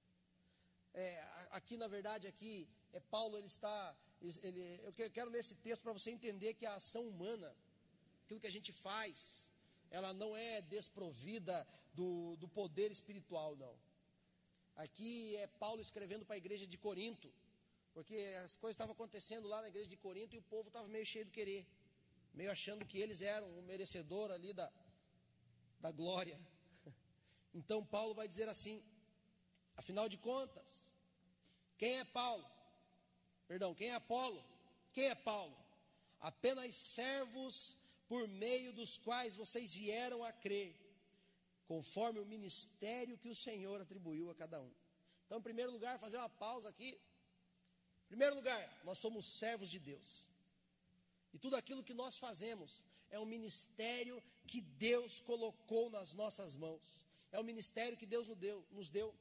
é, 0.95 1.23
aqui 1.51 1.77
na 1.77 1.89
verdade, 1.89 2.27
aqui, 2.27 2.67
é 2.91 3.01
Paulo, 3.01 3.37
ele 3.37 3.47
está, 3.47 3.95
ele, 4.23 4.81
eu 4.83 4.93
quero 5.11 5.31
ler 5.31 5.41
esse 5.41 5.55
texto 5.57 5.83
para 5.83 5.93
você 5.93 6.11
entender 6.11 6.55
que 6.55 6.65
a 6.65 6.77
ação 6.77 7.07
humana, 7.07 7.55
aquilo 8.25 8.41
que 8.41 8.47
a 8.47 8.57
gente 8.59 8.73
faz, 8.73 9.50
ela 9.91 10.13
não 10.15 10.37
é 10.37 10.63
desprovida 10.63 11.67
do, 11.93 12.37
do 12.37 12.49
poder 12.49 12.91
espiritual, 12.91 13.57
não. 13.57 13.75
Aqui 14.77 15.37
é 15.37 15.47
Paulo 15.47 15.83
escrevendo 15.83 16.25
para 16.25 16.37
a 16.37 16.39
igreja 16.39 16.67
de 16.67 16.79
Corinto, 16.79 17.33
porque 17.93 18.17
as 18.45 18.57
coisas 18.57 18.75
estavam 18.75 18.93
acontecendo 18.93 19.49
lá 19.49 19.61
na 19.61 19.69
igreja 19.69 19.89
de 19.89 19.97
Corinto 19.97 20.35
e 20.35 20.39
o 20.39 20.43
povo 20.43 20.69
estava 20.69 20.89
meio 20.89 21.05
cheio 21.05 21.25
de 21.25 21.31
querer, 21.31 21.67
meio 22.33 22.51
achando 22.51 22.87
que 22.87 22.99
eles 22.99 23.21
eram 23.21 23.49
o 23.59 23.63
merecedor 23.63 24.31
ali 24.31 24.53
da, 24.53 24.71
da 25.81 25.91
glória. 25.91 26.39
Então 27.53 27.85
Paulo 27.85 28.15
vai 28.15 28.29
dizer 28.29 28.49
assim: 28.49 28.81
afinal 29.77 30.09
de 30.09 30.17
contas, 30.17 30.89
quem 31.77 31.99
é 31.99 32.05
Paulo? 32.05 32.49
Perdão, 33.49 33.75
quem 33.75 33.89
é 33.89 33.95
Apolo? 33.95 34.45
Quem 34.93 35.07
é 35.09 35.15
Paulo? 35.17 35.57
Apenas 36.21 36.73
servos 36.77 37.77
por 38.11 38.27
meio 38.27 38.73
dos 38.73 38.99
quais 38.99 39.37
vocês 39.37 39.73
vieram 39.73 40.25
a 40.25 40.33
crer, 40.33 40.75
conforme 41.69 42.19
o 42.19 42.27
ministério 42.27 43.17
que 43.17 43.29
o 43.29 43.37
Senhor 43.37 43.81
atribuiu 43.81 44.29
a 44.29 44.35
cada 44.35 44.61
um. 44.61 44.73
Então, 45.25 45.39
em 45.39 45.43
primeiro 45.43 45.71
lugar, 45.71 45.97
fazer 45.97 46.17
uma 46.17 46.29
pausa 46.29 46.69
aqui. 46.71 47.01
Em 48.07 48.09
primeiro 48.09 48.35
lugar, 48.35 48.81
nós 48.83 48.99
somos 48.99 49.31
servos 49.31 49.71
de 49.71 49.79
Deus. 49.79 50.29
E 51.33 51.39
tudo 51.39 51.55
aquilo 51.55 51.85
que 51.85 51.95
nós 51.95 52.19
fazemos 52.19 52.83
é 53.11 53.21
um 53.21 53.25
ministério 53.25 54.21
que 54.45 54.61
Deus 54.61 55.21
colocou 55.21 55.89
nas 55.89 56.13
nossas 56.13 56.57
mãos. 56.57 56.83
É 57.31 57.39
o 57.39 57.43
um 57.43 57.45
ministério 57.45 57.97
que 57.97 58.07
Deus 58.07 58.27
nos 58.27 58.39
deu, 58.39 58.67
nos 58.73 58.91
deu. 58.91 59.15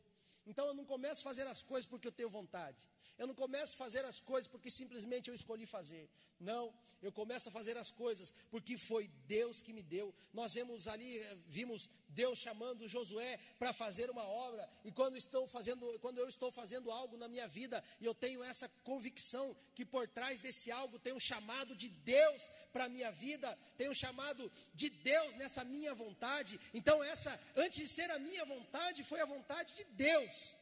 Então 0.48 0.66
eu 0.66 0.74
não 0.74 0.84
começo 0.84 1.22
a 1.22 1.30
fazer 1.30 1.46
as 1.46 1.62
coisas 1.62 1.86
porque 1.86 2.08
eu 2.08 2.12
tenho 2.12 2.28
vontade. 2.28 2.90
Eu 3.20 3.28
não 3.28 3.36
começo 3.36 3.74
a 3.74 3.78
fazer 3.78 4.06
as 4.06 4.22
coisas 4.22 4.48
porque 4.48 4.72
simplesmente 4.72 5.28
eu 5.28 5.36
escolhi 5.36 5.66
fazer. 5.66 6.10
Não, 6.40 6.74
eu 7.02 7.12
começo 7.12 7.50
a 7.50 7.52
fazer 7.52 7.76
as 7.76 7.92
coisas 7.92 8.34
porque 8.50 8.78
foi 8.78 9.10
Deus 9.28 9.62
que 9.62 9.74
me 9.74 9.84
deu. 9.84 10.16
Nós 10.34 10.54
vemos 10.54 10.88
ali, 10.88 11.18
eh, 11.18 11.38
vimos 11.46 11.90
Deus 12.08 12.40
chamando 12.40 12.88
Josué 12.88 13.38
para 13.60 13.74
fazer 13.74 14.10
uma 14.10 14.24
obra. 14.24 14.70
E 14.86 14.92
quando 14.92 15.18
estou 15.18 15.46
fazendo, 15.50 16.00
quando 16.00 16.18
eu 16.18 16.30
estou 16.30 16.50
fazendo 16.50 16.90
algo 16.90 17.18
na 17.18 17.28
minha 17.28 17.46
vida, 17.46 17.84
e 18.00 18.06
eu 18.06 18.16
tenho 18.16 18.42
essa 18.42 18.70
convicção 18.86 19.54
que 19.76 19.86
por 19.86 20.08
trás 20.08 20.40
desse 20.40 20.72
algo 20.72 20.98
tem 20.98 21.12
um 21.12 21.20
chamado 21.20 21.76
de 21.76 21.90
Deus 21.90 22.50
para 22.72 22.86
a 22.86 22.90
minha 22.90 23.12
vida, 23.12 23.54
tem 23.78 23.90
um 23.90 23.94
chamado 23.94 24.50
de 24.74 24.90
Deus 24.90 25.36
nessa 25.36 25.66
minha 25.66 25.94
vontade. 25.94 26.58
Então 26.74 27.04
essa, 27.04 27.38
antes 27.58 27.80
de 27.80 27.94
ser 27.94 28.10
a 28.12 28.20
minha 28.20 28.46
vontade, 28.46 29.04
foi 29.04 29.20
a 29.20 29.26
vontade 29.26 29.76
de 29.76 29.84
Deus 29.84 30.56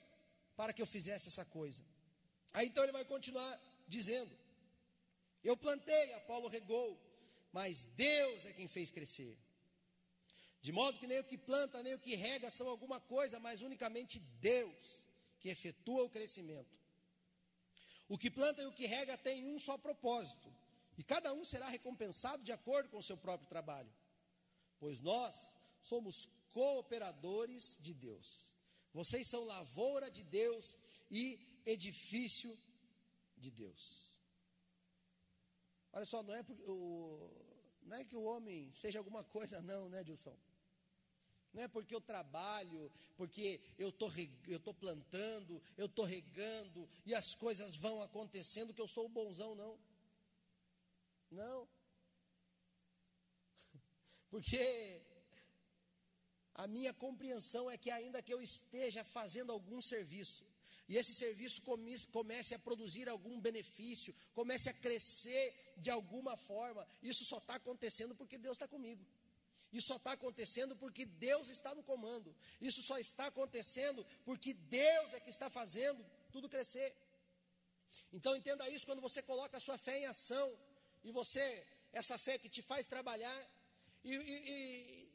para 0.55 0.73
que 0.73 0.81
eu 0.81 0.87
fizesse 0.87 1.27
essa 1.27 1.45
coisa. 1.45 1.83
Aí 2.57 2.69
então 2.69 2.83
ele 2.83 2.91
vai 2.91 3.05
continuar 3.05 3.61
dizendo: 3.87 4.35
Eu 5.43 5.55
plantei, 5.55 6.13
Apolo 6.13 6.47
regou, 6.47 6.99
mas 7.53 7.83
Deus 7.95 8.47
é 8.47 8.51
quem 8.51 8.67
fez 8.67 8.89
crescer. 8.89 9.37
De 10.59 10.71
modo 10.71 10.97
que 10.97 11.05
nem 11.05 11.19
o 11.19 11.23
que 11.23 11.37
planta, 11.37 11.83
nem 11.83 11.93
o 11.93 11.99
que 11.99 12.15
rega 12.15 12.49
são 12.49 12.67
alguma 12.67 12.99
coisa, 12.99 13.39
mas 13.39 13.61
unicamente 13.61 14.17
Deus 14.41 15.05
que 15.39 15.49
efetua 15.49 16.03
o 16.05 16.09
crescimento. 16.09 16.75
O 18.09 18.17
que 18.17 18.31
planta 18.31 18.63
e 18.63 18.65
o 18.65 18.73
que 18.73 18.87
rega 18.87 19.15
tem 19.19 19.45
um 19.45 19.59
só 19.59 19.77
propósito, 19.77 20.51
e 20.97 21.03
cada 21.03 21.31
um 21.33 21.45
será 21.45 21.69
recompensado 21.69 22.43
de 22.43 22.51
acordo 22.51 22.89
com 22.89 22.97
o 22.97 23.03
seu 23.03 23.17
próprio 23.17 23.47
trabalho. 23.47 23.93
Pois 24.79 24.99
nós 24.99 25.55
somos 25.83 26.27
cooperadores 26.49 27.77
de 27.79 27.93
Deus. 27.93 28.49
Vocês 28.95 29.29
são 29.29 29.43
lavoura 29.43 30.09
de 30.09 30.23
Deus 30.23 30.75
e 31.11 31.46
edifício 31.67 32.57
de 33.35 33.51
Deus. 33.51 33.81
Olha 35.91 36.05
só, 36.05 36.23
não 36.23 36.33
é, 36.33 36.43
porque 36.43 36.63
o, 36.69 37.29
não 37.83 37.97
é 37.97 38.05
que 38.05 38.15
o 38.15 38.23
homem 38.23 38.71
seja 38.73 38.99
alguma 38.99 39.23
coisa, 39.23 39.61
não, 39.61 39.89
né, 39.89 40.03
Dilson? 40.03 40.37
Não 41.53 41.63
é 41.63 41.67
porque 41.67 41.95
eu 41.95 42.01
trabalho, 42.01 42.91
porque 43.15 43.59
eu 43.77 43.91
tô, 43.91 44.09
estou 44.47 44.73
plantando, 44.73 45.61
eu 45.75 45.87
estou 45.87 46.05
regando 46.05 46.87
e 47.05 47.15
as 47.15 47.33
coisas 47.33 47.75
vão 47.75 48.01
acontecendo 48.01 48.73
que 48.73 48.81
eu 48.81 48.87
sou 48.87 49.05
o 49.05 49.09
bonzão, 49.09 49.55
não. 49.55 49.79
Não. 51.31 51.67
Porque 54.29 55.05
a 56.53 56.67
minha 56.67 56.93
compreensão 56.93 57.69
é 57.69 57.77
que 57.77 57.89
ainda 57.89 58.21
que 58.21 58.33
eu 58.33 58.41
esteja 58.41 59.03
fazendo 59.03 59.51
algum 59.51 59.81
serviço, 59.81 60.45
e 60.87 60.97
esse 60.97 61.13
serviço 61.13 61.61
comece 62.11 62.55
a 62.55 62.59
produzir 62.59 63.09
algum 63.09 63.39
benefício, 63.39 64.15
comece 64.33 64.69
a 64.69 64.73
crescer 64.73 65.73
de 65.77 65.89
alguma 65.89 66.37
forma, 66.37 66.87
isso 67.03 67.25
só 67.25 67.37
está 67.39 67.55
acontecendo 67.55 68.15
porque 68.15 68.37
Deus 68.37 68.55
está 68.55 68.67
comigo. 68.67 69.05
Isso 69.71 69.87
só 69.87 69.97
está 69.97 70.13
acontecendo 70.13 70.75
porque 70.77 71.05
Deus 71.05 71.49
está 71.49 71.75
no 71.75 71.83
comando. 71.83 72.33
Isso 72.61 72.81
só 72.81 72.97
está 72.97 73.27
acontecendo 73.27 74.05
porque 74.23 74.53
Deus 74.53 75.13
é 75.13 75.19
que 75.19 75.29
está 75.29 75.49
fazendo 75.49 76.05
tudo 76.31 76.47
crescer. 76.47 76.95
Então 78.13 78.35
entenda 78.35 78.69
isso 78.69 78.85
quando 78.85 79.01
você 79.01 79.21
coloca 79.21 79.57
a 79.57 79.59
sua 79.59 79.77
fé 79.77 79.99
em 79.99 80.05
ação 80.05 80.57
e 81.03 81.11
você, 81.11 81.65
essa 81.91 82.17
fé 82.17 82.37
que 82.37 82.49
te 82.49 82.61
faz 82.61 82.87
trabalhar, 82.87 83.39
e, 84.03 84.15
e, 84.15 85.06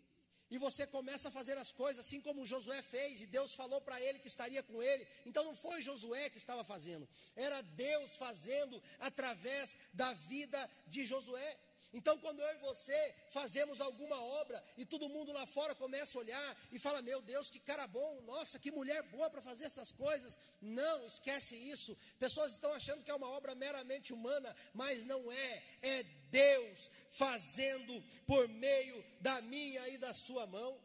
e, 0.53 0.59
você 0.59 0.86
começa 0.86 1.28
a 1.28 1.32
fazer 1.32 1.57
as 1.59 1.72
coisas 1.72 2.07
assim 2.07 2.20
como 2.20 2.46
Josué 2.46 2.80
fez, 2.82 3.20
e 3.20 3.26
Deus 3.26 3.53
falou 3.53 3.80
para 3.80 4.00
ele 4.00 4.18
que 4.18 4.28
estaria 4.28 4.62
com 4.62 4.82
ele. 4.82 5.07
Então 5.26 5.44
não 5.44 5.57
foi 5.57 5.82
Josué 5.82 6.30
que 6.30 6.38
estava 6.38 6.62
fazendo, 6.62 7.09
era 7.34 7.61
Deus 7.62 8.14
fazendo 8.16 8.80
através 9.00 9.76
da 9.92 10.12
vida 10.12 10.70
de 10.86 11.05
Josué. 11.05 11.59
Então, 11.92 12.16
quando 12.18 12.40
eu 12.40 12.55
e 12.55 12.59
você 12.59 13.14
fazemos 13.30 13.80
alguma 13.80 14.18
obra 14.40 14.62
e 14.78 14.84
todo 14.84 15.11
mundo 15.11 15.30
lá 15.30 15.44
fora 15.44 15.74
começa 15.74 16.16
a 16.16 16.20
olhar 16.20 16.57
e 16.70 16.78
fala: 16.78 17.03
Meu 17.03 17.20
Deus, 17.20 17.50
que 17.50 17.61
cara 17.61 17.86
bom, 17.86 18.22
nossa, 18.22 18.59
que 18.59 18.70
mulher 18.70 19.03
boa 19.05 19.28
para 19.28 19.42
fazer 19.42 19.64
essas 19.64 19.92
coisas. 19.92 20.38
Não, 20.61 21.07
esquece 21.07 21.55
isso. 21.55 21.96
Pessoas 22.18 22.53
estão 22.53 22.72
achando 22.72 23.05
que 23.05 23.11
é 23.11 23.14
uma 23.14 23.28
obra 23.28 23.55
meramente 23.55 24.12
humana, 24.12 24.57
mas 24.72 25.05
não 25.05 25.30
é. 25.30 25.62
É 25.82 26.03
Deus 26.33 26.91
fazendo 27.11 28.03
por 28.26 28.49
meio 28.49 29.05
da 29.20 29.41
minha 29.43 29.87
e 29.91 29.99
da 29.99 30.12
sua 30.14 30.47
mão. 30.47 30.80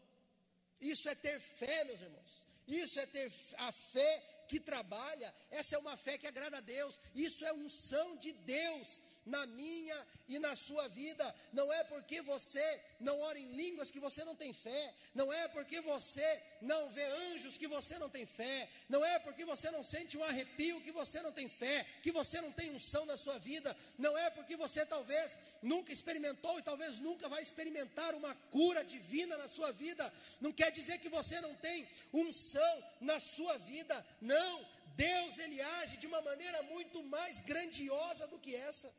Isso 0.79 1.09
é 1.09 1.15
ter 1.15 1.39
fé, 1.39 1.85
meus 1.85 2.01
irmãos. 2.01 2.45
Isso 2.67 2.99
é 2.99 3.05
ter 3.05 3.31
a 3.57 3.71
fé 3.71 4.37
que 4.47 4.59
trabalha, 4.59 5.33
essa 5.51 5.75
é 5.75 5.79
uma 5.79 5.97
fé 5.97 6.17
que 6.17 6.25
agrada 6.25 6.57
a 6.57 6.61
Deus, 6.61 6.99
isso 7.13 7.45
é 7.45 7.51
unção 7.51 8.15
de 8.17 8.31
Deus 8.31 8.99
na 9.25 9.45
minha 9.45 10.07
e 10.27 10.39
na 10.39 10.55
sua 10.55 10.87
vida. 10.87 11.35
Não 11.51 11.71
é 11.71 11.83
porque 11.83 12.21
você 12.21 12.81
não 12.99 13.19
ora 13.21 13.37
em 13.37 13.51
línguas 13.53 13.91
que 13.91 13.99
você 13.99 14.23
não 14.23 14.35
tem 14.35 14.53
fé, 14.53 14.95
não 15.13 15.31
é 15.31 15.47
porque 15.49 15.81
você 15.81 16.43
não 16.61 16.89
vê 16.89 17.03
anjos 17.33 17.57
que 17.57 17.67
você 17.67 17.97
não 17.99 18.09
tem 18.09 18.25
fé, 18.25 18.69
não 18.89 19.03
é 19.03 19.19
porque 19.19 19.45
você 19.45 19.69
não 19.71 19.83
sente 19.83 20.17
um 20.17 20.23
arrepio 20.23 20.81
que 20.81 20.91
você 20.91 21.21
não 21.21 21.31
tem 21.31 21.47
fé, 21.47 21.85
que 22.01 22.11
você 22.11 22.41
não 22.41 22.51
tem 22.51 22.71
unção 22.71 23.05
na 23.05 23.17
sua 23.17 23.37
vida, 23.39 23.75
não 23.97 24.17
é 24.17 24.29
porque 24.29 24.55
você 24.55 24.85
talvez 24.85 25.37
nunca 25.61 25.91
experimentou 25.91 26.57
e 26.59 26.63
talvez 26.63 26.99
nunca 26.99 27.29
vai 27.29 27.41
experimentar 27.41 28.15
uma 28.15 28.33
cura 28.51 28.83
divina 28.83 29.37
na 29.37 29.47
sua 29.47 29.71
vida, 29.71 30.11
não 30.41 30.51
quer 30.51 30.71
dizer 30.71 30.97
que 30.99 31.09
você 31.09 31.39
não 31.41 31.53
tem 31.55 31.87
unção 32.13 32.83
na 33.01 33.19
sua 33.19 33.57
vida, 33.57 34.05
não. 34.21 34.77
Deus 34.95 35.37
ele 35.37 35.61
age 35.61 35.97
de 35.97 36.07
uma 36.07 36.21
maneira 36.21 36.61
muito 36.63 37.03
mais 37.03 37.39
grandiosa 37.39 38.25
do 38.27 38.39
que 38.39 38.55
essa. 38.55 38.91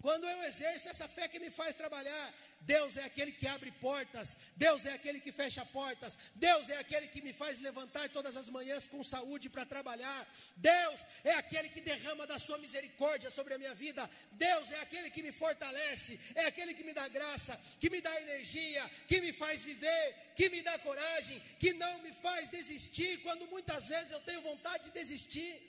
Quando 0.00 0.28
eu 0.28 0.42
exerço 0.44 0.88
essa 0.88 1.08
fé 1.08 1.26
que 1.28 1.38
me 1.38 1.50
faz 1.50 1.74
trabalhar, 1.74 2.34
Deus 2.60 2.96
é 2.96 3.04
aquele 3.04 3.32
que 3.32 3.46
abre 3.46 3.70
portas, 3.72 4.36
Deus 4.56 4.86
é 4.86 4.92
aquele 4.92 5.20
que 5.20 5.32
fecha 5.32 5.64
portas, 5.66 6.16
Deus 6.34 6.68
é 6.68 6.78
aquele 6.78 7.08
que 7.08 7.20
me 7.20 7.32
faz 7.32 7.58
levantar 7.60 8.08
todas 8.10 8.36
as 8.36 8.48
manhãs 8.48 8.86
com 8.86 9.02
saúde 9.02 9.48
para 9.48 9.64
trabalhar, 9.64 10.28
Deus 10.56 11.00
é 11.24 11.34
aquele 11.34 11.68
que 11.68 11.80
derrama 11.80 12.26
da 12.26 12.38
sua 12.38 12.58
misericórdia 12.58 13.30
sobre 13.30 13.54
a 13.54 13.58
minha 13.58 13.74
vida, 13.74 14.08
Deus 14.32 14.70
é 14.70 14.80
aquele 14.80 15.10
que 15.10 15.22
me 15.22 15.32
fortalece, 15.32 16.18
é 16.34 16.46
aquele 16.46 16.74
que 16.74 16.84
me 16.84 16.94
dá 16.94 17.08
graça, 17.08 17.58
que 17.80 17.90
me 17.90 18.00
dá 18.00 18.20
energia, 18.20 18.88
que 19.06 19.20
me 19.20 19.32
faz 19.32 19.62
viver, 19.62 20.32
que 20.36 20.48
me 20.48 20.62
dá 20.62 20.78
coragem, 20.78 21.40
que 21.58 21.72
não 21.72 21.98
me 22.00 22.12
faz 22.12 22.48
desistir 22.48 23.18
quando 23.22 23.48
muitas 23.48 23.86
vezes 23.86 24.10
eu 24.10 24.20
tenho 24.20 24.42
vontade 24.42 24.84
de 24.84 24.90
desistir. 24.92 25.67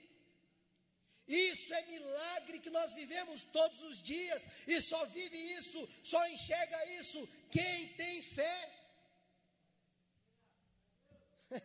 Isso 1.30 1.72
é 1.76 1.86
milagre 1.86 2.60
que 2.60 2.72
nós 2.72 2.92
vivemos 2.92 3.44
todos 3.44 3.84
os 3.84 4.02
dias 4.02 4.42
e 4.68 4.82
só 4.82 5.06
vive 5.06 5.38
isso, 5.38 5.88
só 6.04 6.28
enxerga 6.28 6.86
isso 7.00 7.30
quem 7.52 7.94
tem 7.94 8.20
fé. 8.24 8.58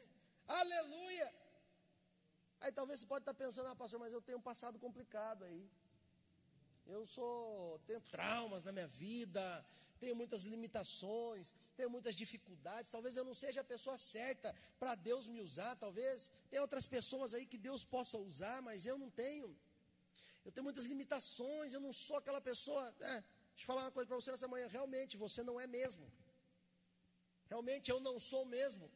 Aleluia! 0.46 1.34
Aí 2.60 2.72
talvez 2.72 3.00
você 3.00 3.06
pode 3.06 3.22
estar 3.22 3.32
pensando, 3.32 3.68
ah, 3.68 3.74
pastor, 3.74 3.98
mas 3.98 4.12
eu 4.12 4.20
tenho 4.20 4.36
um 4.36 4.42
passado 4.42 4.78
complicado 4.78 5.44
aí. 5.44 5.66
Eu 6.86 7.06
sou, 7.06 7.78
tenho 7.86 8.02
traumas 8.02 8.64
na 8.64 8.70
minha 8.70 8.86
vida, 8.86 9.64
tenho 10.04 10.16
muitas 10.22 10.42
limitações, 10.52 11.52
tenho 11.78 11.90
muitas 11.96 12.14
dificuldades. 12.22 12.90
Talvez 12.90 13.16
eu 13.16 13.24
não 13.28 13.34
seja 13.42 13.60
a 13.62 13.70
pessoa 13.74 13.96
certa 13.96 14.54
para 14.78 14.94
Deus 14.94 15.26
me 15.26 15.40
usar. 15.40 15.72
Talvez 15.84 16.30
tem 16.50 16.60
outras 16.60 16.86
pessoas 16.96 17.32
aí 17.36 17.46
que 17.52 17.58
Deus 17.68 17.82
possa 17.84 18.16
usar, 18.18 18.58
mas 18.68 18.84
eu 18.84 18.96
não 19.02 19.10
tenho. 19.10 19.50
Eu 20.44 20.52
tenho 20.52 20.66
muitas 20.68 20.84
limitações, 20.84 21.72
eu 21.72 21.80
não 21.80 21.92
sou 21.92 22.16
aquela 22.18 22.40
pessoa. 22.50 22.82
É, 23.00 23.14
deixa 23.52 23.62
eu 23.62 23.66
falar 23.70 23.82
uma 23.84 23.94
coisa 23.96 24.06
para 24.06 24.20
você 24.20 24.30
nessa 24.30 24.46
manhã. 24.54 24.66
Realmente, 24.78 25.16
você 25.16 25.42
não 25.42 25.58
é 25.58 25.66
mesmo. 25.66 26.06
Realmente, 27.48 27.90
eu 27.90 27.98
não 28.08 28.20
sou 28.20 28.44
mesmo. 28.44 28.90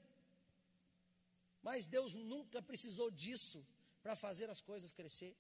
Mas 1.63 1.87
Deus 1.87 2.13
nunca 2.15 2.61
precisou 2.61 3.11
disso 3.11 3.67
para 4.03 4.15
fazer 4.15 4.49
as 4.51 4.61
coisas 4.61 4.93
crescer. 4.93 5.35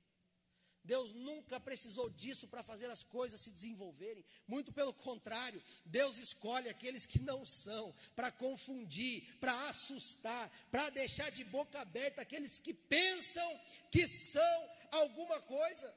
Deus 0.84 1.12
nunca 1.12 1.60
precisou 1.60 2.08
disso 2.10 2.48
para 2.48 2.62
fazer 2.62 2.90
as 2.90 3.02
coisas 3.02 3.40
se 3.40 3.50
desenvolverem. 3.50 4.24
Muito 4.46 4.72
pelo 4.72 4.92
contrário, 4.92 5.62
Deus 5.84 6.16
escolhe 6.18 6.68
aqueles 6.68 7.06
que 7.06 7.20
não 7.20 7.44
são, 7.44 7.94
para 8.16 8.30
confundir, 8.30 9.36
para 9.38 9.68
assustar, 9.68 10.50
para 10.70 10.90
deixar 10.90 11.30
de 11.30 11.44
boca 11.44 11.80
aberta 11.80 12.22
aqueles 12.22 12.58
que 12.58 12.72
pensam 12.72 13.60
que 13.90 14.06
são 14.06 14.70
alguma 14.90 15.40
coisa. 15.40 15.94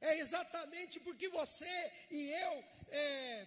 É 0.00 0.18
exatamente 0.18 1.00
porque 1.00 1.28
você 1.28 1.92
e 2.10 2.30
eu 2.30 2.64
é, 2.90 3.46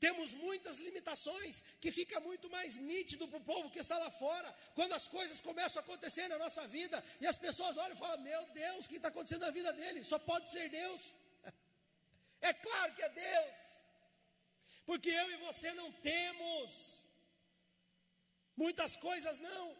temos 0.00 0.32
muitas 0.32 0.78
limitações 0.78 1.62
que 1.80 1.92
fica 1.92 2.18
muito 2.20 2.48
mais 2.50 2.74
nítido 2.74 3.28
para 3.28 3.38
o 3.38 3.48
povo 3.52 3.70
que 3.70 3.78
está 3.78 3.98
lá 3.98 4.10
fora, 4.10 4.48
quando 4.74 4.94
as 4.94 5.06
coisas 5.06 5.40
começam 5.40 5.80
a 5.80 5.84
acontecer 5.84 6.26
na 6.28 6.38
nossa 6.38 6.66
vida 6.66 7.02
e 7.20 7.26
as 7.26 7.38
pessoas 7.38 7.76
olham 7.76 7.94
e 7.94 7.98
falam: 7.98 8.20
Meu 8.22 8.42
Deus, 8.46 8.86
o 8.86 8.88
que 8.88 8.96
está 8.96 9.08
acontecendo 9.08 9.42
na 9.42 9.50
vida 9.50 9.72
dele? 9.72 10.02
Só 10.02 10.18
pode 10.18 10.50
ser 10.50 10.68
Deus. 10.68 11.14
É 12.42 12.54
claro 12.54 12.94
que 12.94 13.02
é 13.02 13.08
Deus, 13.10 13.54
porque 14.86 15.10
eu 15.10 15.30
e 15.30 15.36
você 15.46 15.74
não 15.74 15.92
temos 15.92 17.04
muitas 18.56 18.96
coisas, 18.96 19.38
não 19.38 19.79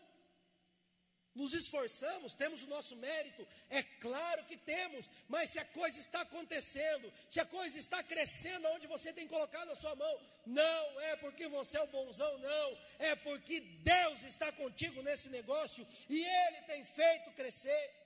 nos 1.35 1.53
esforçamos, 1.53 2.35
temos 2.35 2.63
o 2.63 2.67
nosso 2.67 2.97
mérito, 2.97 3.47
é 3.69 3.83
claro 3.83 4.45
que 4.45 4.57
temos, 4.57 5.09
mas 5.29 5.51
se 5.53 5.59
a 5.59 5.65
coisa 5.65 5.99
está 5.99 6.23
acontecendo, 6.23 7.13
se 7.29 7.39
a 7.39 7.47
coisa 7.47 7.79
está 7.79 8.03
crescendo 8.03 8.69
onde 8.69 8.87
você 8.87 9.13
tem 9.13 9.29
colocado 9.29 9.71
a 9.71 9.77
sua 9.77 9.95
mão, 9.95 10.21
não 10.47 11.01
é 11.01 11.17
porque 11.17 11.47
você 11.49 11.77
é 11.77 11.83
o 11.83 11.87
bonzão, 11.87 12.39
não, 12.39 12.79
é 12.99 13.15
porque 13.17 13.61
Deus 13.61 14.23
está 14.25 14.51
contigo 14.53 15.03
nesse 15.03 15.29
negócio 15.29 15.87
e 16.09 16.21
Ele 16.21 16.63
tem 16.63 16.85
feito 16.85 17.31
crescer. 17.33 18.01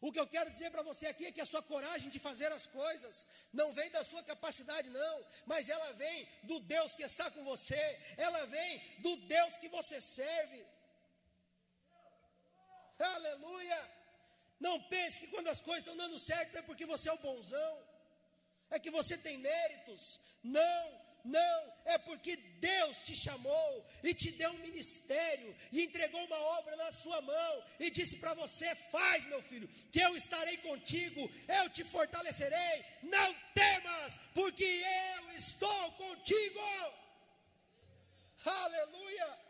O 0.00 0.12
que 0.12 0.20
eu 0.20 0.26
quero 0.26 0.50
dizer 0.50 0.70
para 0.70 0.82
você 0.82 1.06
aqui 1.06 1.26
é 1.26 1.32
que 1.32 1.40
a 1.40 1.46
sua 1.46 1.62
coragem 1.62 2.10
de 2.10 2.18
fazer 2.18 2.52
as 2.52 2.66
coisas 2.66 3.26
não 3.52 3.72
vem 3.72 3.90
da 3.90 4.04
sua 4.04 4.22
capacidade, 4.22 4.90
não, 4.90 5.26
mas 5.46 5.68
ela 5.68 5.92
vem 5.94 6.28
do 6.44 6.60
Deus 6.60 6.94
que 6.94 7.02
está 7.02 7.30
com 7.30 7.42
você, 7.44 7.98
ela 8.16 8.46
vem 8.46 8.78
do 8.98 9.16
Deus 9.16 9.56
que 9.56 9.68
você 9.68 10.00
serve. 10.00 10.64
Aleluia! 12.98 13.90
Não 14.58 14.80
pense 14.84 15.20
que 15.20 15.26
quando 15.28 15.48
as 15.48 15.60
coisas 15.60 15.82
estão 15.82 15.96
dando 15.96 16.18
certo 16.18 16.56
é 16.56 16.62
porque 16.62 16.86
você 16.86 17.08
é 17.08 17.12
o 17.12 17.18
bonzão, 17.18 17.78
é 18.70 18.78
que 18.78 18.90
você 18.90 19.18
tem 19.18 19.38
méritos. 19.38 20.20
Não, 20.42 21.06
não, 21.24 21.74
é 21.84 21.98
porque 21.98 22.36
Deus 22.36 22.98
te 23.02 23.14
chamou 23.14 23.86
e 24.02 24.14
te 24.14 24.30
deu 24.30 24.50
um 24.52 24.58
ministério 24.58 25.54
e 25.72 25.82
entregou 25.82 26.24
uma 26.24 26.38
obra 26.58 26.76
na 26.76 26.92
sua 26.92 27.20
mão 27.20 27.64
e 27.80 27.90
disse 27.90 28.16
para 28.16 28.32
você: 28.34 28.74
faz, 28.90 29.26
meu 29.26 29.42
filho, 29.42 29.68
que 29.90 30.00
eu 30.00 30.16
estarei 30.16 30.56
contigo, 30.58 31.28
eu 31.48 31.68
te 31.70 31.84
fortalecerei. 31.84 32.84
Não 33.02 33.34
temas, 33.54 34.18
porque 34.34 34.64
eu 34.64 35.30
estou 35.32 35.92
contigo. 35.92 36.60
Aleluia! 38.44 39.45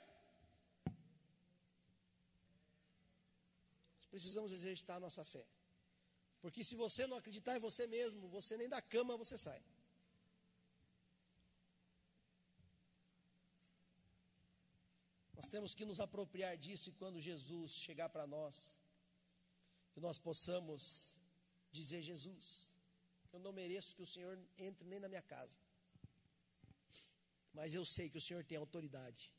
Precisamos 4.16 4.50
exercitar 4.58 4.96
a 4.96 5.04
nossa 5.06 5.22
fé. 5.24 5.46
Porque 6.42 6.64
se 6.68 6.74
você 6.74 7.06
não 7.06 7.18
acreditar 7.18 7.54
em 7.56 7.64
você 7.68 7.86
mesmo, 7.86 8.28
você 8.28 8.56
nem 8.56 8.68
da 8.74 8.80
cama 8.80 9.16
você 9.22 9.36
sai. 9.36 9.62
Nós 15.34 15.48
temos 15.54 15.74
que 15.74 15.84
nos 15.84 16.00
apropriar 16.00 16.56
disso 16.56 16.88
e 16.88 16.96
quando 17.00 17.20
Jesus 17.20 17.72
chegar 17.86 18.08
para 18.08 18.26
nós, 18.26 18.54
que 19.92 20.00
nós 20.00 20.18
possamos 20.18 20.82
dizer: 21.70 22.00
Jesus, 22.00 22.72
eu 23.34 23.38
não 23.38 23.52
mereço 23.52 23.94
que 23.94 24.02
o 24.02 24.12
Senhor 24.14 24.34
entre 24.56 24.88
nem 24.88 24.98
na 24.98 25.10
minha 25.12 25.26
casa, 25.34 25.58
mas 27.52 27.74
eu 27.74 27.84
sei 27.84 28.08
que 28.08 28.16
o 28.16 28.26
Senhor 28.28 28.42
tem 28.44 28.56
autoridade 28.56 29.35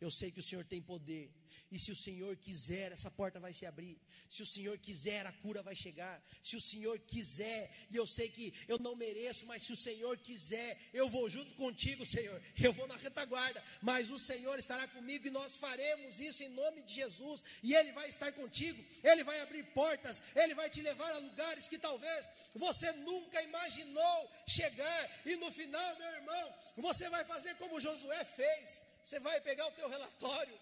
Eu 0.00 0.10
sei 0.10 0.30
que 0.30 0.40
o 0.40 0.42
Senhor 0.42 0.64
tem 0.64 0.80
poder. 0.80 1.30
E 1.70 1.78
se 1.78 1.92
o 1.92 1.96
Senhor 1.96 2.36
quiser, 2.36 2.90
essa 2.92 3.10
porta 3.10 3.38
vai 3.38 3.52
se 3.52 3.64
abrir. 3.64 4.00
Se 4.28 4.42
o 4.42 4.46
Senhor 4.46 4.76
quiser, 4.78 5.26
a 5.26 5.32
cura 5.32 5.62
vai 5.62 5.76
chegar. 5.76 6.20
Se 6.42 6.56
o 6.56 6.60
Senhor 6.60 6.98
quiser, 7.00 7.70
e 7.90 7.96
eu 7.96 8.06
sei 8.06 8.28
que 8.28 8.52
eu 8.66 8.78
não 8.78 8.96
mereço, 8.96 9.46
mas 9.46 9.62
se 9.62 9.72
o 9.72 9.76
Senhor 9.76 10.16
quiser, 10.18 10.78
eu 10.92 11.08
vou 11.08 11.28
junto 11.28 11.54
contigo, 11.54 12.04
Senhor. 12.04 12.40
Eu 12.58 12.72
vou 12.72 12.86
na 12.86 12.96
retaguarda, 12.96 13.62
mas 13.82 14.10
o 14.10 14.18
Senhor 14.18 14.58
estará 14.58 14.88
comigo 14.88 15.26
e 15.26 15.30
nós 15.30 15.56
faremos 15.56 16.18
isso 16.18 16.42
em 16.42 16.48
nome 16.48 16.82
de 16.82 16.94
Jesus. 16.94 17.44
E 17.62 17.74
Ele 17.74 17.92
vai 17.92 18.08
estar 18.08 18.32
contigo. 18.32 18.82
Ele 19.04 19.22
vai 19.22 19.40
abrir 19.40 19.64
portas. 19.72 20.20
Ele 20.34 20.54
vai 20.54 20.68
te 20.70 20.80
levar 20.82 21.10
a 21.12 21.18
lugares 21.18 21.68
que 21.68 21.78
talvez 21.78 22.30
você 22.54 22.90
nunca 22.92 23.42
imaginou 23.42 24.30
chegar. 24.46 25.22
E 25.26 25.36
no 25.36 25.52
final, 25.52 25.96
meu 25.98 26.10
irmão, 26.14 26.54
você 26.76 27.08
vai 27.10 27.24
fazer 27.24 27.54
como 27.56 27.78
Josué 27.78 28.24
fez. 28.24 28.89
Você 29.10 29.18
vai 29.18 29.40
pegar 29.40 29.66
o 29.66 29.72
teu 29.72 29.88
relatório 29.88 30.56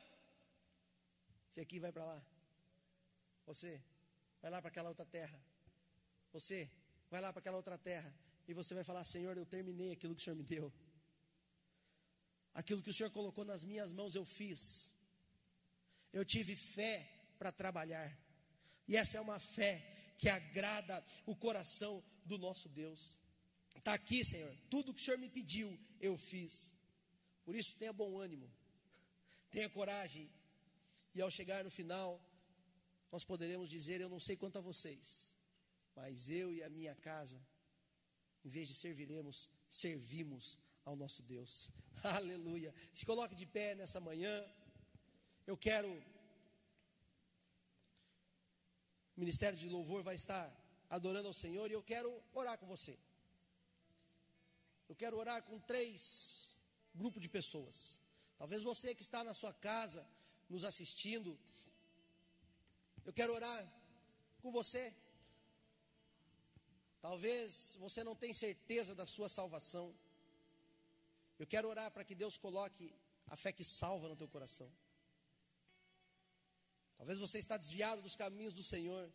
você 1.58 1.62
aqui 1.62 1.78
vai 1.80 1.90
para 1.90 2.04
lá. 2.04 2.22
Você 3.46 3.82
vai 4.40 4.50
lá 4.50 4.62
para 4.62 4.68
aquela 4.68 4.88
outra 4.88 5.04
terra. 5.04 5.38
Você 6.32 6.70
vai 7.10 7.20
lá 7.20 7.30
para 7.32 7.40
aquela 7.40 7.56
outra 7.56 7.76
terra. 7.76 8.14
E 8.46 8.54
você 8.54 8.74
vai 8.74 8.84
falar: 8.84 9.04
Senhor, 9.04 9.36
eu 9.36 9.44
terminei 9.44 9.90
aquilo 9.90 10.14
que 10.14 10.20
o 10.22 10.24
Senhor 10.24 10.36
me 10.36 10.44
deu. 10.44 10.72
Aquilo 12.54 12.80
que 12.80 12.90
o 12.90 12.94
Senhor 12.94 13.10
colocou 13.10 13.44
nas 13.44 13.64
minhas 13.64 13.92
mãos, 13.92 14.14
eu 14.14 14.24
fiz. 14.24 14.94
Eu 16.12 16.24
tive 16.24 16.54
fé 16.54 17.10
para 17.40 17.50
trabalhar. 17.50 18.16
E 18.86 18.96
essa 18.96 19.18
é 19.18 19.20
uma 19.20 19.40
fé 19.40 20.14
que 20.16 20.28
agrada 20.28 21.04
o 21.26 21.34
coração 21.34 22.02
do 22.24 22.38
nosso 22.38 22.68
Deus. 22.68 23.18
Está 23.76 23.94
aqui, 23.94 24.24
Senhor. 24.24 24.56
Tudo 24.70 24.94
que 24.94 25.02
o 25.02 25.04
Senhor 25.04 25.18
me 25.18 25.28
pediu, 25.28 25.76
eu 26.00 26.16
fiz. 26.16 26.77
Por 27.48 27.56
isso, 27.56 27.74
tenha 27.76 27.94
bom 27.94 28.18
ânimo. 28.18 28.46
Tenha 29.50 29.70
coragem 29.70 30.30
e 31.14 31.20
ao 31.22 31.30
chegar 31.30 31.64
no 31.64 31.70
final, 31.70 32.20
nós 33.10 33.24
poderemos 33.24 33.70
dizer: 33.70 34.02
Eu 34.02 34.10
não 34.10 34.20
sei 34.20 34.36
quanto 34.36 34.58
a 34.58 34.60
vocês, 34.60 35.32
mas 35.96 36.28
eu 36.28 36.52
e 36.52 36.62
a 36.62 36.68
minha 36.68 36.94
casa, 36.94 37.40
em 38.44 38.50
vez 38.50 38.68
de 38.68 38.74
serviremos, 38.74 39.48
servimos 39.66 40.58
ao 40.84 40.94
nosso 40.94 41.22
Deus. 41.22 41.70
Aleluia. 42.18 42.74
Se 42.92 43.06
coloque 43.06 43.34
de 43.34 43.46
pé 43.46 43.74
nessa 43.74 43.98
manhã. 43.98 44.34
Eu 45.46 45.56
quero. 45.56 45.90
O 49.16 49.20
Ministério 49.20 49.58
de 49.58 49.70
Louvor 49.70 50.02
vai 50.02 50.16
estar 50.16 50.54
adorando 50.90 51.28
ao 51.28 51.32
Senhor 51.32 51.70
e 51.70 51.72
eu 51.72 51.82
quero 51.82 52.10
orar 52.34 52.58
com 52.58 52.66
você. 52.66 52.98
Eu 54.86 54.94
quero 54.94 55.16
orar 55.16 55.42
com 55.44 55.58
três 55.60 56.47
grupos 57.02 57.22
de 57.22 57.30
pessoas. 57.38 57.76
Talvez 58.40 58.62
você 58.62 58.94
que 58.94 59.04
está 59.08 59.20
na 59.28 59.34
sua 59.40 59.52
casa, 59.52 60.02
nos 60.48 60.64
assistindo, 60.70 61.38
eu 63.08 63.12
quero 63.12 63.32
orar 63.38 63.60
com 64.42 64.50
você. 64.50 64.84
Talvez 67.00 67.76
você 67.84 68.02
não 68.08 68.14
tenha 68.14 68.34
certeza 68.34 68.94
da 68.94 69.06
sua 69.06 69.28
salvação. 69.28 69.86
Eu 71.38 71.46
quero 71.46 71.68
orar 71.68 71.90
para 71.90 72.04
que 72.04 72.14
Deus 72.14 72.36
coloque 72.36 72.92
a 73.28 73.36
fé 73.36 73.52
que 73.52 73.64
salva 73.64 74.08
no 74.08 74.16
teu 74.16 74.28
coração. 74.28 74.70
Talvez 76.98 77.18
você 77.18 77.38
está 77.38 77.56
desviado 77.56 78.02
dos 78.02 78.16
caminhos 78.16 78.54
do 78.54 78.64
Senhor 78.64 79.10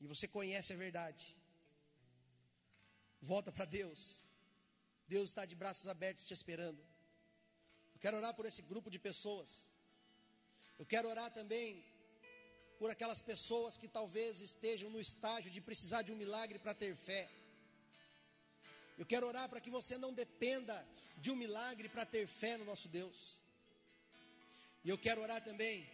e 0.00 0.06
você 0.06 0.26
conhece 0.26 0.72
a 0.72 0.76
verdade. 0.76 1.36
Volta 3.20 3.52
para 3.52 3.66
Deus. 3.66 4.24
Deus 5.06 5.28
está 5.30 5.44
de 5.44 5.54
braços 5.54 5.86
abertos 5.86 6.26
te 6.26 6.32
esperando. 6.32 6.82
Eu 8.00 8.06
quero 8.06 8.16
orar 8.16 8.34
por 8.34 8.46
esse 8.46 8.62
grupo 8.62 8.90
de 8.90 8.98
pessoas 8.98 9.70
eu 10.80 10.86
quero 10.86 11.10
orar 11.10 11.30
também 11.30 11.84
por 12.78 12.90
aquelas 12.90 13.20
pessoas 13.20 13.76
que 13.76 13.86
talvez 13.86 14.40
estejam 14.40 14.88
no 14.88 14.98
estágio 14.98 15.50
de 15.50 15.60
precisar 15.60 16.00
de 16.00 16.10
um 16.10 16.16
milagre 16.16 16.58
para 16.58 16.72
ter 16.72 16.96
fé. 16.96 17.28
Eu 18.96 19.04
quero 19.04 19.26
orar 19.26 19.46
para 19.50 19.60
que 19.60 19.68
você 19.68 19.98
não 19.98 20.10
dependa 20.22 20.76
de 21.18 21.30
um 21.30 21.36
milagre 21.36 21.86
para 21.90 22.06
ter 22.06 22.26
fé 22.26 22.56
no 22.56 22.64
nosso 22.64 22.88
Deus. 22.88 23.42
E 24.82 24.88
eu 24.88 24.96
quero 24.96 25.20
orar 25.20 25.44
também 25.44 25.86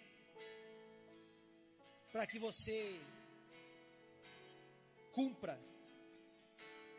para 2.13 2.25
que 2.25 2.39
você 2.39 2.79
cumpra 5.13 5.59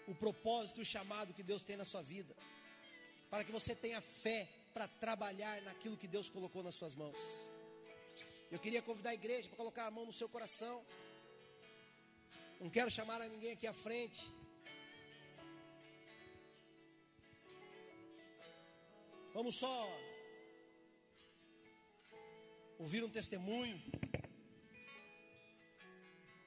o 0.10 0.14
propósito 0.14 0.80
e 0.80 0.84
o 0.84 0.92
chamado 0.94 1.34
que 1.34 1.50
Deus 1.52 1.64
tem 1.64 1.78
na 1.78 1.86
sua 1.86 2.02
vida. 2.02 2.36
Para 3.30 3.46
que 3.46 3.52
você 3.60 3.74
tenha 3.74 4.02
fé 4.02 4.57
para 4.78 4.88
trabalhar 4.88 5.60
naquilo 5.64 5.98
que 5.98 6.08
Deus 6.08 6.30
colocou 6.30 6.62
nas 6.62 6.76
suas 6.76 6.94
mãos. 6.94 7.18
Eu 8.52 8.60
queria 8.60 8.80
convidar 8.80 9.10
a 9.10 9.16
igreja 9.16 9.48
para 9.48 9.58
colocar 9.58 9.88
a 9.88 9.92
mão 9.92 10.06
no 10.06 10.14
seu 10.14 10.30
coração. 10.30 10.86
Não 12.62 12.70
quero 12.70 12.92
chamar 12.92 13.20
a 13.20 13.28
ninguém 13.28 13.54
aqui 13.54 13.66
à 13.66 13.74
frente. 13.74 14.32
Vamos 19.34 19.56
só 19.56 19.76
ouvir 22.78 23.04
um 23.04 23.10
testemunho. 23.10 23.82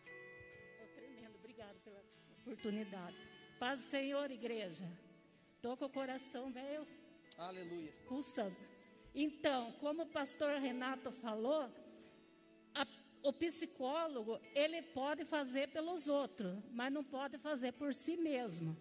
Estou 0.04 0.86
tremendo, 0.94 1.34
obrigado 1.34 1.80
pela 1.80 2.00
oportunidade. 2.42 3.16
Paz 3.58 3.82
do 3.82 3.88
Senhor, 3.88 4.30
igreja. 4.30 4.88
Estou 5.56 5.76
com 5.76 5.86
o 5.86 5.90
coração, 5.90 6.52
velho. 6.52 6.99
Aleluia. 7.40 7.90
Pulsando. 8.06 8.56
Então, 9.14 9.72
como 9.80 10.02
o 10.02 10.06
pastor 10.06 10.60
Renato 10.60 11.10
falou, 11.10 11.68
o 13.22 13.32
psicólogo, 13.32 14.38
ele 14.54 14.82
pode 14.82 15.24
fazer 15.24 15.68
pelos 15.68 16.06
outros, 16.06 16.56
mas 16.70 16.92
não 16.92 17.02
pode 17.02 17.38
fazer 17.38 17.72
por 17.72 17.94
si 17.94 18.16
mesmo. 18.16 18.76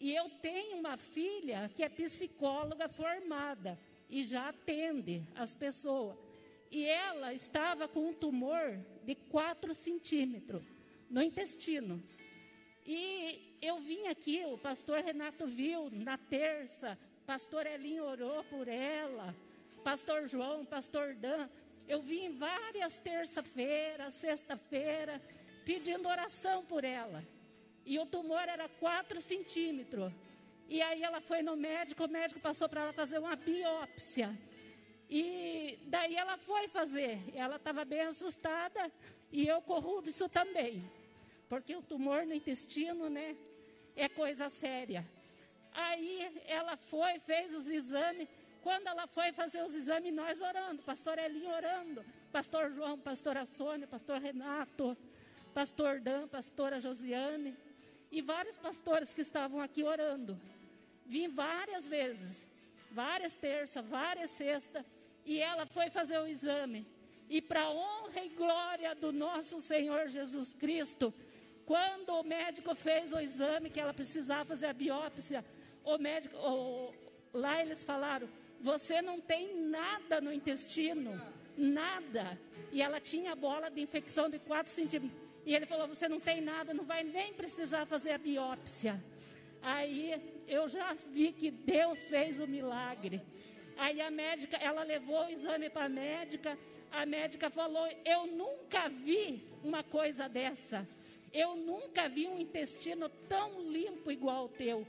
E 0.00 0.14
eu 0.14 0.28
tenho 0.40 0.78
uma 0.78 0.96
filha 0.96 1.70
que 1.74 1.82
é 1.82 1.88
psicóloga 1.88 2.88
formada 2.88 3.78
e 4.10 4.24
já 4.24 4.48
atende 4.48 5.22
as 5.34 5.54
pessoas. 5.54 6.16
E 6.70 6.84
ela 6.86 7.32
estava 7.34 7.86
com 7.86 8.08
um 8.08 8.14
tumor 8.14 8.78
de 9.04 9.14
4 9.14 9.74
centímetros 9.74 10.62
no 11.08 11.22
intestino. 11.22 12.02
E 12.86 13.56
eu 13.62 13.78
vim 13.80 14.06
aqui, 14.08 14.44
o 14.46 14.58
pastor 14.58 15.00
Renato 15.00 15.46
viu 15.46 15.88
na 15.90 16.18
terça, 16.18 16.98
pastor 17.26 17.66
Elinho 17.66 18.04
orou 18.04 18.44
por 18.44 18.68
ela, 18.68 19.34
pastor 19.84 20.26
João, 20.28 20.64
pastor 20.64 21.14
Dan, 21.14 21.48
eu 21.88 22.00
vim 22.00 22.30
várias 22.30 22.98
terça-feira, 22.98 24.10
sexta-feira, 24.10 25.20
pedindo 25.64 26.08
oração 26.08 26.64
por 26.64 26.84
ela. 26.84 27.24
E 27.84 27.98
o 27.98 28.06
tumor 28.06 28.48
era 28.48 28.68
4 28.68 29.20
centímetros. 29.20 30.12
E 30.68 30.80
aí 30.80 31.02
ela 31.02 31.20
foi 31.20 31.42
no 31.42 31.56
médico, 31.56 32.04
o 32.04 32.08
médico 32.08 32.40
passou 32.40 32.68
para 32.68 32.82
ela 32.82 32.92
fazer 32.92 33.18
uma 33.18 33.36
biópsia. 33.36 34.36
E 35.10 35.78
daí 35.86 36.16
ela 36.16 36.38
foi 36.38 36.68
fazer. 36.68 37.18
Ela 37.34 37.56
estava 37.56 37.84
bem 37.84 38.00
assustada 38.00 38.90
e 39.30 39.46
eu 39.46 39.60
corro 39.60 40.02
isso 40.06 40.28
também. 40.28 40.90
Porque 41.48 41.76
o 41.76 41.82
tumor 41.82 42.24
no 42.24 42.32
intestino, 42.32 43.10
né, 43.10 43.36
é 43.94 44.08
coisa 44.08 44.48
séria. 44.48 45.06
Aí 45.74 46.42
ela 46.46 46.76
foi, 46.76 47.18
fez 47.20 47.54
os 47.54 47.66
exames 47.66 48.28
quando 48.62 48.86
ela 48.86 49.08
foi 49.08 49.32
fazer 49.32 49.62
os 49.64 49.74
exames, 49.74 50.14
nós 50.14 50.40
orando, 50.40 50.82
pastor 50.82 51.18
Elinho 51.18 51.50
orando, 51.50 52.04
pastor 52.30 52.72
João, 52.72 52.96
pastora 52.96 53.44
Sônia, 53.44 53.88
pastor 53.88 54.20
Renato, 54.20 54.96
pastor 55.52 56.00
Dan, 56.00 56.28
pastora 56.28 56.80
Josiane, 56.80 57.56
e 58.10 58.22
vários 58.22 58.56
pastores 58.58 59.12
que 59.12 59.20
estavam 59.20 59.60
aqui 59.60 59.82
orando. 59.82 60.40
Vim 61.04 61.26
várias 61.28 61.88
vezes, 61.88 62.46
várias 62.92 63.34
terças, 63.34 63.84
várias 63.84 64.30
sextas, 64.30 64.84
e 65.26 65.40
ela 65.40 65.66
foi 65.66 65.90
fazer 65.90 66.18
o 66.18 66.26
exame. 66.28 66.86
E 67.28 67.42
para 67.42 67.68
honra 67.68 68.24
e 68.24 68.28
glória 68.28 68.94
do 68.94 69.12
nosso 69.12 69.60
Senhor 69.60 70.08
Jesus 70.08 70.54
Cristo, 70.54 71.12
quando 71.66 72.10
o 72.10 72.22
médico 72.22 72.74
fez 72.76 73.12
o 73.12 73.18
exame 73.18 73.70
que 73.70 73.80
ela 73.80 73.94
precisava 73.94 74.44
fazer 74.44 74.66
a 74.66 74.72
biópsia, 74.72 75.44
o 75.84 75.98
médico, 75.98 76.36
o, 76.36 76.92
lá 77.32 77.60
eles 77.60 77.82
falaram, 77.82 78.28
você 78.60 79.02
não 79.02 79.20
tem 79.20 79.54
nada 79.56 80.20
no 80.20 80.32
intestino, 80.32 81.20
nada. 81.56 82.38
E 82.70 82.80
ela 82.80 83.00
tinha 83.00 83.34
bola 83.34 83.70
de 83.70 83.80
infecção 83.80 84.30
de 84.30 84.38
4 84.38 84.72
centímetros. 84.72 85.20
E 85.44 85.54
ele 85.54 85.66
falou: 85.66 85.88
Você 85.88 86.08
não 86.08 86.20
tem 86.20 86.40
nada, 86.40 86.72
não 86.72 86.84
vai 86.84 87.02
nem 87.02 87.32
precisar 87.32 87.86
fazer 87.86 88.12
a 88.12 88.18
biópsia. 88.18 89.02
Aí 89.60 90.42
eu 90.46 90.68
já 90.68 90.94
vi 90.94 91.32
que 91.32 91.50
Deus 91.50 91.98
fez 92.08 92.38
o 92.38 92.46
milagre. 92.46 93.20
Aí 93.76 94.00
a 94.00 94.10
médica, 94.10 94.56
ela 94.56 94.82
levou 94.82 95.26
o 95.26 95.30
exame 95.30 95.68
para 95.68 95.86
a 95.86 95.88
médica. 95.88 96.58
A 96.90 97.04
médica 97.04 97.50
falou: 97.50 97.86
Eu 98.04 98.26
nunca 98.26 98.88
vi 98.88 99.44
uma 99.64 99.82
coisa 99.82 100.28
dessa. 100.28 100.88
Eu 101.32 101.56
nunca 101.56 102.08
vi 102.08 102.28
um 102.28 102.38
intestino 102.38 103.08
tão 103.28 103.60
limpo 103.62 104.12
igual 104.12 104.44
o 104.44 104.48
teu. 104.48 104.86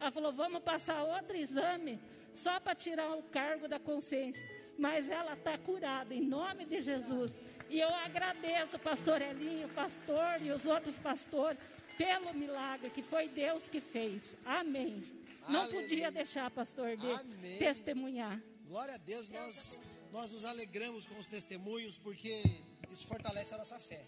Ela 0.00 0.10
falou: 0.10 0.32
Vamos 0.32 0.62
passar 0.62 1.02
outro 1.04 1.36
exame 1.36 1.98
só 2.34 2.60
para 2.60 2.74
tirar 2.74 3.10
o 3.16 3.22
cargo 3.24 3.66
da 3.68 3.78
consciência. 3.78 4.42
mas 4.78 5.08
ela 5.08 5.32
está 5.32 5.56
curada 5.56 6.14
em 6.14 6.20
nome 6.20 6.66
de 6.66 6.80
Jesus. 6.82 7.32
E 7.70 7.80
eu 7.80 7.88
agradeço, 7.88 8.78
pastor 8.78 9.22
Elinho, 9.22 9.68
pastor 9.70 10.40
e 10.42 10.50
os 10.50 10.66
outros 10.66 10.96
pastores, 10.98 11.58
pelo 11.96 12.34
milagre 12.34 12.90
que 12.90 13.02
foi 13.02 13.26
Deus 13.26 13.68
que 13.70 13.80
fez. 13.80 14.36
Amém. 14.44 15.02
Não 15.48 15.60
Aleluia. 15.62 15.82
podia 15.82 16.10
deixar, 16.10 16.50
pastor, 16.50 16.94
de 16.96 17.10
Amém. 17.10 17.58
testemunhar. 17.58 18.38
Glória 18.68 18.94
a 18.94 18.98
Deus, 18.98 19.28
nós, 19.30 19.80
nós 20.12 20.30
nos 20.30 20.44
alegramos 20.44 21.06
com 21.06 21.18
os 21.18 21.26
testemunhos, 21.26 21.96
porque 21.96 22.42
isso 22.90 23.06
fortalece 23.06 23.54
a 23.54 23.58
nossa 23.58 23.78
fé, 23.78 24.04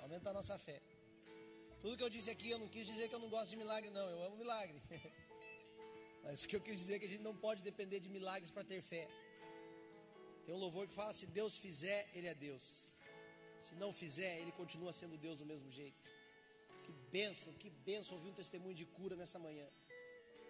aumenta 0.00 0.28
a 0.30 0.32
nossa 0.34 0.58
fé. 0.58 0.80
Tudo 1.86 1.98
que 1.98 2.06
eu 2.06 2.14
disse 2.14 2.30
aqui, 2.32 2.48
eu 2.50 2.58
não 2.62 2.66
quis 2.74 2.84
dizer 2.84 3.04
que 3.08 3.14
eu 3.14 3.20
não 3.24 3.28
gosto 3.34 3.50
de 3.50 3.58
milagre, 3.60 3.90
não, 3.90 4.06
eu 4.14 4.20
amo 4.24 4.36
milagre. 4.36 4.78
Mas 6.24 6.42
o 6.42 6.48
que 6.48 6.56
eu 6.56 6.60
quis 6.60 6.76
dizer 6.76 6.94
é 6.94 6.98
que 6.98 7.06
a 7.08 7.12
gente 7.12 7.22
não 7.22 7.34
pode 7.44 7.62
depender 7.62 8.00
de 8.00 8.08
milagres 8.08 8.50
para 8.50 8.64
ter 8.64 8.80
fé. 8.82 9.04
Tem 10.44 10.52
um 10.52 10.58
louvor 10.58 10.88
que 10.88 10.92
fala: 10.92 11.14
se 11.14 11.26
Deus 11.26 11.56
fizer, 11.56 12.00
Ele 12.12 12.26
é 12.26 12.34
Deus. 12.34 12.64
Se 13.62 13.76
não 13.76 13.92
fizer, 13.92 14.32
Ele 14.40 14.50
continua 14.50 14.92
sendo 14.92 15.16
Deus 15.16 15.38
do 15.38 15.46
mesmo 15.46 15.70
jeito. 15.70 16.10
Que 16.84 16.92
bênção, 17.16 17.52
que 17.52 17.70
bênção 17.70 18.16
ouvir 18.16 18.30
um 18.30 18.38
testemunho 18.42 18.74
de 18.74 18.86
cura 18.98 19.14
nessa 19.14 19.38
manhã. 19.38 19.68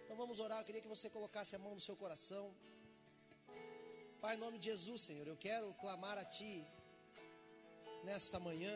Então 0.03 0.17
vamos 0.17 0.39
orar. 0.39 0.59
Eu 0.61 0.65
queria 0.65 0.81
que 0.81 0.93
você 0.95 1.07
colocasse 1.07 1.55
a 1.55 1.59
mão 1.59 1.75
no 1.75 1.79
seu 1.87 1.95
coração. 1.95 2.51
Pai, 4.19 4.33
em 4.33 4.39
nome 4.39 4.57
de 4.57 4.71
Jesus, 4.71 5.01
Senhor, 5.01 5.27
eu 5.27 5.37
quero 5.37 5.71
clamar 5.75 6.17
a 6.17 6.25
Ti 6.25 6.65
nessa 8.03 8.39
manhã. 8.39 8.75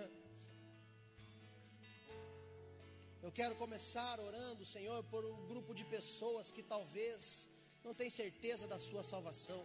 Eu 3.23 3.31
quero 3.31 3.55
começar 3.55 4.19
orando, 4.19 4.65
Senhor, 4.65 5.03
por 5.03 5.23
um 5.23 5.45
grupo 5.45 5.75
de 5.75 5.85
pessoas 5.85 6.51
que 6.51 6.63
talvez 6.63 7.47
não 7.83 7.93
tenham 7.93 8.09
certeza 8.09 8.65
da 8.67 8.79
sua 8.79 9.03
salvação. 9.03 9.61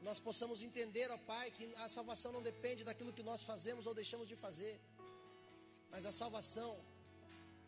Nós 0.00 0.18
possamos 0.18 0.62
entender, 0.62 1.10
ó 1.10 1.18
Pai, 1.18 1.50
que 1.50 1.66
a 1.76 1.88
salvação 1.90 2.32
não 2.32 2.42
depende 2.42 2.82
daquilo 2.82 3.12
que 3.12 3.22
nós 3.22 3.42
fazemos 3.42 3.86
ou 3.86 3.92
deixamos 3.92 4.26
de 4.26 4.36
fazer, 4.36 4.80
mas 5.90 6.06
a 6.06 6.12
salvação 6.12 6.82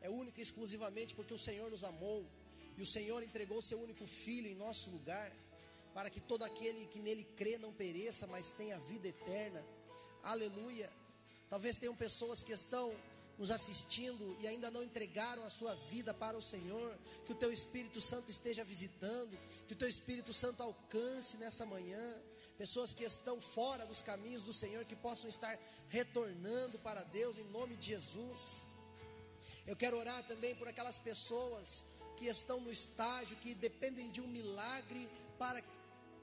é 0.00 0.08
única 0.08 0.40
e 0.40 0.42
exclusivamente 0.42 1.14
porque 1.14 1.34
o 1.34 1.38
Senhor 1.38 1.70
nos 1.70 1.84
amou 1.84 2.26
e 2.78 2.80
o 2.80 2.86
Senhor 2.86 3.22
entregou 3.22 3.60
seu 3.60 3.78
único 3.78 4.06
filho 4.06 4.48
em 4.48 4.54
nosso 4.54 4.88
lugar, 4.88 5.30
para 5.92 6.08
que 6.08 6.18
todo 6.18 6.44
aquele 6.44 6.86
que 6.86 6.98
nele 6.98 7.24
crê 7.24 7.58
não 7.58 7.74
pereça, 7.74 8.26
mas 8.26 8.50
tenha 8.52 8.78
vida 8.78 9.06
eterna. 9.06 9.62
Aleluia. 10.22 10.90
Talvez 11.50 11.76
tenham 11.76 11.94
pessoas 11.94 12.42
que 12.42 12.52
estão 12.52 12.90
nos 13.42 13.50
assistindo 13.50 14.36
e 14.38 14.46
ainda 14.46 14.70
não 14.70 14.84
entregaram 14.84 15.44
a 15.44 15.50
sua 15.50 15.74
vida 15.74 16.14
para 16.14 16.38
o 16.38 16.40
Senhor, 16.40 16.96
que 17.26 17.32
o 17.32 17.34
teu 17.34 17.52
Espírito 17.52 18.00
Santo 18.00 18.30
esteja 18.30 18.62
visitando, 18.62 19.36
que 19.66 19.72
o 19.72 19.76
teu 19.76 19.88
Espírito 19.88 20.32
Santo 20.32 20.62
alcance 20.62 21.36
nessa 21.38 21.66
manhã, 21.66 22.22
pessoas 22.56 22.94
que 22.94 23.02
estão 23.02 23.40
fora 23.40 23.84
dos 23.84 24.00
caminhos 24.00 24.42
do 24.42 24.52
Senhor, 24.52 24.84
que 24.84 24.94
possam 24.94 25.28
estar 25.28 25.58
retornando 25.88 26.78
para 26.78 27.02
Deus 27.02 27.36
em 27.36 27.50
nome 27.50 27.74
de 27.74 27.86
Jesus. 27.88 28.64
Eu 29.66 29.74
quero 29.74 29.98
orar 29.98 30.22
também 30.28 30.54
por 30.54 30.68
aquelas 30.68 31.00
pessoas 31.00 31.84
que 32.16 32.26
estão 32.26 32.60
no 32.60 32.70
estágio, 32.70 33.36
que 33.38 33.56
dependem 33.56 34.08
de 34.08 34.20
um 34.20 34.28
milagre 34.28 35.10
para 35.36 35.60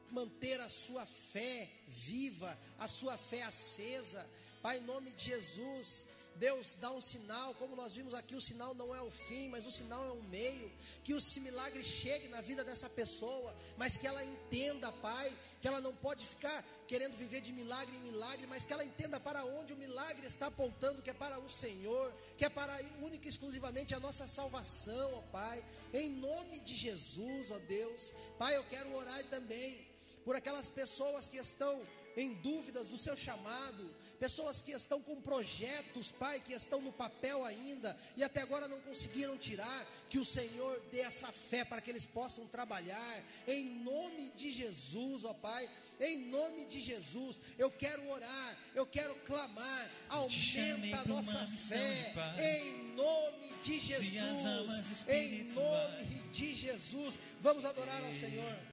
manter 0.09 0.61
a 0.61 0.69
sua 0.69 1.05
fé 1.05 1.69
viva, 1.85 2.57
a 2.77 2.87
sua 2.87 3.17
fé 3.17 3.43
acesa. 3.43 4.25
Pai, 4.61 4.77
em 4.77 4.83
nome 4.83 5.11
de 5.11 5.25
Jesus, 5.25 6.05
Deus 6.39 6.77
dá 6.79 6.89
um 6.91 7.01
sinal, 7.01 7.53
como 7.55 7.75
nós 7.75 7.93
vimos 7.93 8.13
aqui, 8.13 8.33
o 8.33 8.39
sinal 8.39 8.73
não 8.73 8.95
é 8.95 9.01
o 9.01 9.11
fim, 9.11 9.49
mas 9.49 9.67
o 9.67 9.71
sinal 9.71 10.05
é 10.07 10.11
um 10.13 10.23
meio. 10.23 10.71
Que 11.03 11.13
o 11.13 11.19
milagre 11.41 11.83
chegue 11.83 12.29
na 12.29 12.39
vida 12.39 12.63
dessa 12.63 12.89
pessoa, 12.89 13.53
mas 13.77 13.97
que 13.97 14.07
ela 14.07 14.23
entenda, 14.23 14.89
Pai, 14.89 15.37
que 15.61 15.67
ela 15.67 15.81
não 15.81 15.93
pode 15.93 16.25
ficar 16.25 16.65
querendo 16.87 17.17
viver 17.17 17.41
de 17.41 17.51
milagre 17.51 17.97
em 17.97 17.99
milagre, 17.99 18.47
mas 18.47 18.63
que 18.63 18.71
ela 18.71 18.85
entenda 18.85 19.19
para 19.19 19.43
onde 19.43 19.73
o 19.73 19.77
milagre 19.77 20.25
está 20.25 20.47
apontando, 20.47 21.01
que 21.01 21.09
é 21.09 21.13
para 21.13 21.37
o 21.39 21.49
Senhor, 21.49 22.13
que 22.37 22.45
é 22.45 22.49
para 22.49 22.79
única 23.01 23.25
e 23.25 23.29
exclusivamente 23.29 23.93
a 23.93 23.99
nossa 23.99 24.25
salvação, 24.25 25.15
ó 25.15 25.21
Pai. 25.23 25.63
Em 25.93 26.09
nome 26.09 26.61
de 26.61 26.73
Jesus, 26.73 27.51
ó 27.51 27.59
Deus. 27.59 28.13
Pai, 28.37 28.55
eu 28.55 28.63
quero 28.63 28.95
orar 28.95 29.25
também 29.25 29.85
por 30.23 30.37
aquelas 30.37 30.69
pessoas 30.69 31.27
que 31.27 31.37
estão 31.37 31.85
em 32.15 32.33
dúvidas 32.35 32.87
do 32.87 32.97
seu 32.97 33.15
chamado, 33.15 33.93
pessoas 34.19 34.61
que 34.61 34.71
estão 34.71 35.01
com 35.01 35.21
projetos, 35.21 36.11
Pai, 36.11 36.39
que 36.39 36.53
estão 36.53 36.81
no 36.81 36.91
papel 36.91 37.45
ainda 37.45 37.97
e 38.17 38.23
até 38.23 38.41
agora 38.41 38.67
não 38.67 38.81
conseguiram 38.81 39.37
tirar, 39.37 39.85
que 40.09 40.19
o 40.19 40.25
Senhor 40.25 40.81
dê 40.91 40.99
essa 40.99 41.31
fé 41.31 41.63
para 41.63 41.81
que 41.81 41.89
eles 41.89 42.05
possam 42.05 42.45
trabalhar, 42.47 43.23
em 43.47 43.65
nome 43.83 44.29
de 44.31 44.51
Jesus, 44.51 45.25
ó 45.25 45.33
Pai. 45.33 45.69
Em 46.01 46.17
nome 46.17 46.65
de 46.65 46.79
Jesus, 46.79 47.41
eu 47.57 47.69
quero 47.69 48.09
orar, 48.09 48.57
eu 48.73 48.85
quero 48.85 49.13
clamar, 49.25 49.91
aumenta 50.07 51.01
a 51.01 51.05
nossa 51.05 51.45
fé, 51.47 52.13
em 52.37 52.95
nome 52.95 53.53
de 53.61 53.77
Jesus, 53.79 55.05
em 55.09 55.43
nome 55.51 56.05
de 56.31 56.55
Jesus, 56.55 57.19
vamos 57.41 57.65
adorar 57.65 58.01
ao 58.01 58.13
Senhor. 58.13 58.68